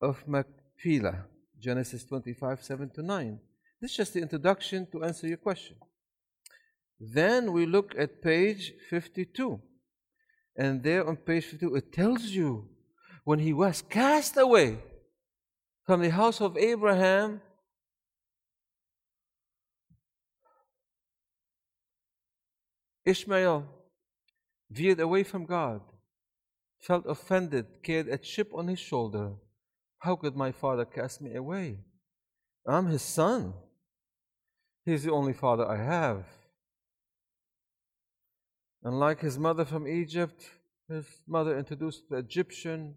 of 0.00 0.22
Machpelah. 0.26 1.26
Genesis 1.58 2.04
25, 2.04 2.62
7 2.62 2.90
to 2.90 3.02
9. 3.02 3.40
This 3.80 3.90
is 3.90 3.96
just 3.96 4.14
the 4.14 4.22
introduction 4.22 4.86
to 4.92 5.02
answer 5.02 5.26
your 5.26 5.38
question. 5.38 5.76
Then 7.00 7.52
we 7.52 7.66
look 7.66 7.94
at 7.98 8.22
page 8.22 8.72
52. 8.88 9.60
And 10.56 10.84
there 10.84 11.06
on 11.06 11.16
page 11.16 11.46
52, 11.46 11.74
it 11.74 11.92
tells 11.92 12.22
you 12.26 12.68
when 13.24 13.40
he 13.40 13.52
was 13.52 13.82
cast 13.82 14.36
away 14.36 14.78
from 15.84 16.00
the 16.00 16.10
house 16.10 16.40
of 16.40 16.56
Abraham, 16.56 17.40
Ishmael 23.04 23.79
veered 24.70 25.00
away 25.00 25.22
from 25.22 25.46
God, 25.46 25.80
felt 26.80 27.04
offended, 27.06 27.66
carried 27.82 28.08
a 28.08 28.18
chip 28.18 28.52
on 28.54 28.68
his 28.68 28.78
shoulder. 28.78 29.32
How 29.98 30.16
could 30.16 30.36
my 30.36 30.52
father 30.52 30.84
cast 30.84 31.20
me 31.20 31.34
away? 31.34 31.78
I'm 32.66 32.86
his 32.86 33.02
son. 33.02 33.54
He's 34.84 35.04
the 35.04 35.12
only 35.12 35.32
father 35.32 35.66
I 35.66 35.76
have. 35.76 36.24
And 38.82 38.98
like 38.98 39.20
his 39.20 39.38
mother 39.38 39.64
from 39.64 39.86
Egypt, 39.86 40.42
his 40.88 41.04
mother 41.28 41.58
introduced 41.58 42.08
the 42.08 42.16
Egyptian 42.16 42.94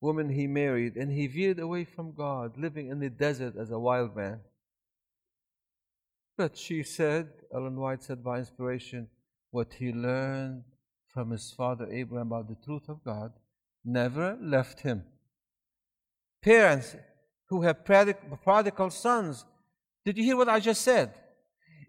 woman 0.00 0.30
he 0.30 0.46
married, 0.46 0.96
and 0.96 1.10
he 1.10 1.26
veered 1.26 1.58
away 1.58 1.84
from 1.84 2.14
God, 2.14 2.56
living 2.56 2.88
in 2.88 3.00
the 3.00 3.10
desert 3.10 3.54
as 3.56 3.70
a 3.70 3.78
wild 3.78 4.16
man. 4.16 4.40
But 6.36 6.56
she 6.56 6.82
said, 6.82 7.30
Ellen 7.54 7.76
White 7.76 8.04
said 8.04 8.22
by 8.22 8.38
inspiration, 8.38 9.08
what 9.50 9.74
he 9.74 9.92
learned 9.92 10.64
from 11.16 11.30
his 11.30 11.50
father 11.50 11.90
Abraham 11.90 12.26
about 12.26 12.46
the 12.46 12.62
truth 12.62 12.90
of 12.90 13.02
God 13.02 13.32
never 13.82 14.36
left 14.38 14.80
him. 14.80 15.02
Parents 16.42 16.94
who 17.48 17.62
have 17.62 17.86
prodigal 17.86 18.90
sons, 18.90 19.46
did 20.04 20.18
you 20.18 20.24
hear 20.24 20.36
what 20.36 20.50
I 20.50 20.60
just 20.60 20.82
said? 20.82 21.14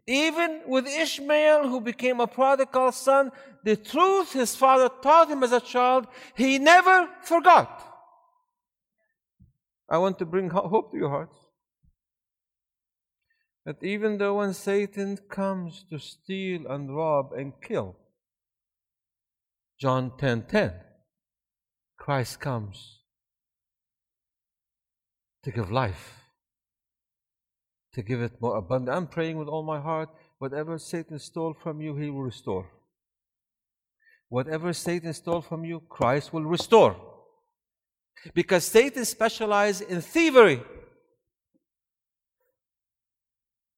Even 0.07 0.61
with 0.65 0.87
Ishmael, 0.87 1.67
who 1.67 1.81
became 1.81 2.21
a 2.21 2.27
prodigal 2.27 2.93
son, 2.93 3.33
the 3.65 3.75
truth 3.75 4.31
his 4.31 4.55
father 4.55 4.89
taught 5.03 5.29
him 5.29 5.43
as 5.43 5.51
a 5.51 5.59
child, 5.59 6.07
he 6.33 6.57
never 6.57 7.09
forgot. 7.23 7.83
I 9.89 9.97
want 9.97 10.19
to 10.19 10.25
bring 10.25 10.49
hope 10.51 10.91
to 10.91 10.97
your 10.97 11.09
hearts. 11.09 11.35
That 13.65 13.83
even 13.83 14.19
though 14.19 14.37
when 14.37 14.53
Satan 14.53 15.17
comes 15.27 15.83
to 15.89 15.99
steal 15.99 16.65
and 16.67 16.95
rob 16.95 17.33
and 17.33 17.51
kill, 17.61 17.97
John 19.79 20.11
10 20.17 20.43
10, 20.43 20.73
Christ 21.97 22.39
comes 22.39 22.99
to 25.43 25.51
give 25.51 25.71
life 25.71 26.17
to 27.97 28.03
give 28.03 28.21
it 28.21 28.39
more 28.39 28.57
abundant. 28.57 28.95
I'm 28.95 29.07
praying 29.07 29.39
with 29.39 29.47
all 29.47 29.63
my 29.63 29.79
heart. 29.79 30.09
Whatever 30.37 30.77
Satan 30.77 31.17
stole 31.17 31.55
from 31.55 31.81
you, 31.81 31.95
he 31.95 32.11
will 32.11 32.21
restore. 32.21 32.69
Whatever 34.29 34.71
Satan 34.71 35.13
stole 35.13 35.41
from 35.41 35.65
you, 35.65 35.79
Christ 35.89 36.31
will 36.31 36.43
restore. 36.43 36.95
Because 38.35 38.65
Satan 38.65 39.03
specializes 39.03 39.81
in 39.81 40.01
thievery. 40.01 40.61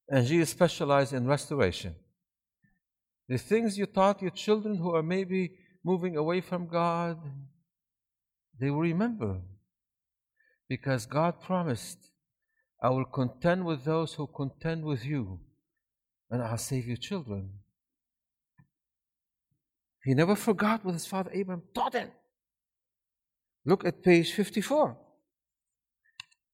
And 0.10 0.28
Jesus 0.28 0.50
specializes 0.50 1.14
in 1.14 1.26
restoration. 1.26 1.96
The 3.30 3.38
things 3.38 3.78
you 3.78 3.86
taught 3.86 4.22
your 4.22 4.32
children 4.32 4.76
who 4.76 4.94
are 4.94 5.04
maybe 5.04 5.54
moving 5.84 6.18
away 6.18 6.42
from 6.42 6.68
God, 6.68 7.18
they 8.60 8.70
will 8.70 8.82
remember. 8.82 9.42
Because 10.68 11.06
God 11.06 11.42
promised 11.42 11.98
I 12.82 12.90
will 12.90 13.06
contend 13.06 13.66
with 13.66 13.84
those 13.84 14.14
who 14.14 14.28
contend 14.28 14.86
with 14.86 15.06
you, 15.06 15.40
and 16.30 16.42
I'll 16.42 16.58
save 16.58 16.88
your 16.88 16.98
children. 16.98 17.50
He 20.04 20.14
never 20.14 20.36
forgot 20.36 20.86
what 20.86 20.94
his 20.94 21.06
father 21.06 21.32
Abraham 21.34 21.64
taught 21.74 21.94
him. 21.94 22.10
Look 23.66 23.84
at 23.84 24.02
page 24.02 24.32
54. 24.32 24.98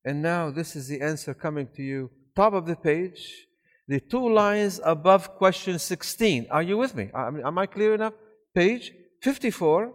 And 0.03 0.21
now 0.21 0.49
this 0.49 0.75
is 0.75 0.87
the 0.87 1.01
answer 1.01 1.33
coming 1.33 1.67
to 1.75 1.83
you. 1.83 2.09
Top 2.35 2.53
of 2.53 2.65
the 2.65 2.75
page, 2.75 3.47
the 3.87 3.99
two 3.99 4.27
lines 4.33 4.81
above 4.83 5.35
question 5.35 5.77
16. 5.77 6.47
Are 6.49 6.63
you 6.63 6.77
with 6.77 6.95
me? 6.95 7.11
Am 7.13 7.57
I 7.57 7.65
clear 7.67 7.93
enough? 7.93 8.13
Page 8.53 8.91
54, 9.25 9.91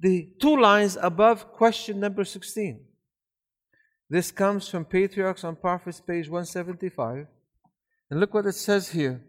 the 0.00 0.30
two 0.40 0.58
lines 0.58 0.96
above 1.02 1.52
question 1.52 2.00
number 2.00 2.24
16. 2.24 2.82
This 4.08 4.30
comes 4.30 4.66
from 4.70 4.86
Patriarchs 4.86 5.44
and 5.44 5.60
Prophets, 5.60 6.00
page 6.00 6.26
175. 6.26 7.26
And 8.10 8.18
look 8.18 8.32
what 8.32 8.46
it 8.46 8.54
says 8.54 8.88
here. 8.88 9.22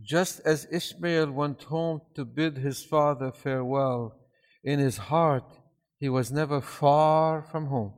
Just 0.00 0.40
as 0.44 0.68
Ishmael 0.70 1.32
went 1.32 1.64
home 1.64 2.02
to 2.14 2.24
bid 2.24 2.58
his 2.58 2.84
father 2.84 3.32
farewell, 3.32 4.16
in 4.62 4.78
his 4.78 4.98
heart 4.98 5.58
he 5.98 6.08
was 6.08 6.30
never 6.30 6.60
far 6.60 7.42
from 7.42 7.66
home. 7.66 7.94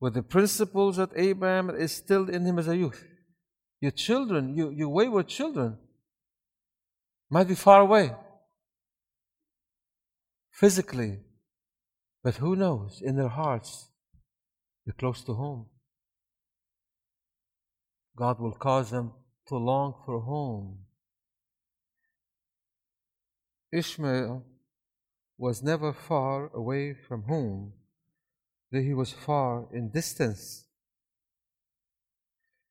With 0.00 0.14
the 0.14 0.22
principles 0.22 0.96
that 0.96 1.10
Abraham 1.14 1.68
instilled 1.68 2.30
in 2.30 2.46
him 2.46 2.58
as 2.58 2.68
a 2.68 2.76
youth. 2.78 3.04
Your 3.84 3.90
children, 3.90 4.56
your, 4.56 4.72
you 4.72 4.88
wayward 4.88 5.28
children, 5.28 5.76
might 7.28 7.48
be 7.48 7.54
far 7.54 7.82
away 7.82 8.12
physically, 10.50 11.18
but 12.22 12.36
who 12.36 12.56
knows, 12.56 13.02
in 13.04 13.16
their 13.16 13.28
hearts, 13.28 13.88
they're 14.86 14.94
close 14.98 15.22
to 15.24 15.34
home. 15.34 15.66
God 18.16 18.40
will 18.40 18.52
cause 18.52 18.90
them 18.90 19.12
to 19.48 19.56
long 19.56 19.92
for 20.06 20.18
home. 20.18 20.78
Ishmael 23.70 24.46
was 25.36 25.62
never 25.62 25.92
far 25.92 26.50
away 26.54 26.94
from 26.94 27.24
home, 27.24 27.74
though 28.72 28.80
he 28.80 28.94
was 28.94 29.12
far 29.12 29.66
in 29.74 29.90
distance. 29.90 30.63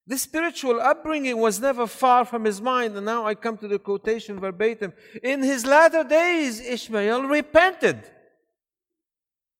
The 0.05 0.17
spiritual 0.17 0.81
upbringing 0.81 1.37
was 1.37 1.61
never 1.61 1.87
far 1.87 2.25
from 2.25 2.43
his 2.43 2.61
mind, 2.61 2.95
and 2.97 3.05
now 3.05 3.25
I 3.25 3.35
come 3.35 3.57
to 3.59 3.67
the 3.67 3.79
quotation 3.79 4.39
verbatim. 4.39 4.91
In 5.23 5.41
his 5.41 5.65
latter 5.65 6.03
days, 6.03 6.59
Ishmael 6.59 7.23
repented 7.23 8.03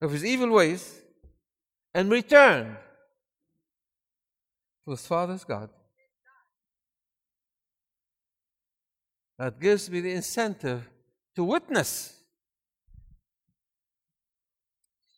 of 0.01 0.11
his 0.11 0.25
evil 0.25 0.49
ways 0.49 1.01
and 1.93 2.11
returned 2.11 2.75
to 4.85 4.91
his 4.91 5.07
father's 5.07 5.45
God. 5.45 5.69
That 9.39 9.61
gives 9.61 9.89
me 9.89 10.01
the 10.01 10.11
incentive 10.11 10.89
to 11.35 11.43
witness 11.43 12.19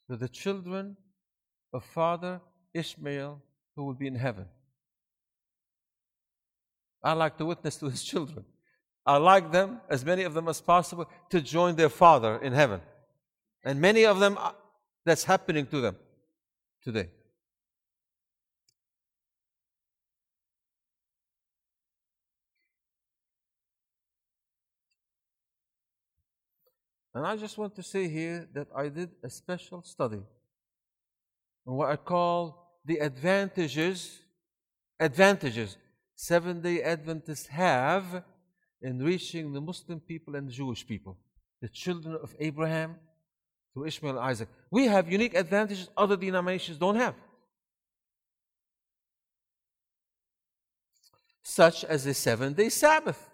to 0.10 0.16
the 0.16 0.30
children 0.30 0.98
of 1.74 1.84
Father 1.84 2.42
Ishmael 2.74 3.42
who 3.76 3.84
will 3.84 3.94
be 3.94 4.08
in 4.08 4.16
heaven. 4.16 4.46
I 7.06 7.14
like 7.14 7.38
to 7.38 7.46
witness 7.46 7.78
to 7.78 7.90
his 7.90 8.04
children. 8.12 8.44
I 9.06 9.18
like 9.18 9.52
them, 9.52 9.82
as 9.88 10.04
many 10.04 10.24
of 10.24 10.34
them 10.34 10.48
as 10.48 10.60
possible, 10.60 11.08
to 11.30 11.40
join 11.40 11.76
their 11.76 11.90
Father 11.90 12.38
in 12.38 12.54
heaven. 12.54 12.82
And 13.64 13.80
many 13.80 14.04
of 14.06 14.20
them, 14.20 14.38
uh, 14.40 14.54
that's 15.06 15.24
happening 15.24 15.68
to 15.68 15.82
them 15.82 15.96
today. 16.84 17.10
And 27.14 27.26
I 27.26 27.38
just 27.38 27.58
want 27.58 27.76
to 27.76 27.84
say 27.84 28.10
here 28.10 28.50
that 28.56 28.68
I 28.76 28.90
did 28.90 29.12
a 29.24 29.30
special 29.30 29.84
study 29.84 30.22
on 31.68 31.76
what 31.76 31.90
I 31.90 31.98
call 31.98 32.80
the 32.84 32.98
advantages, 32.98 34.20
advantages 35.00 35.78
Seventh 36.16 36.64
day 36.64 36.82
Adventists 36.82 37.48
have 37.48 38.24
in 38.82 39.00
reaching 39.00 39.52
the 39.52 39.62
Muslim 39.62 40.00
people 40.00 40.36
and 40.36 40.48
the 40.48 40.52
Jewish 40.54 40.88
people, 40.88 41.18
the 41.62 41.68
children 41.68 42.18
of 42.22 42.34
Abraham 42.40 42.96
through 43.74 43.88
Ishmael 43.88 44.18
and 44.18 44.26
Isaac. 44.26 44.48
We 44.72 44.86
have 44.88 45.12
unique 45.12 45.36
advantages 45.36 45.90
other 45.98 46.16
denominations 46.16 46.78
don't 46.78 46.96
have. 46.96 47.16
Such 51.44 51.84
as 51.84 52.06
the 52.06 52.14
seven 52.14 52.54
day 52.54 52.70
Sabbath. 52.70 53.30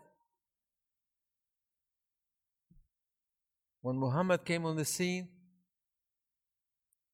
When 3.81 3.97
Muhammad 3.97 4.43
came 4.45 4.65
on 4.65 4.75
the 4.75 4.85
scene, 4.85 5.27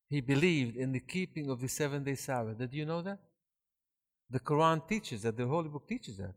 he 0.09 0.22
believed 0.22 0.76
in 0.76 0.91
the 0.91 0.99
keeping 0.99 1.49
of 1.49 1.59
the 1.59 1.68
seven 1.68 2.03
day 2.03 2.15
Sabbath. 2.15 2.57
Did 2.57 2.74
you 2.74 2.86
know 2.86 3.01
that? 3.01 3.20
The 4.30 4.39
Quran 4.39 4.88
teaches 4.88 5.21
that, 5.21 5.38
the 5.38 5.47
Holy 5.47 5.69
Book 5.69 5.88
teaches 5.88 6.17
that. 6.17 6.34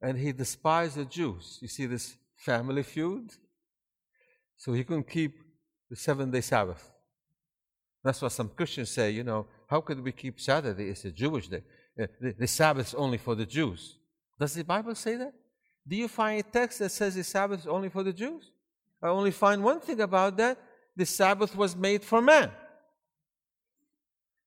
And 0.00 0.18
he 0.18 0.32
despised 0.32 0.96
the 0.96 1.04
Jews. 1.04 1.58
You 1.60 1.68
see 1.68 1.86
this 1.86 2.16
family 2.36 2.82
feud? 2.82 3.32
So 4.56 4.72
he 4.72 4.84
couldn't 4.84 5.08
keep 5.08 5.38
the 5.90 5.96
seven 5.96 6.30
day 6.30 6.40
Sabbath. 6.40 6.90
That's 8.04 8.20
what 8.20 8.32
some 8.32 8.48
Christians 8.48 8.90
say, 8.90 9.10
you 9.10 9.22
know, 9.22 9.46
how 9.68 9.80
could 9.80 10.02
we 10.02 10.12
keep 10.12 10.40
Saturday? 10.40 10.88
It's 10.88 11.04
a 11.04 11.12
Jewish 11.12 11.48
day. 11.48 11.62
Uh, 12.00 12.06
the, 12.20 12.32
the 12.32 12.46
Sabbath 12.46 12.88
is 12.88 12.94
only 12.94 13.18
for 13.18 13.34
the 13.34 13.46
Jews. 13.46 13.98
Does 14.38 14.54
the 14.54 14.64
Bible 14.64 14.94
say 14.94 15.16
that? 15.16 15.32
Do 15.86 15.96
you 15.96 16.08
find 16.08 16.40
a 16.40 16.42
text 16.42 16.78
that 16.80 16.90
says 16.90 17.14
the 17.14 17.24
Sabbath 17.24 17.60
is 17.60 17.66
only 17.66 17.88
for 17.88 18.02
the 18.02 18.12
Jews? 18.12 18.50
I 19.02 19.08
only 19.08 19.30
find 19.30 19.62
one 19.62 19.80
thing 19.80 20.00
about 20.00 20.36
that 20.36 20.58
the 20.96 21.06
Sabbath 21.06 21.56
was 21.56 21.76
made 21.76 22.04
for 22.04 22.20
man 22.20 22.50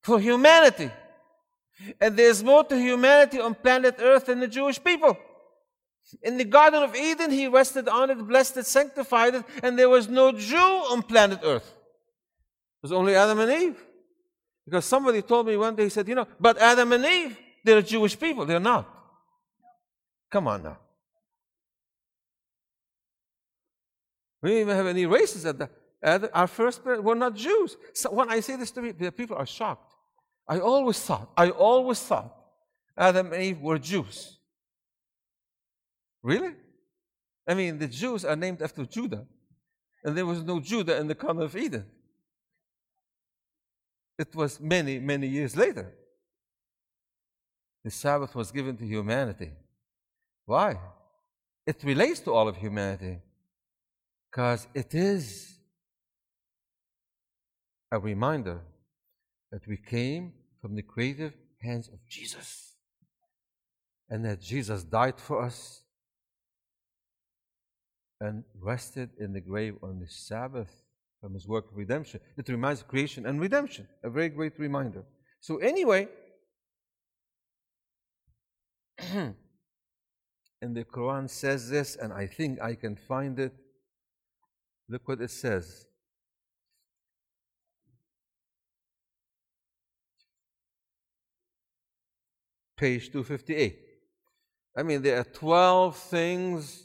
for 0.06 0.20
humanity. 0.20 0.92
And 2.00 2.16
there's 2.16 2.44
more 2.44 2.64
to 2.64 2.78
humanity 2.78 3.40
on 3.40 3.56
planet 3.56 3.96
Earth 4.00 4.28
than 4.28 4.40
the 4.40 4.48
Jewish 4.48 4.82
people. 4.82 5.18
In 6.22 6.38
the 6.38 6.44
Garden 6.44 6.84
of 6.84 6.96
Eden, 6.96 7.32
he 7.32 7.48
rested 7.48 7.90
on 7.90 8.12
it, 8.12 8.20
blessed 8.28 8.58
it, 8.58 8.68
sanctified 8.68 9.34
it, 9.34 9.44
and 9.64 9.78
there 9.80 9.90
was 9.90 10.08
no 10.08 10.32
Jew 10.32 10.58
on 10.92 11.02
planet 11.02 11.40
Earth. 11.44 11.68
It 11.68 12.84
was 12.84 12.92
only 12.92 13.16
Adam 13.16 13.40
and 13.40 13.52
Eve. 13.52 13.84
Because 14.64 14.86
somebody 14.86 15.24
told 15.24 15.48
me 15.48 15.58
one 15.58 15.76
day, 15.76 15.86
he 15.86 15.90
said, 15.90 16.08
you 16.08 16.14
know, 16.14 16.28
but 16.40 16.60
Adam 16.60 16.92
and 16.92 17.04
Eve, 17.04 17.38
they're 17.64 17.82
Jewish 17.82 18.18
people. 18.20 18.46
They're 18.46 18.60
not. 18.60 18.88
Come 20.32 20.48
on 20.48 20.62
now. 20.62 20.78
We 24.44 24.52
don't 24.52 24.60
even 24.60 24.76
have 24.76 24.86
any 24.86 25.08
races 25.08 25.48
at 25.48 25.58
that. 25.58 26.30
Our 26.32 26.46
first 26.46 26.84
parents 26.84 27.04
were 27.04 27.16
not 27.16 27.36
Jews. 27.36 27.76
So 27.94 28.12
when 28.12 28.30
I 28.30 28.40
say 28.42 28.56
this 28.56 28.70
to 28.72 28.82
people, 28.84 29.12
people 29.12 29.38
are 29.38 29.48
shocked. 29.48 29.95
I 30.48 30.60
always 30.60 31.00
thought, 31.00 31.32
I 31.36 31.50
always 31.50 32.00
thought 32.00 32.34
Adam 32.98 33.34
and 33.34 33.42
Eve 33.42 33.60
were 33.60 33.80
Jews. 33.80 34.38
Really? 36.22 36.54
I 37.48 37.54
mean, 37.54 37.78
the 37.78 37.88
Jews 37.88 38.26
are 38.26 38.36
named 38.36 38.62
after 38.62 38.86
Judah, 38.86 39.26
and 40.04 40.16
there 40.18 40.26
was 40.26 40.44
no 40.44 40.60
Judah 40.60 40.98
in 40.98 41.08
the 41.08 41.16
Garden 41.16 41.44
of 41.44 41.56
Eden. 41.56 41.86
It 44.18 44.34
was 44.34 44.60
many, 44.60 45.00
many 45.00 45.28
years 45.28 45.56
later. 45.56 45.92
The 47.84 47.92
Sabbath 47.92 48.34
was 48.34 48.52
given 48.52 48.78
to 48.78 48.86
humanity. 48.86 49.52
Why? 50.46 50.80
It 51.68 51.84
relates 51.84 52.20
to 52.22 52.32
all 52.32 52.48
of 52.48 52.58
humanity 52.58 53.20
because 54.32 54.68
it 54.74 54.94
is 54.94 55.58
a 57.92 58.00
reminder 58.00 58.62
that 59.56 59.66
we 59.70 59.78
came 59.78 60.34
from 60.62 60.76
the 60.76 60.82
creative 60.82 61.34
hands 61.62 61.88
of 61.88 62.06
Jesus 62.10 62.74
and 64.10 64.26
that 64.26 64.42
Jesus 64.42 64.84
died 64.84 65.18
for 65.18 65.42
us 65.42 65.82
and 68.20 68.44
rested 68.60 69.12
in 69.18 69.32
the 69.32 69.40
grave 69.40 69.76
on 69.82 70.02
the 70.02 70.10
Sabbath 70.10 70.84
from 71.22 71.34
his 71.34 71.48
work 71.48 71.72
of 71.72 71.78
redemption. 71.78 72.20
It 72.36 72.50
reminds 72.50 72.84
creation 72.84 73.26
and 73.26 73.40
redemption, 73.40 73.88
a 74.04 74.10
very 74.10 74.28
great 74.28 74.60
reminder. 74.60 75.06
So, 75.40 75.60
anyway, 75.60 76.10
and 79.00 79.36
the 80.62 80.84
Quran 80.84 81.30
says 81.30 81.70
this, 81.70 81.96
and 81.96 82.12
I 82.12 82.28
think 82.28 82.62
I 82.62 82.76
can 82.76 82.98
find 82.98 83.40
it. 83.40 83.54
Look 84.90 85.08
what 85.08 85.22
it 85.22 85.32
says. 85.32 85.86
Page 92.78 93.12
258. 93.12 93.80
I 94.78 94.84
mean, 94.84 95.02
there 95.02 95.20
are 95.20 95.24
12 95.24 95.96
things 95.96 96.84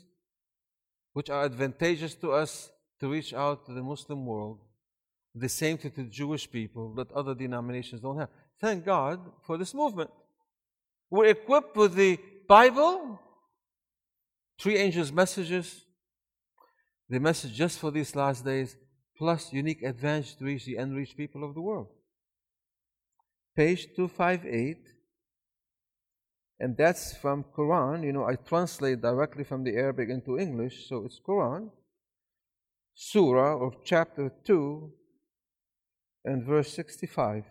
which 1.13 1.29
are 1.31 1.45
advantageous 1.45 2.15
to 2.17 2.33
us 2.33 2.71
to 3.01 3.11
reach 3.11 3.35
out 3.35 3.67
to 3.67 3.73
the 3.73 3.83
Muslim 3.83 4.25
world, 4.25 4.59
the 5.35 5.49
same 5.49 5.77
to 5.79 5.91
the 5.91 6.05
Jewish 6.05 6.51
people 6.51 6.95
that 6.95 7.11
other 7.13 7.35
denominations 7.35 8.01
don't 8.01 8.19
have. 8.19 8.29
Thank 8.61 8.85
God 8.85 9.21
for 9.45 9.59
this 9.59 9.75
movement. 9.75 10.11
We're 11.11 11.27
equipped 11.27 11.77
with 11.77 11.95
the 11.95 12.19
Bible, 12.47 13.21
three 14.61 14.77
angels' 14.77 15.11
messages, 15.11 15.85
the 17.09 17.19
message 17.19 17.55
just 17.55 17.79
for 17.81 17.91
these 17.91 18.15
last 18.15 18.45
days, 18.45 18.77
plus 19.17 19.53
unique 19.53 19.83
advantage 19.83 20.37
to 20.37 20.45
reach 20.45 20.65
the 20.65 20.77
unreached 20.77 21.17
people 21.17 21.43
of 21.43 21.55
the 21.55 21.61
world. 21.61 21.89
Page 23.57 23.89
258 23.97 25.00
and 26.61 26.77
that's 26.77 27.17
from 27.17 27.45
Quran. 27.57 28.05
You 28.05 28.13
know, 28.13 28.25
I 28.25 28.37
translate 28.37 29.01
directly 29.01 29.45
from 29.45 29.65
the 29.65 29.75
Arabic 29.77 30.11
into 30.11 30.39
English, 30.39 30.89
so 30.89 31.05
it's 31.07 31.19
Quran, 31.27 31.71
Surah 32.95 33.67
of 33.67 33.83
chapter 33.83 34.31
2 34.45 34.93
and 36.27 36.45
verse 36.45 36.73
65. 36.75 37.45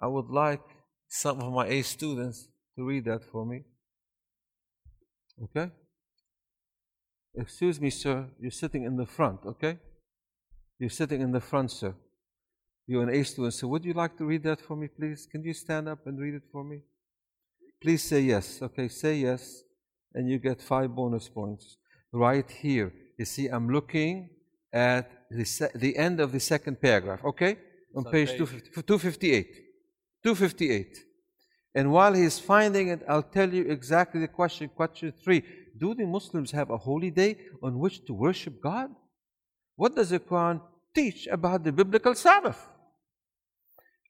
I 0.00 0.06
would 0.06 0.28
like 0.28 0.62
some 1.08 1.40
of 1.40 1.52
my 1.52 1.66
A 1.66 1.82
students 1.82 2.48
to 2.76 2.84
read 2.84 3.04
that 3.06 3.24
for 3.24 3.44
me. 3.44 3.62
Okay? 5.42 5.70
Excuse 7.34 7.80
me, 7.80 7.90
sir, 7.90 8.26
you're 8.40 8.50
sitting 8.50 8.84
in 8.84 8.96
the 8.96 9.06
front, 9.06 9.40
okay? 9.44 9.78
You're 10.78 10.90
sitting 10.90 11.20
in 11.20 11.32
the 11.32 11.40
front, 11.40 11.70
sir. 11.70 11.94
You're 12.86 13.02
an 13.02 13.10
A 13.10 13.24
student, 13.24 13.54
so 13.54 13.66
would 13.68 13.84
you 13.84 13.94
like 13.94 14.16
to 14.18 14.24
read 14.24 14.44
that 14.44 14.60
for 14.60 14.76
me, 14.76 14.86
please? 14.86 15.26
Can 15.30 15.42
you 15.42 15.52
stand 15.52 15.88
up 15.88 16.06
and 16.06 16.18
read 16.20 16.34
it 16.34 16.44
for 16.52 16.62
me? 16.62 16.82
Please 17.82 18.02
say 18.02 18.20
yes. 18.20 18.60
Okay, 18.62 18.88
say 18.88 19.16
yes, 19.16 19.62
and 20.14 20.30
you 20.30 20.38
get 20.38 20.62
five 20.62 20.94
bonus 20.94 21.28
points. 21.28 21.76
Right 22.12 22.48
here. 22.48 22.92
You 23.18 23.24
see, 23.24 23.48
I'm 23.48 23.68
looking 23.68 24.30
at 24.72 25.10
the, 25.30 25.44
se- 25.44 25.72
the 25.74 25.96
end 25.96 26.20
of 26.20 26.30
the 26.30 26.40
second 26.40 26.80
paragraph, 26.80 27.24
okay? 27.24 27.58
On 27.94 28.04
page, 28.04 28.30
page 28.30 28.38
258. 28.38 29.46
258. 30.22 30.98
And 31.74 31.92
while 31.92 32.14
he's 32.14 32.38
finding 32.38 32.88
it, 32.88 33.02
I'll 33.08 33.22
tell 33.22 33.52
you 33.52 33.64
exactly 33.64 34.20
the 34.20 34.28
question. 34.28 34.68
Question 34.68 35.12
three 35.22 35.42
Do 35.76 35.94
the 35.94 36.06
Muslims 36.06 36.52
have 36.52 36.70
a 36.70 36.76
holy 36.76 37.10
day 37.10 37.36
on 37.62 37.78
which 37.78 38.04
to 38.06 38.14
worship 38.14 38.62
God? 38.62 38.90
What 39.74 39.94
does 39.94 40.10
the 40.10 40.20
Quran 40.20 40.62
teach 40.94 41.26
about 41.26 41.64
the 41.64 41.72
biblical 41.72 42.14
Sabbath? 42.14 42.58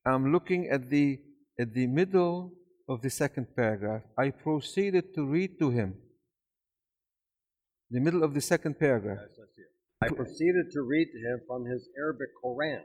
I'm 0.07 0.32
looking 0.32 0.68
at 0.68 0.88
the, 0.88 1.18
at 1.59 1.74
the 1.74 1.88
middle 1.88 2.52
of 2.88 3.02
the 3.02 3.11
second 3.11 3.48
paragraph. 3.57 4.02
I 4.16 4.30
proceeded 4.30 5.14
to 5.16 5.26
read 5.26 5.59
to 5.59 5.70
him. 5.70 5.96
The 7.90 8.00
middle 8.00 8.22
of 8.22 8.32
the 8.32 8.40
second 8.40 8.78
paragraph. 8.78 9.18
I 10.00 10.09
proceeded 10.09 10.70
to 10.72 10.82
read 10.82 11.09
to 11.12 11.18
him 11.18 11.40
from 11.48 11.64
his 11.64 11.88
Arabic 11.98 12.28
Koran 12.40 12.82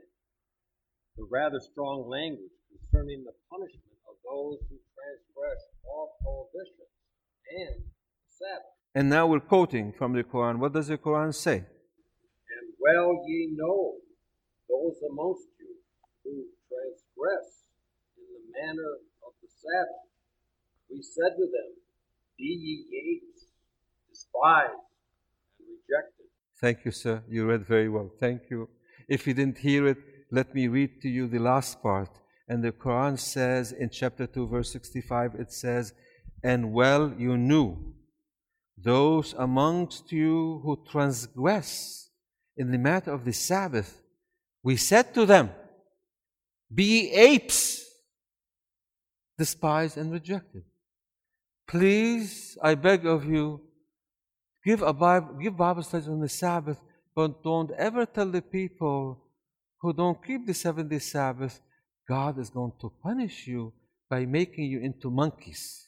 the 1.18 1.28
rather 1.30 1.60
strong 1.60 2.10
language 2.10 2.56
concerning 2.72 3.24
the 3.24 3.34
punishment 3.52 4.00
of 4.10 4.16
those 4.24 4.58
who 4.70 4.78
transgress 4.96 5.62
all 5.86 6.16
prohibitions 6.24 6.90
and 7.52 7.84
Sabbath. 8.30 8.74
And 8.96 9.10
now 9.10 9.28
we're 9.28 9.42
quoting 9.42 9.94
from 9.94 10.14
the 10.14 10.24
Quran. 10.24 10.60
What 10.60 10.74
does 10.74 10.88
the 10.88 10.98
Quran 10.98 11.36
say? 11.36 11.58
And 11.58 12.66
well 12.80 13.12
ye 13.28 13.54
know 13.56 13.96
those 14.70 14.96
amongst 15.12 15.51
in 18.18 18.26
the 18.34 18.60
manner 18.60 18.94
of 19.26 19.34
the 19.42 19.48
Sabbath. 19.48 20.08
We 20.90 21.02
said 21.02 21.36
to 21.38 21.46
them, 21.46 21.72
Be 22.38 22.44
ye 22.44 23.22
apes, 23.22 23.46
despised 24.10 24.72
and 25.60 25.68
rejected. 25.70 26.26
Thank 26.60 26.86
you, 26.86 26.92
sir. 26.92 27.24
You 27.30 27.46
read 27.46 27.66
very 27.66 27.90
well. 27.90 28.12
Thank 28.20 28.50
you. 28.50 28.70
If 29.08 29.28
you 29.28 29.34
didn't 29.34 29.60
hear 29.60 29.88
it, 29.88 29.98
let 30.32 30.54
me 30.56 30.68
read 30.68 31.02
to 31.02 31.10
you 31.10 31.28
the 31.28 31.40
last 31.40 31.82
part. 31.82 32.10
And 32.48 32.64
the 32.64 32.72
Quran 32.72 33.18
says 33.18 33.72
in 33.72 33.90
chapter 33.90 34.28
2, 34.28 34.48
verse 34.48 34.72
65, 34.72 35.36
it 35.36 35.52
says, 35.52 35.94
And 36.44 36.74
well 36.74 37.14
you 37.18 37.38
knew 37.38 37.94
those 38.78 39.34
amongst 39.38 40.12
you 40.12 40.62
who 40.64 40.84
transgress 40.90 42.10
in 42.58 42.72
the 42.72 42.78
matter 42.78 43.12
of 43.12 43.26
the 43.26 43.32
Sabbath, 43.32 44.00
we 44.64 44.76
said 44.76 45.14
to 45.14 45.26
them, 45.26 45.52
Be 46.74 47.12
apes, 47.12 47.86
despised 49.38 49.98
and 49.98 50.12
rejected. 50.12 50.64
Please, 51.68 52.58
I 52.62 52.76
beg 52.76 53.06
of 53.06 53.26
you, 53.26 53.62
give 54.66 54.82
a 54.82 54.94
Bible, 54.94 55.36
give 55.42 55.58
Bible 55.58 55.84
studies 55.84 56.08
on 56.08 56.20
the 56.20 56.30
Sabbath, 56.30 56.80
but 57.16 57.44
don't 57.44 57.72
ever 57.72 58.06
tell 58.06 58.30
the 58.30 58.42
people 58.42 59.20
who 59.82 59.94
don't 59.94 60.24
keep 60.26 60.46
the 60.46 60.54
seventh 60.54 60.90
day 60.90 61.00
Sabbath, 61.00 61.60
God 62.08 62.38
is 62.40 62.50
going 62.50 62.74
to 62.82 62.92
punish 63.02 63.48
you 63.48 63.74
by 64.10 64.26
making 64.26 64.66
you 64.66 64.80
into 64.80 65.10
monkeys. 65.10 65.88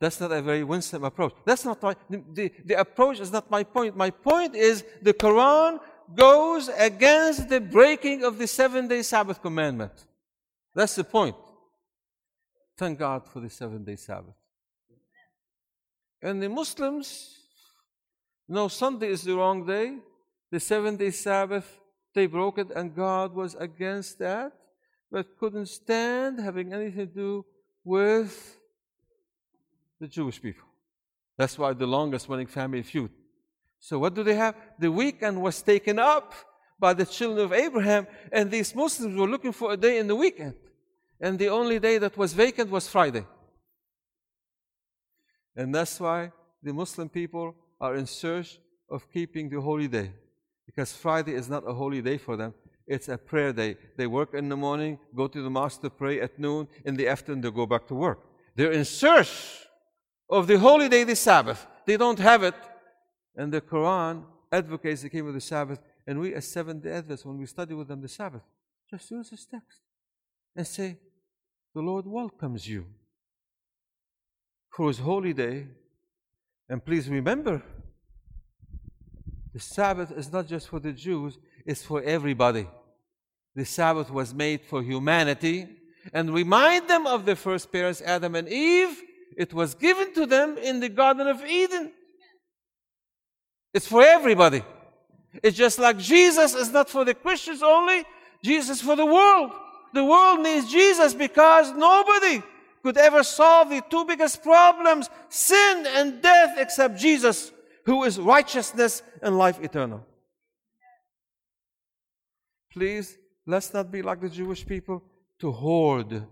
That's 0.00 0.20
not 0.20 0.32
a 0.32 0.42
very 0.42 0.64
winsome 0.64 1.04
approach. 1.04 1.34
That's 1.44 1.64
not 1.64 1.80
my, 1.80 1.94
the, 2.10 2.50
the 2.64 2.80
approach 2.80 3.20
is 3.20 3.30
not 3.30 3.48
my 3.50 3.62
point. 3.62 3.96
My 3.96 4.10
point 4.10 4.56
is 4.56 4.84
the 5.00 5.14
Quran 5.14 5.78
goes 6.16 6.68
against 6.68 7.48
the 7.48 7.60
breaking 7.60 8.24
of 8.24 8.38
the 8.38 8.46
seven 8.46 8.88
day 8.88 9.02
Sabbath 9.02 9.40
commandment. 9.40 9.92
That's 10.74 10.94
the 10.94 11.04
point. 11.04 11.36
Thank 12.76 12.98
God 12.98 13.26
for 13.26 13.40
the 13.40 13.50
seven 13.50 13.84
day 13.84 13.96
Sabbath. 13.96 14.34
And 16.22 16.42
the 16.42 16.48
Muslims, 16.48 17.36
no, 18.48 18.68
Sunday 18.68 19.08
is 19.08 19.22
the 19.22 19.34
wrong 19.34 19.66
day. 19.66 19.98
The 20.50 20.60
seven 20.60 20.96
day 20.96 21.10
Sabbath, 21.10 21.80
they 22.14 22.26
broke 22.26 22.58
it, 22.58 22.70
and 22.70 22.94
God 22.94 23.34
was 23.34 23.54
against 23.54 24.18
that, 24.18 24.52
but 25.10 25.38
couldn't 25.38 25.66
stand 25.66 26.40
having 26.40 26.72
anything 26.72 27.08
to 27.08 27.14
do 27.14 27.44
with 27.84 28.56
the 29.98 30.06
Jewish 30.06 30.40
people. 30.40 30.68
That's 31.36 31.58
why 31.58 31.72
the 31.72 31.86
longest 31.86 32.28
running 32.28 32.46
family 32.46 32.82
feud. 32.82 33.10
So, 33.84 33.98
what 33.98 34.14
do 34.14 34.22
they 34.22 34.36
have? 34.36 34.54
The 34.78 34.92
weekend 34.92 35.42
was 35.42 35.60
taken 35.60 35.98
up 35.98 36.34
by 36.78 36.94
the 36.94 37.04
children 37.04 37.44
of 37.44 37.52
Abraham, 37.52 38.06
and 38.30 38.48
these 38.48 38.72
Muslims 38.76 39.18
were 39.18 39.26
looking 39.26 39.50
for 39.50 39.72
a 39.72 39.76
day 39.76 39.98
in 39.98 40.06
the 40.06 40.14
weekend. 40.14 40.54
And 41.20 41.36
the 41.36 41.48
only 41.48 41.80
day 41.80 41.98
that 41.98 42.16
was 42.16 42.32
vacant 42.32 42.70
was 42.70 42.86
Friday. 42.86 43.26
And 45.56 45.74
that's 45.74 45.98
why 45.98 46.30
the 46.62 46.72
Muslim 46.72 47.08
people 47.08 47.56
are 47.80 47.96
in 47.96 48.06
search 48.06 48.60
of 48.88 49.10
keeping 49.12 49.48
the 49.48 49.60
holy 49.60 49.88
day. 49.88 50.12
Because 50.64 50.92
Friday 50.92 51.34
is 51.34 51.48
not 51.48 51.68
a 51.68 51.74
holy 51.74 52.02
day 52.02 52.18
for 52.18 52.36
them, 52.36 52.54
it's 52.86 53.08
a 53.08 53.18
prayer 53.18 53.52
day. 53.52 53.76
They 53.96 54.06
work 54.06 54.32
in 54.34 54.48
the 54.48 54.56
morning, 54.56 55.00
go 55.12 55.26
to 55.26 55.42
the 55.42 55.50
mosque 55.50 55.80
to 55.80 55.90
pray 55.90 56.20
at 56.20 56.38
noon, 56.38 56.68
in 56.84 56.94
the 56.94 57.08
afternoon, 57.08 57.40
they 57.40 57.50
go 57.50 57.66
back 57.66 57.88
to 57.88 57.94
work. 57.94 58.20
They're 58.54 58.70
in 58.70 58.84
search 58.84 59.32
of 60.30 60.46
the 60.46 60.56
holy 60.56 60.88
day, 60.88 61.02
the 61.02 61.16
Sabbath. 61.16 61.66
They 61.84 61.96
don't 61.96 62.20
have 62.20 62.44
it. 62.44 62.54
And 63.36 63.52
the 63.52 63.60
Quran 63.60 64.24
advocates 64.50 65.02
the 65.02 65.08
came 65.08 65.26
of 65.26 65.34
the 65.34 65.40
Sabbath, 65.40 65.80
and 66.06 66.20
we 66.20 66.34
as 66.34 66.46
Seventh 66.46 66.82
day 66.82 66.92
Adventists, 66.92 67.24
when 67.24 67.38
we 67.38 67.46
study 67.46 67.74
with 67.74 67.88
them 67.88 68.00
the 68.00 68.08
Sabbath, 68.08 68.42
just 68.90 69.10
use 69.10 69.30
this 69.30 69.46
text 69.46 69.78
and 70.54 70.66
say, 70.66 70.98
The 71.74 71.80
Lord 71.80 72.06
welcomes 72.06 72.68
you 72.68 72.86
for 74.70 74.88
His 74.88 74.98
holy 74.98 75.32
day. 75.32 75.66
And 76.68 76.84
please 76.84 77.08
remember, 77.08 77.62
the 79.52 79.60
Sabbath 79.60 80.10
is 80.12 80.32
not 80.32 80.46
just 80.46 80.68
for 80.68 80.80
the 80.80 80.92
Jews, 80.92 81.38
it's 81.64 81.82
for 81.82 82.02
everybody. 82.02 82.66
The 83.54 83.64
Sabbath 83.64 84.10
was 84.10 84.32
made 84.34 84.62
for 84.62 84.82
humanity. 84.82 85.68
And 86.12 86.34
remind 86.34 86.88
them 86.88 87.06
of 87.06 87.26
the 87.26 87.36
first 87.36 87.70
parents, 87.70 88.02
Adam 88.02 88.34
and 88.34 88.48
Eve. 88.48 89.00
It 89.36 89.54
was 89.54 89.74
given 89.74 90.12
to 90.14 90.26
them 90.26 90.58
in 90.58 90.80
the 90.80 90.88
Garden 90.88 91.26
of 91.26 91.44
Eden. 91.44 91.92
It's 93.74 93.86
for 93.86 94.02
everybody. 94.02 94.62
It's 95.42 95.56
just 95.56 95.78
like 95.78 95.98
Jesus 95.98 96.54
is 96.54 96.70
not 96.70 96.90
for 96.90 97.04
the 97.04 97.14
Christians 97.14 97.62
only, 97.62 98.04
Jesus 98.42 98.80
for 98.80 98.96
the 98.96 99.06
world. 99.06 99.52
The 99.94 100.04
world 100.04 100.40
needs 100.40 100.70
Jesus 100.70 101.14
because 101.14 101.72
nobody 101.72 102.42
could 102.82 102.98
ever 102.98 103.22
solve 103.22 103.70
the 103.70 103.82
two 103.88 104.04
biggest 104.04 104.42
problems 104.42 105.08
sin 105.28 105.86
and 105.86 106.20
death 106.20 106.56
except 106.58 106.98
Jesus, 106.98 107.52
who 107.86 108.04
is 108.04 108.18
righteousness 108.18 109.02
and 109.22 109.38
life 109.38 109.60
eternal. 109.62 110.04
Please, 112.72 113.16
let's 113.46 113.72
not 113.72 113.90
be 113.90 114.02
like 114.02 114.20
the 114.20 114.30
Jewish 114.30 114.66
people 114.66 115.02
to 115.40 115.52
hoard 115.52 116.26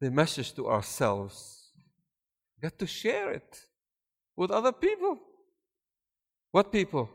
the 0.00 0.10
message 0.10 0.52
to 0.54 0.68
ourselves. 0.68 1.70
Get 2.60 2.78
to 2.78 2.86
share 2.86 3.32
it 3.32 3.66
with 4.36 4.50
other 4.50 4.72
people. 4.72 5.18
What 6.52 6.70
people? 6.70 7.10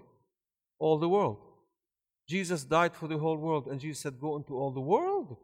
All 0.79 0.97
the 0.97 1.09
world. 1.09 1.37
Jesus 2.27 2.63
died 2.65 2.93
for 2.93 3.07
the 3.07 3.17
whole 3.17 3.37
world, 3.37 3.67
and 3.67 3.79
Jesus 3.79 3.99
said, 3.99 4.19
Go 4.19 4.35
into 4.35 4.53
all 4.55 4.71
the 4.71 4.81
world 4.81 5.37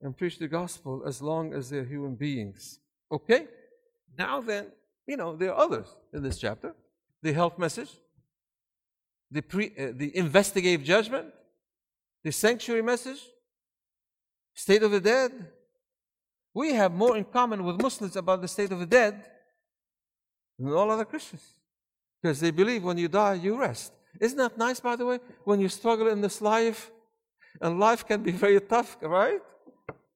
and 0.00 0.16
preach 0.16 0.38
the 0.38 0.48
gospel 0.48 1.02
as 1.06 1.20
long 1.20 1.52
as 1.52 1.68
they're 1.68 1.84
human 1.84 2.14
beings. 2.14 2.78
Okay? 3.12 3.46
Now 4.16 4.40
then, 4.40 4.66
you 5.06 5.16
know, 5.16 5.36
there 5.36 5.52
are 5.52 5.60
others 5.60 5.86
in 6.12 6.22
this 6.22 6.38
chapter. 6.38 6.74
The 7.22 7.32
health 7.32 7.58
message, 7.58 7.90
the, 9.30 9.42
pre, 9.42 9.72
uh, 9.78 9.92
the 9.94 10.16
investigative 10.16 10.84
judgment, 10.84 11.26
the 12.24 12.32
sanctuary 12.32 12.82
message, 12.82 13.20
state 14.54 14.82
of 14.82 14.90
the 14.90 15.00
dead. 15.00 15.32
We 16.54 16.72
have 16.74 16.92
more 16.92 17.16
in 17.16 17.24
common 17.24 17.64
with 17.64 17.80
Muslims 17.80 18.16
about 18.16 18.40
the 18.40 18.48
state 18.48 18.72
of 18.72 18.78
the 18.78 18.86
dead 18.86 19.22
than 20.58 20.72
all 20.72 20.90
other 20.90 21.04
Christians. 21.04 21.42
Because 22.26 22.40
they 22.40 22.50
believe 22.50 22.82
when 22.82 22.98
you 22.98 23.06
die, 23.06 23.34
you 23.34 23.56
rest. 23.56 23.92
Isn't 24.20 24.38
that 24.38 24.58
nice, 24.58 24.80
by 24.80 24.96
the 24.96 25.06
way? 25.06 25.20
When 25.44 25.60
you 25.60 25.68
struggle 25.68 26.08
in 26.08 26.20
this 26.20 26.40
life, 26.40 26.90
and 27.60 27.78
life 27.78 28.04
can 28.04 28.20
be 28.24 28.32
very 28.32 28.60
tough, 28.60 28.96
right? 29.00 29.40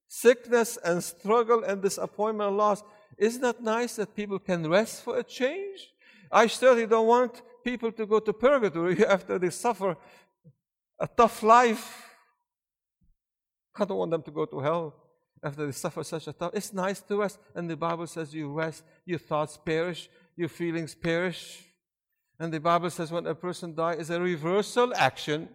Sickness 0.08 0.76
and 0.84 1.04
struggle 1.04 1.62
and 1.62 1.80
disappointment 1.80 2.48
and 2.48 2.56
loss. 2.56 2.82
Isn't 3.16 3.42
that 3.42 3.62
nice 3.62 3.94
that 3.94 4.16
people 4.16 4.40
can 4.40 4.68
rest 4.68 5.04
for 5.04 5.18
a 5.18 5.22
change? 5.22 5.94
I 6.32 6.48
certainly 6.48 6.88
don't 6.88 7.06
want 7.06 7.42
people 7.62 7.92
to 7.92 8.04
go 8.04 8.18
to 8.18 8.32
purgatory 8.32 9.06
after 9.16 9.38
they 9.38 9.50
suffer 9.50 9.96
a 10.98 11.06
tough 11.06 11.44
life. 11.44 12.08
I 13.76 13.84
don't 13.84 13.98
want 13.98 14.11
them 14.11 14.22
to 14.24 14.32
go 14.32 14.46
to 14.46 14.58
hell 14.58 14.96
after 15.44 15.64
they 15.64 15.70
suffer 15.70 16.02
such 16.02 16.26
a 16.26 16.32
tough. 16.32 16.50
It's 16.54 16.72
nice 16.72 17.00
to 17.02 17.18
rest, 17.18 17.38
and 17.54 17.70
the 17.70 17.76
Bible 17.76 18.08
says 18.08 18.34
you 18.34 18.50
rest, 18.52 18.82
your 19.06 19.20
thoughts 19.20 19.56
perish, 19.64 20.11
your 20.36 20.48
feelings 20.48 20.96
perish. 20.96 21.70
And 22.41 22.51
the 22.51 22.59
Bible 22.59 22.88
says 22.88 23.12
when 23.12 23.26
a 23.26 23.34
person 23.34 23.74
dies, 23.74 23.99
it's 24.01 24.09
a 24.09 24.18
reversal 24.18 24.95
action 24.97 25.51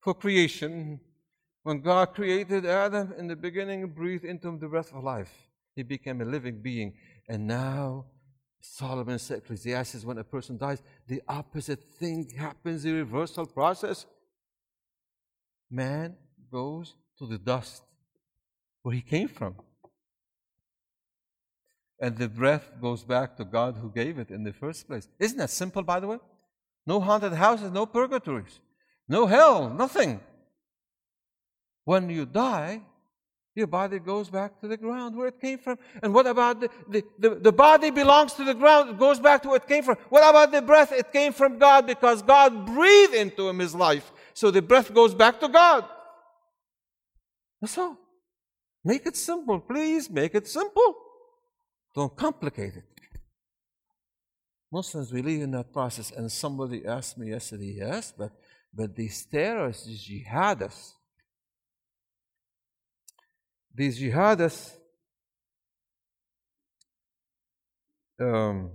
for 0.00 0.14
creation. 0.14 1.00
When 1.62 1.80
God 1.80 2.12
created 2.12 2.66
Adam 2.66 3.14
in 3.16 3.28
the 3.28 3.36
beginning, 3.36 3.86
breathed 3.86 4.24
into 4.24 4.48
him 4.48 4.58
the 4.58 4.66
breath 4.66 4.92
of 4.92 5.04
life. 5.04 5.32
He 5.76 5.84
became 5.84 6.20
a 6.20 6.24
living 6.24 6.60
being. 6.60 6.94
And 7.28 7.46
now, 7.46 8.06
Solomon 8.60 9.20
said, 9.20 9.38
Ecclesiastes, 9.38 10.04
when 10.04 10.18
a 10.18 10.24
person 10.24 10.58
dies, 10.58 10.82
the 11.06 11.22
opposite 11.28 11.84
thing 11.94 12.28
happens, 12.36 12.82
the 12.82 12.92
reversal 12.92 13.46
process. 13.46 14.04
Man 15.70 16.16
goes 16.50 16.96
to 17.18 17.26
the 17.26 17.38
dust 17.38 17.84
where 18.82 18.96
he 18.96 19.02
came 19.02 19.28
from. 19.28 19.54
And 22.02 22.18
the 22.18 22.28
breath 22.28 22.68
goes 22.80 23.04
back 23.04 23.36
to 23.36 23.44
God 23.44 23.76
who 23.80 23.88
gave 23.88 24.18
it 24.18 24.28
in 24.30 24.42
the 24.42 24.52
first 24.52 24.88
place. 24.88 25.06
Isn't 25.20 25.38
that 25.38 25.50
simple, 25.50 25.84
by 25.84 26.00
the 26.00 26.08
way? 26.08 26.18
No 26.84 27.00
haunted 27.00 27.32
houses, 27.32 27.70
no 27.70 27.86
purgatories, 27.86 28.58
no 29.08 29.26
hell, 29.26 29.70
nothing. 29.70 30.20
When 31.84 32.10
you 32.10 32.26
die, 32.26 32.82
your 33.54 33.68
body 33.68 34.00
goes 34.00 34.28
back 34.28 34.60
to 34.62 34.66
the 34.66 34.76
ground 34.76 35.14
where 35.14 35.28
it 35.28 35.40
came 35.40 35.58
from. 35.58 35.78
And 36.02 36.12
what 36.12 36.26
about 36.26 36.60
the, 36.60 36.70
the, 36.88 37.04
the, 37.20 37.30
the, 37.36 37.52
body 37.52 37.90
belongs 37.90 38.32
to 38.32 38.44
the 38.44 38.54
ground, 38.54 38.90
it 38.90 38.98
goes 38.98 39.20
back 39.20 39.42
to 39.42 39.48
where 39.50 39.58
it 39.58 39.68
came 39.68 39.84
from. 39.84 39.96
What 40.08 40.28
about 40.28 40.50
the 40.50 40.62
breath? 40.62 40.90
It 40.90 41.12
came 41.12 41.32
from 41.32 41.58
God 41.58 41.86
because 41.86 42.20
God 42.20 42.66
breathed 42.66 43.14
into 43.14 43.48
him 43.48 43.60
his 43.60 43.76
life. 43.76 44.10
So 44.34 44.50
the 44.50 44.62
breath 44.62 44.92
goes 44.92 45.14
back 45.14 45.38
to 45.38 45.48
God. 45.48 45.84
That's 47.60 47.78
all. 47.78 47.96
Make 48.84 49.06
it 49.06 49.16
simple, 49.16 49.60
please. 49.60 50.10
Make 50.10 50.34
it 50.34 50.48
simple. 50.48 50.96
Don't 51.94 52.16
complicate 52.16 52.76
it. 52.76 52.84
Muslims 54.72 55.10
believe 55.10 55.42
in 55.42 55.50
that 55.50 55.72
process, 55.72 56.10
and 56.12 56.32
somebody 56.32 56.86
asked 56.86 57.18
me 57.18 57.28
yesterday, 57.30 57.74
yes, 57.78 58.12
but 58.16 58.32
but 58.74 58.96
these 58.96 59.26
terrorists, 59.26 59.86
these 59.86 60.08
jihadists, 60.08 60.92
these 63.74 64.00
jihadists 64.00 64.72
um, 68.18 68.70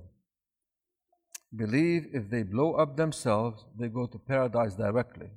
believe 1.55 2.07
if 2.13 2.29
they 2.29 2.43
blow 2.43 2.73
up 2.73 2.95
themselves, 2.95 3.65
they 3.79 3.87
go 3.87 4.05
to 4.05 4.19
paradise 4.19 4.75
directly. 4.75 5.29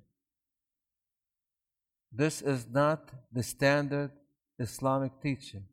This 2.13 2.43
is 2.43 2.67
not 2.71 3.11
the 3.33 3.43
standard 3.43 4.11
Islamic 4.59 5.13
teaching. 5.23 5.65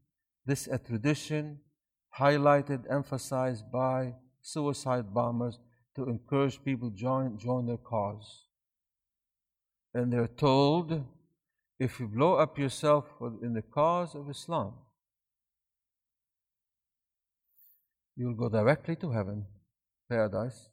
This 0.46 0.68
is 0.68 0.74
a 0.74 0.78
tradition 0.78 1.60
highlighted, 2.18 2.84
emphasized 2.90 3.72
by 3.72 4.14
suicide 4.42 5.14
bombers 5.14 5.60
to 5.96 6.06
encourage 6.06 6.64
people 6.64 6.90
join 6.90 7.38
join 7.38 7.66
their 7.66 7.78
cause. 7.78 8.46
And 9.94 10.14
they're 10.14 10.28
told, 10.28 11.04
if 11.80 12.00
you 12.00 12.08
blow 12.08 12.36
up 12.36 12.58
yourself 12.58 13.06
in 13.42 13.54
the 13.54 13.62
cause 13.62 14.16
of 14.16 14.30
Islam, 14.30 14.74
you'll 18.16 18.36
go 18.36 18.50
directly 18.50 18.96
to 18.98 19.12
heaven, 19.12 19.46
paradise. 20.10 20.70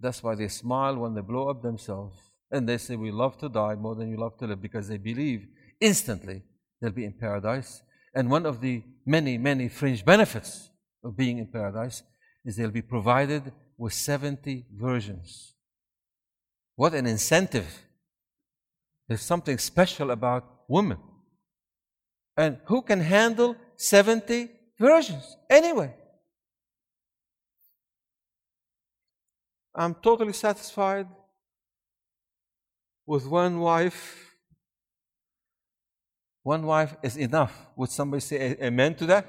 That's 0.00 0.22
why 0.22 0.34
they 0.34 0.48
smile 0.48 0.96
when 0.96 1.14
they 1.14 1.20
blow 1.20 1.48
up 1.48 1.62
themselves. 1.62 2.18
And 2.50 2.68
they 2.68 2.78
say, 2.78 2.96
We 2.96 3.10
love 3.10 3.38
to 3.38 3.48
die 3.48 3.76
more 3.76 3.94
than 3.94 4.10
you 4.10 4.16
love 4.16 4.36
to 4.38 4.46
live 4.46 4.60
because 4.60 4.88
they 4.88 4.98
believe 4.98 5.46
instantly 5.80 6.42
they'll 6.80 6.90
be 6.90 7.04
in 7.04 7.12
paradise. 7.12 7.82
And 8.14 8.30
one 8.30 8.46
of 8.46 8.60
the 8.60 8.82
many, 9.06 9.38
many 9.38 9.68
fringe 9.68 10.04
benefits 10.04 10.70
of 11.02 11.16
being 11.16 11.38
in 11.38 11.46
paradise 11.46 12.02
is 12.44 12.56
they'll 12.56 12.70
be 12.70 12.82
provided 12.82 13.52
with 13.78 13.94
70 13.94 14.66
virgins. 14.74 15.54
What 16.76 16.94
an 16.94 17.06
incentive! 17.06 17.86
There's 19.08 19.22
something 19.22 19.58
special 19.58 20.10
about 20.10 20.44
women. 20.68 20.98
And 22.36 22.58
who 22.66 22.82
can 22.82 23.00
handle 23.00 23.56
70 23.76 24.50
virgins? 24.78 25.36
Anyway. 25.50 25.94
I'm 29.74 29.94
totally 29.94 30.32
satisfied 30.32 31.08
with 33.06 33.26
one 33.26 33.60
wife 33.60 34.31
one 36.42 36.66
wife 36.66 36.96
is 37.02 37.16
enough. 37.16 37.66
Would 37.76 37.90
somebody 37.90 38.20
say 38.20 38.56
amen 38.60 38.94
to 38.96 39.06
that? 39.06 39.26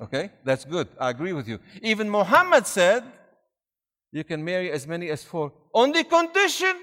Okay, 0.00 0.30
that's 0.44 0.64
good. 0.64 0.88
I 0.98 1.10
agree 1.10 1.32
with 1.32 1.48
you. 1.48 1.58
Even 1.82 2.08
Muhammad 2.10 2.66
said, 2.66 3.04
you 4.12 4.24
can 4.24 4.44
marry 4.44 4.70
as 4.70 4.86
many 4.86 5.10
as 5.10 5.22
four 5.22 5.52
on 5.74 5.92
the 5.92 6.04
condition 6.04 6.74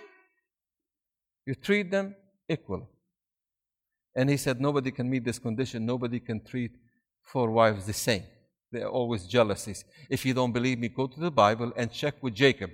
you 1.45 1.55
treat 1.55 1.91
them 1.91 2.15
equally. 2.47 2.87
And 4.15 4.29
he 4.29 4.37
said, 4.37 4.61
nobody 4.61 4.91
can 4.91 5.09
meet 5.09 5.25
this 5.25 5.39
condition. 5.39 5.85
Nobody 5.85 6.19
can 6.19 6.43
treat 6.43 6.71
four 7.23 7.49
wives 7.51 7.85
the 7.85 7.93
same. 7.93 8.23
They 8.71 8.81
are 8.81 8.89
always 8.89 9.25
jealousies. 9.25 9.83
If 10.09 10.25
you 10.25 10.33
don't 10.33 10.51
believe 10.51 10.79
me, 10.79 10.89
go 10.89 11.07
to 11.07 11.19
the 11.19 11.31
Bible 11.31 11.73
and 11.75 11.91
check 11.91 12.15
with 12.21 12.33
Jacob. 12.33 12.71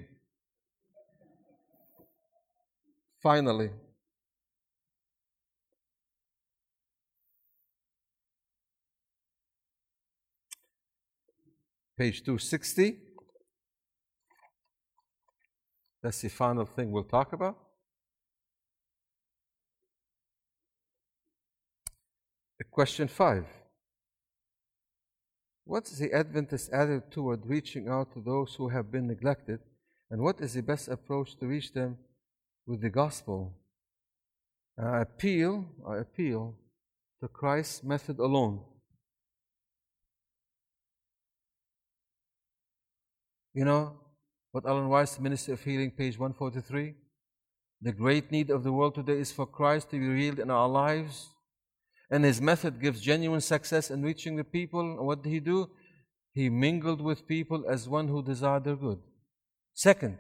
Finally, 3.21 3.71
page 11.99 12.23
260. 12.23 12.95
That's 16.01 16.21
the 16.21 16.29
final 16.29 16.65
thing 16.65 16.91
we'll 16.91 17.03
talk 17.03 17.33
about. 17.33 17.57
Question 22.71 23.09
five. 23.09 23.45
What's 25.65 25.97
the 25.97 26.13
Adventist 26.13 26.71
attitude 26.71 27.11
toward 27.11 27.45
reaching 27.45 27.89
out 27.89 28.13
to 28.13 28.21
those 28.21 28.55
who 28.55 28.69
have 28.69 28.89
been 28.89 29.07
neglected? 29.07 29.59
And 30.09 30.21
what 30.21 30.39
is 30.39 30.53
the 30.53 30.63
best 30.63 30.87
approach 30.87 31.37
to 31.39 31.47
reach 31.47 31.73
them 31.73 31.97
with 32.65 32.81
the 32.81 32.89
gospel? 32.89 33.53
I 34.81 35.01
appeal, 35.01 35.65
I 35.85 35.97
appeal 35.97 36.55
to 37.21 37.27
Christ's 37.27 37.83
method 37.83 38.19
alone. 38.19 38.61
You 43.53 43.65
know 43.65 43.93
what 44.51 44.67
Ellen 44.67 44.89
White, 44.89 45.19
Ministry 45.19 45.53
of 45.53 45.63
Healing, 45.63 45.91
page 45.91 46.19
143? 46.19 46.93
The 47.81 47.91
great 47.91 48.31
need 48.31 48.51
of 48.51 48.63
the 48.63 48.71
world 48.71 48.95
today 48.95 49.19
is 49.19 49.31
for 49.31 49.47
Christ 49.47 49.89
to 49.89 49.99
be 49.99 50.05
revealed 50.05 50.39
in 50.39 50.51
our 50.51 50.69
lives. 50.69 51.29
And 52.11 52.23
his 52.23 52.41
method 52.41 52.81
gives 52.81 53.01
genuine 53.01 53.41
success 53.41 53.89
in 53.89 54.03
reaching 54.03 54.35
the 54.35 54.43
people. 54.43 55.03
What 55.03 55.23
did 55.23 55.29
he 55.29 55.39
do? 55.39 55.69
He 56.33 56.49
mingled 56.49 57.01
with 57.01 57.27
people 57.27 57.65
as 57.67 57.89
one 57.89 58.07
who 58.07 58.21
desired 58.21 58.65
their 58.65 58.75
good. 58.75 58.99
Second, 59.73 60.17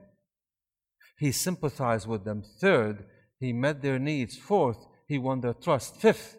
he 1.19 1.31
sympathized 1.31 2.07
with 2.07 2.23
them. 2.23 2.43
Third, 2.59 3.05
he 3.39 3.53
met 3.53 3.81
their 3.81 3.99
needs. 3.99 4.37
Fourth, 4.37 4.87
he 5.07 5.17
won 5.19 5.41
their 5.41 5.53
trust. 5.53 5.97
Fifth, 5.97 6.37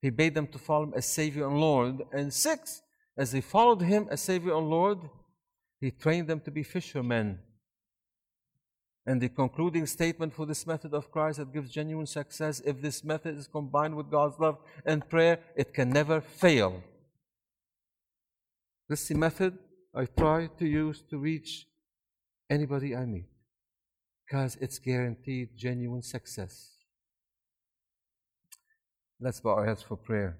he 0.00 0.10
bade 0.10 0.34
them 0.34 0.46
to 0.48 0.58
follow 0.58 0.84
him 0.84 0.94
as 0.96 1.06
Savior 1.06 1.48
and 1.48 1.60
Lord. 1.60 2.02
And 2.12 2.32
sixth, 2.32 2.82
as 3.16 3.32
they 3.32 3.40
followed 3.40 3.82
him 3.82 4.06
as 4.10 4.20
Savior 4.20 4.56
and 4.56 4.68
Lord, 4.68 4.98
he 5.80 5.90
trained 5.90 6.28
them 6.28 6.40
to 6.40 6.50
be 6.50 6.62
fishermen. 6.62 7.38
And 9.06 9.20
the 9.20 9.28
concluding 9.28 9.86
statement 9.86 10.34
for 10.34 10.44
this 10.44 10.66
method 10.66 10.92
of 10.92 11.10
Christ 11.10 11.38
that 11.38 11.52
gives 11.52 11.70
genuine 11.70 12.06
success, 12.06 12.60
if 12.64 12.82
this 12.82 13.02
method 13.02 13.38
is 13.38 13.46
combined 13.46 13.94
with 13.94 14.10
God's 14.10 14.38
love 14.38 14.58
and 14.84 15.08
prayer, 15.08 15.38
it 15.56 15.72
can 15.72 15.90
never 15.90 16.20
fail. 16.20 16.82
This 18.88 19.02
is 19.02 19.08
the 19.08 19.14
method 19.14 19.58
I 19.94 20.04
try 20.04 20.48
to 20.58 20.66
use 20.66 21.02
to 21.10 21.18
reach 21.18 21.66
anybody 22.50 22.94
I 22.94 23.04
meet 23.04 23.28
because 24.26 24.58
it's 24.60 24.78
guaranteed 24.78 25.56
genuine 25.56 26.02
success. 26.02 26.76
Let's 29.20 29.40
bow 29.40 29.54
our 29.54 29.66
heads 29.66 29.82
for 29.82 29.96
prayer. 29.96 30.38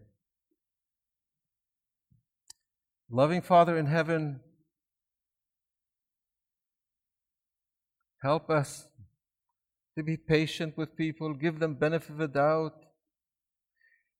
Loving 3.10 3.40
Father 3.40 3.78
in 3.78 3.86
heaven, 3.86 4.40
help 8.22 8.50
us 8.50 8.88
to 9.96 10.02
be 10.02 10.16
patient 10.16 10.76
with 10.76 10.96
people, 10.96 11.34
give 11.34 11.58
them 11.58 11.74
benefit 11.74 12.10
of 12.10 12.18
the 12.18 12.28
doubt. 12.28 12.84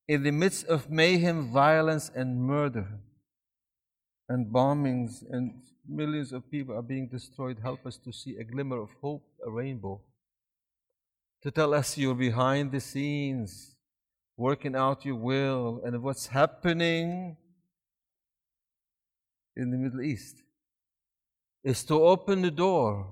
In 0.08 0.22
the 0.22 0.32
midst 0.32 0.66
of 0.66 0.90
mayhem, 0.90 1.52
violence, 1.52 2.10
and 2.14 2.40
murder, 2.40 2.86
and 4.28 4.52
bombings, 4.52 5.22
and 5.30 5.62
millions 5.86 6.32
of 6.32 6.50
people 6.50 6.74
are 6.76 6.82
being 6.82 7.08
destroyed, 7.08 7.58
help 7.62 7.86
us 7.86 7.96
to 7.98 8.12
see 8.12 8.36
a 8.36 8.44
glimmer 8.44 8.80
of 8.80 8.90
hope, 9.00 9.24
a 9.46 9.50
rainbow. 9.50 10.00
To 11.42 11.50
tell 11.50 11.74
us 11.74 11.96
you're 11.96 12.14
behind 12.14 12.72
the 12.72 12.80
scenes, 12.80 13.76
working 14.36 14.74
out 14.74 15.04
your 15.04 15.16
will, 15.16 15.80
and 15.84 16.02
what's 16.02 16.26
happening 16.26 17.36
in 19.56 19.70
the 19.70 19.76
Middle 19.76 20.02
East 20.02 20.42
is 21.62 21.84
to 21.84 22.02
open 22.02 22.42
the 22.42 22.50
door 22.50 23.06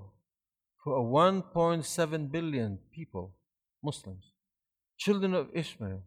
for 0.87 1.03
1.7 1.03 2.31
billion 2.31 2.79
people, 2.93 3.35
Muslims, 3.83 4.31
children 4.97 5.35
of 5.35 5.51
Ishmael, 5.53 6.01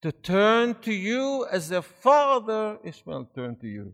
to 0.00 0.12
turn 0.12 0.76
to 0.80 0.94
you 0.94 1.46
as 1.52 1.68
their 1.68 1.82
father 1.82 2.78
Ishmael 2.82 3.28
turned 3.34 3.60
to 3.60 3.66
you 3.66 3.92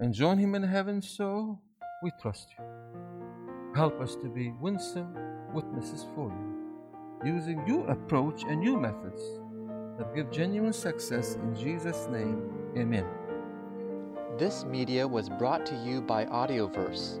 and 0.00 0.12
join 0.12 0.36
him 0.36 0.56
in 0.56 0.64
heaven. 0.64 1.00
So 1.00 1.60
we 2.02 2.10
trust 2.20 2.48
you. 2.58 2.64
Help 3.76 4.00
us 4.00 4.16
to 4.16 4.28
be 4.28 4.50
winsome 4.60 5.14
witnesses 5.54 6.04
for 6.16 6.28
you, 6.30 7.34
using 7.34 7.64
your 7.68 7.88
approach 7.88 8.42
and 8.42 8.64
your 8.64 8.80
methods 8.80 9.22
that 9.96 10.12
give 10.12 10.32
genuine 10.32 10.72
success 10.72 11.36
in 11.36 11.54
Jesus' 11.54 12.08
name. 12.10 12.50
Amen. 12.76 13.06
This 14.36 14.64
media 14.64 15.06
was 15.06 15.28
brought 15.28 15.64
to 15.66 15.76
you 15.84 16.02
by 16.02 16.24
Audioverse, 16.24 17.20